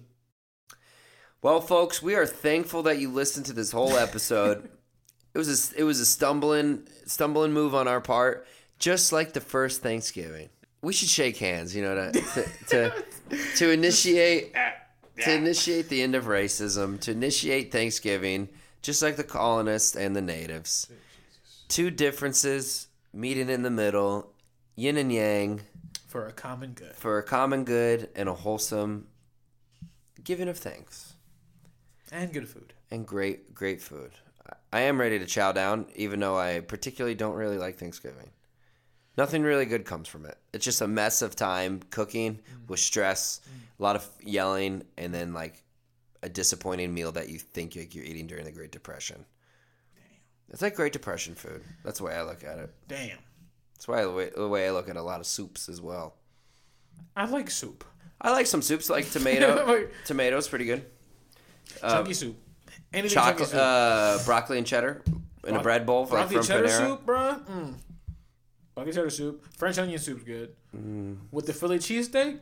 Well, 1.43 1.61
folks, 1.61 2.01
we 2.01 2.15
are 2.15 2.27
thankful 2.27 2.85
that 2.85 2.99
you 2.99 3.11
listened 3.11 3.47
to 3.47 3.53
this 3.53 3.73
whole 3.73 3.97
episode. 3.97 4.69
it 5.35 5.39
was 5.39 5.73
a, 5.73 5.81
it 5.81 5.85
was 5.85 5.99
a 5.99 6.07
stumbling 6.07 6.87
stumbling 7.07 7.53
move 7.53 7.75
on 7.75 7.89
our 7.89 8.01
part, 8.01 8.47
just 8.79 9.13
like 9.13 9.33
the 9.33 9.41
first 9.41 9.83
Thanksgiving. 9.83 10.51
We 10.83 10.93
should 10.93 11.09
shake 11.09 11.37
hands, 11.37 11.75
you 11.75 11.83
know, 11.83 11.95
to 11.95 12.21
to 12.21 12.49
to, 12.69 13.05
to 13.57 13.71
initiate 13.73 14.55
to 15.23 15.35
initiate 15.35 15.89
the 15.89 16.03
end 16.03 16.15
of 16.15 16.25
racism, 16.25 17.01
to 17.01 17.11
initiate 17.11 17.73
Thanksgiving, 17.73 18.49
just 18.83 19.03
like 19.03 19.17
the 19.17 19.25
colonists 19.25 19.97
and 19.97 20.15
the 20.15 20.23
natives. 20.23 20.89
Two 21.69 21.91
differences 21.91 22.89
meeting 23.13 23.49
in 23.49 23.63
the 23.63 23.71
middle, 23.71 24.33
yin 24.77 24.97
and 24.97 25.13
yang, 25.13 25.61
For 26.07 26.27
a 26.27 26.33
common 26.33 26.73
good. 26.73 26.95
for 26.95 27.19
a 27.19 27.23
common 27.23 27.65
good 27.65 28.09
and 28.15 28.29
a 28.29 28.35
wholesome 28.35 29.07
giving 30.23 30.49
of 30.49 30.59
thanks 30.59 31.15
And 32.11 32.33
good 32.33 32.49
food. 32.49 32.73
and 32.91 33.07
great 33.07 33.55
great 33.55 33.81
food. 33.81 34.13
I 34.73 34.81
am 34.83 34.99
ready 35.01 35.19
to 35.19 35.27
chow 35.27 35.53
down, 35.53 35.87
even 35.95 36.21
though 36.21 36.37
I 36.37 36.61
particularly 36.61 37.15
don't 37.15 37.35
really 37.35 37.59
like 37.59 37.77
Thanksgiving. 37.79 38.31
Nothing 39.17 39.43
really 39.43 39.67
good 39.67 39.85
comes 39.85 40.09
from 40.09 40.25
it. 40.25 40.37
It's 40.53 40.65
just 40.65 40.81
a 40.81 40.89
mess 40.89 41.21
of 41.23 41.37
time 41.37 41.81
cooking 41.91 42.37
mm. 42.37 42.69
with 42.69 42.81
stress, 42.81 43.41
mm. 43.45 43.79
a 43.79 43.83
lot 43.83 43.97
of 43.97 44.09
yelling, 44.23 44.83
and 44.97 45.13
then 45.15 45.35
like 45.35 45.63
a 46.23 46.29
disappointing 46.29 46.93
meal 46.95 47.13
that 47.13 47.29
you 47.29 47.39
think 47.39 47.77
like 47.77 47.95
you're 47.95 48.05
eating 48.05 48.27
during 48.27 48.45
the 48.45 48.53
Great 48.53 48.73
Depression. 48.73 49.25
It's 50.53 50.63
like 50.63 50.75
Great 50.77 50.93
Depression 50.93 51.35
food. 51.35 51.63
That's 51.85 51.99
the 51.99 52.05
way 52.05 52.15
I 52.15 52.23
look 52.23 52.45
at 52.45 52.59
it. 52.59 52.71
Damn. 52.89 53.19
That's 53.75 53.89
why 53.89 54.03
the 54.03 54.11
way, 54.11 54.31
the 54.37 54.49
way 54.49 54.69
I 54.69 54.71
look 54.73 54.89
at 54.89 54.97
a 54.97 55.03
lot 55.03 55.19
of 55.21 55.27
soups 55.27 55.69
as 55.69 55.81
well. 55.81 56.15
I 57.17 57.25
like 57.27 57.51
soup. 57.51 57.85
I 58.21 58.31
like 58.33 58.47
some 58.47 58.63
soups 58.63 58.89
like 58.91 59.11
tomato. 59.11 59.65
Like- 59.67 59.93
Tomatoes 60.05 60.49
pretty 60.49 60.67
good. 60.67 60.85
chunky 61.81 62.15
soup. 62.15 62.37
Anything 62.93 63.15
Chocolate, 63.15 63.49
soup. 63.49 63.59
uh, 63.59 64.19
broccoli 64.25 64.59
and 64.59 64.67
cheddar 64.67 65.03
in 65.47 65.57
a 65.57 65.63
bread 65.63 65.87
bowl, 65.87 66.03
like 66.03 66.11
Broccoli 66.11 66.37
from 66.37 66.47
cheddar 66.47 66.69
Panera. 66.69 66.79
soup, 66.89 67.07
bruh. 67.07 67.47
Mm. 67.47 67.75
Broccoli 68.75 68.93
cheddar 68.93 69.11
soup. 69.11 69.47
French 69.57 69.79
onion 69.79 69.99
soup's 69.99 70.23
good. 70.23 70.55
Mm. 70.77 71.17
With 71.31 71.47
the 71.47 71.53
Philly 71.55 71.79
cheesesteak. 71.79 72.39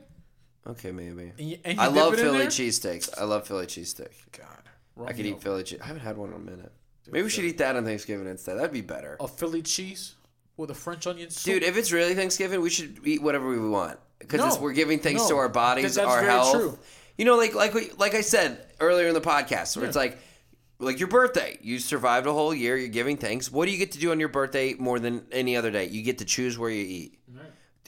Okay, 0.67 0.91
maybe. 0.91 1.33
And 1.39 1.49
you, 1.51 1.59
and 1.65 1.77
you 1.79 1.83
I 1.83 1.87
love 1.87 2.17
Philly 2.17 2.47
cheesesteaks. 2.47 3.09
I 3.19 3.25
love 3.25 3.47
Philly 3.47 3.67
cheesesteak. 3.67 4.11
God. 4.37 5.07
I 5.09 5.13
could 5.13 5.25
eat 5.25 5.41
Philly 5.41 5.63
cheese. 5.63 5.79
I 5.83 5.87
haven't 5.87 6.03
had 6.03 6.17
one 6.19 6.31
in 6.31 6.35
a 6.35 6.39
minute. 6.39 6.73
Maybe 7.11 7.23
we 7.25 7.31
should 7.31 7.45
eat 7.45 7.59
that 7.59 7.77
on 7.77 7.85
Thanksgiving 7.85 8.27
instead. 8.29 8.57
That'd 8.59 8.73
be 8.73 8.81
better. 8.83 9.17
A 9.21 9.29
Philly 9.29 9.63
cheese 9.63 10.15
with 10.57 10.71
a 10.71 10.75
French 10.75 11.07
onion 11.07 11.31
soup. 11.31 11.55
Dude, 11.55 11.63
if 11.63 11.77
it's 11.77 11.91
really 11.93 12.15
Thanksgiving, 12.15 12.61
we 12.61 12.71
should 12.71 13.01
eat 13.05 13.23
whatever 13.23 13.49
we 13.49 13.59
want 13.59 13.99
because 14.19 14.57
No. 14.57 14.61
we're 14.63 14.73
giving 14.73 14.99
thanks 15.01 15.23
No. 15.23 15.29
to 15.31 15.37
our 15.37 15.49
bodies, 15.49 15.95
That's 15.97 16.07
our 16.07 16.21
very 16.21 16.31
health. 16.31 16.53
true. 16.53 16.79
You 17.19 17.25
know, 17.25 17.37
like 17.37 17.55
like 17.55 17.75
we, 17.75 17.91
like 17.99 18.15
I 18.15 18.21
said 18.21 18.65
earlier 18.81 19.09
in 19.09 19.15
the 19.15 19.21
podcast, 19.21 19.77
where 19.77 19.87
it's 19.87 19.97
like 19.97 20.19
like 20.79 20.99
your 20.99 21.09
birthday. 21.09 21.59
You 21.61 21.79
survived 21.79 22.27
a 22.27 22.33
whole 22.33 22.55
year. 22.55 22.77
You're 22.77 22.89
giving 22.89 23.17
thanks. 23.19 23.51
What 23.53 23.67
do 23.67 23.73
you 23.73 23.79
get 23.79 23.93
to 23.93 23.99
do 23.99 24.11
on 24.13 24.21
your 24.21 24.31
birthday 24.31 24.75
more 24.75 24.99
than 24.99 25.27
any 25.33 25.57
other 25.57 25.71
day? 25.71 25.87
You 25.89 26.03
get 26.03 26.19
to 26.19 26.25
choose 26.25 26.59
where 26.59 26.71
you 26.71 26.85
eat. 26.85 27.19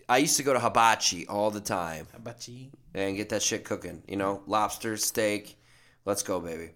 I 0.09 0.19
used 0.19 0.37
to 0.37 0.43
go 0.43 0.53
to 0.53 0.59
hibachi 0.61 1.27
all 1.27 1.51
the 1.51 1.61
time 1.61 2.07
Hibachi. 2.13 2.71
and 2.93 3.17
get 3.17 3.31
that 3.31 3.41
shit 3.43 3.65
cooking. 3.65 4.03
You 4.07 4.17
know, 4.17 4.43
lobster, 4.47 4.97
steak. 4.99 5.57
Let's 6.05 6.23
go, 6.23 6.41
baby. 6.41 6.71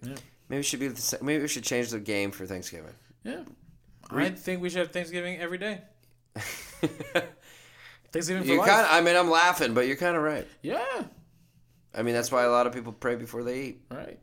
Maybe 0.49 0.59
we 0.59 0.63
should 0.63 0.79
be. 0.79 0.87
the 0.87 1.17
Maybe 1.21 1.41
we 1.41 1.47
should 1.47 1.63
change 1.63 1.89
the 1.89 1.99
game 1.99 2.31
for 2.31 2.45
Thanksgiving. 2.45 2.93
Yeah. 3.23 3.43
I 4.09 4.29
think 4.29 4.61
we 4.61 4.69
should 4.69 4.79
have 4.79 4.91
Thanksgiving 4.91 5.37
every 5.39 5.57
day. 5.57 5.81
Thanksgiving 8.11 8.43
for 8.43 8.49
you 8.49 8.57
life. 8.59 8.69
kind. 8.69 8.81
of 8.81 8.91
I 8.91 9.01
mean, 9.01 9.15
I'm 9.17 9.29
laughing, 9.29 9.73
but 9.73 9.87
you're 9.87 9.97
kind 9.97 10.15
of 10.15 10.23
right. 10.23 10.47
yeah. 10.61 11.03
I 11.93 12.03
mean, 12.03 12.13
that's 12.13 12.31
why 12.31 12.43
a 12.43 12.49
lot 12.49 12.67
of 12.67 12.73
people 12.73 12.93
pray 12.93 13.15
before 13.15 13.43
they 13.43 13.61
eat. 13.61 13.81
Right. 13.89 14.19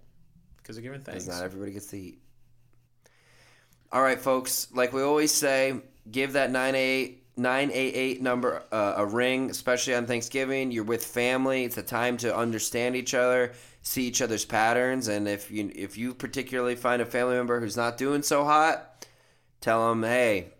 Because 0.57 0.77
they're 0.77 0.83
giving 0.83 1.01
thanks. 1.01 1.25
Because 1.25 1.41
not 1.41 1.45
everybody 1.45 1.73
gets 1.73 1.87
to 1.89 1.99
eat. 1.99 2.21
All 3.93 4.01
right, 4.03 4.21
folks. 4.21 4.69
Like 4.73 4.93
we 4.93 5.03
always 5.03 5.33
say, 5.33 5.81
give 6.11 6.35
that 6.35 6.51
988, 6.51 7.24
988 7.37 8.23
number 8.23 8.63
uh, 8.71 8.95
a 8.97 9.07
ring, 9.07 9.51
especially 9.51 9.95
on 9.95 10.07
Thanksgiving. 10.07 10.71
You're 10.71 10.85
with 10.85 11.05
family. 11.05 11.65
It's 11.65 11.77
a 11.79 11.83
time 11.83 12.17
to 12.19 12.35
understand 12.37 12.95
each 12.97 13.15
other, 13.15 13.53
see 13.83 14.07
each 14.07 14.23
other's 14.23 14.45
patterns, 14.45 15.09
and 15.09 15.27
if 15.27 15.51
you 15.51 15.71
if 15.75 15.99
you 15.99 16.15
particularly 16.15 16.77
find 16.77 17.03
a 17.03 17.07
family 17.07 17.35
member 17.37 17.61
who's 17.61 17.77
not 17.77 17.97
doing 17.97 18.23
so 18.23 18.45
hot, 18.45 19.07
tell 19.61 19.89
them, 19.89 20.03
hey, 20.05 20.53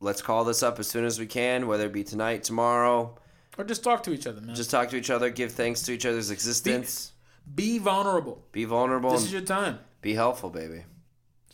let's 0.00 0.20
call 0.20 0.44
this 0.44 0.62
up 0.62 0.78
as 0.78 0.86
soon 0.86 1.04
as 1.04 1.18
we 1.18 1.26
can, 1.26 1.66
whether 1.66 1.86
it 1.86 1.92
be 1.92 2.04
tonight, 2.04 2.44
tomorrow. 2.44 3.16
Or 3.56 3.64
just 3.64 3.82
talk 3.84 4.02
to 4.02 4.12
each 4.12 4.26
other, 4.26 4.40
man. 4.40 4.54
Just 4.54 4.70
talk 4.70 4.90
to 4.90 4.96
each 4.96 5.10
other, 5.10 5.30
give 5.30 5.52
thanks 5.52 5.82
to 5.82 5.92
each 5.92 6.04
other's 6.04 6.30
existence, 6.30 7.12
be 7.54 7.78
vulnerable. 7.78 8.44
be 8.52 8.64
vulnerable, 8.64 9.12
This 9.12 9.22
is 9.24 9.32
your 9.32 9.42
time. 9.42 9.78
be 10.02 10.12
helpful, 10.12 10.50
baby. 10.50 10.84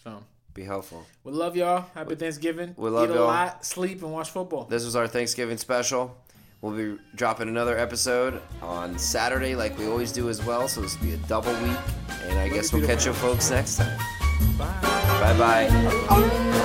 So 0.03 0.23
Be 0.61 0.67
helpful. 0.67 1.07
we 1.25 1.33
love 1.33 1.57
y'all. 1.57 1.87
Happy 1.95 2.15
Thanksgiving. 2.17 2.75
we 2.77 2.91
love 2.91 3.09
Eat 3.09 3.13
a 3.13 3.17
y'all. 3.17 3.27
lot, 3.29 3.65
sleep, 3.65 4.03
and 4.03 4.13
watch 4.13 4.29
football. 4.29 4.65
This 4.65 4.85
was 4.85 4.95
our 4.95 5.09
Thanksgiving 5.09 5.57
special. 5.57 6.15
We'll 6.61 6.77
be 6.77 7.01
dropping 7.15 7.49
another 7.49 7.79
episode 7.79 8.43
on 8.61 8.99
Saturday, 8.99 9.55
like 9.57 9.79
we 9.79 9.87
always 9.87 10.13
do 10.13 10.29
as 10.29 10.45
well. 10.45 10.69
So 10.69 10.83
this 10.83 10.99
will 11.01 11.07
be 11.07 11.15
a 11.15 11.17
double 11.29 11.55
week, 11.63 11.79
and 12.25 12.39
I 12.39 12.51
guess 12.51 12.75
we'll 12.75 12.87
catch 12.87 13.07
you 13.07 13.15
folks 13.15 13.51
next 13.51 13.79
time. 13.79 13.99
Bye. 14.59 14.79
Bye 14.83 15.39
bye. 15.71 16.60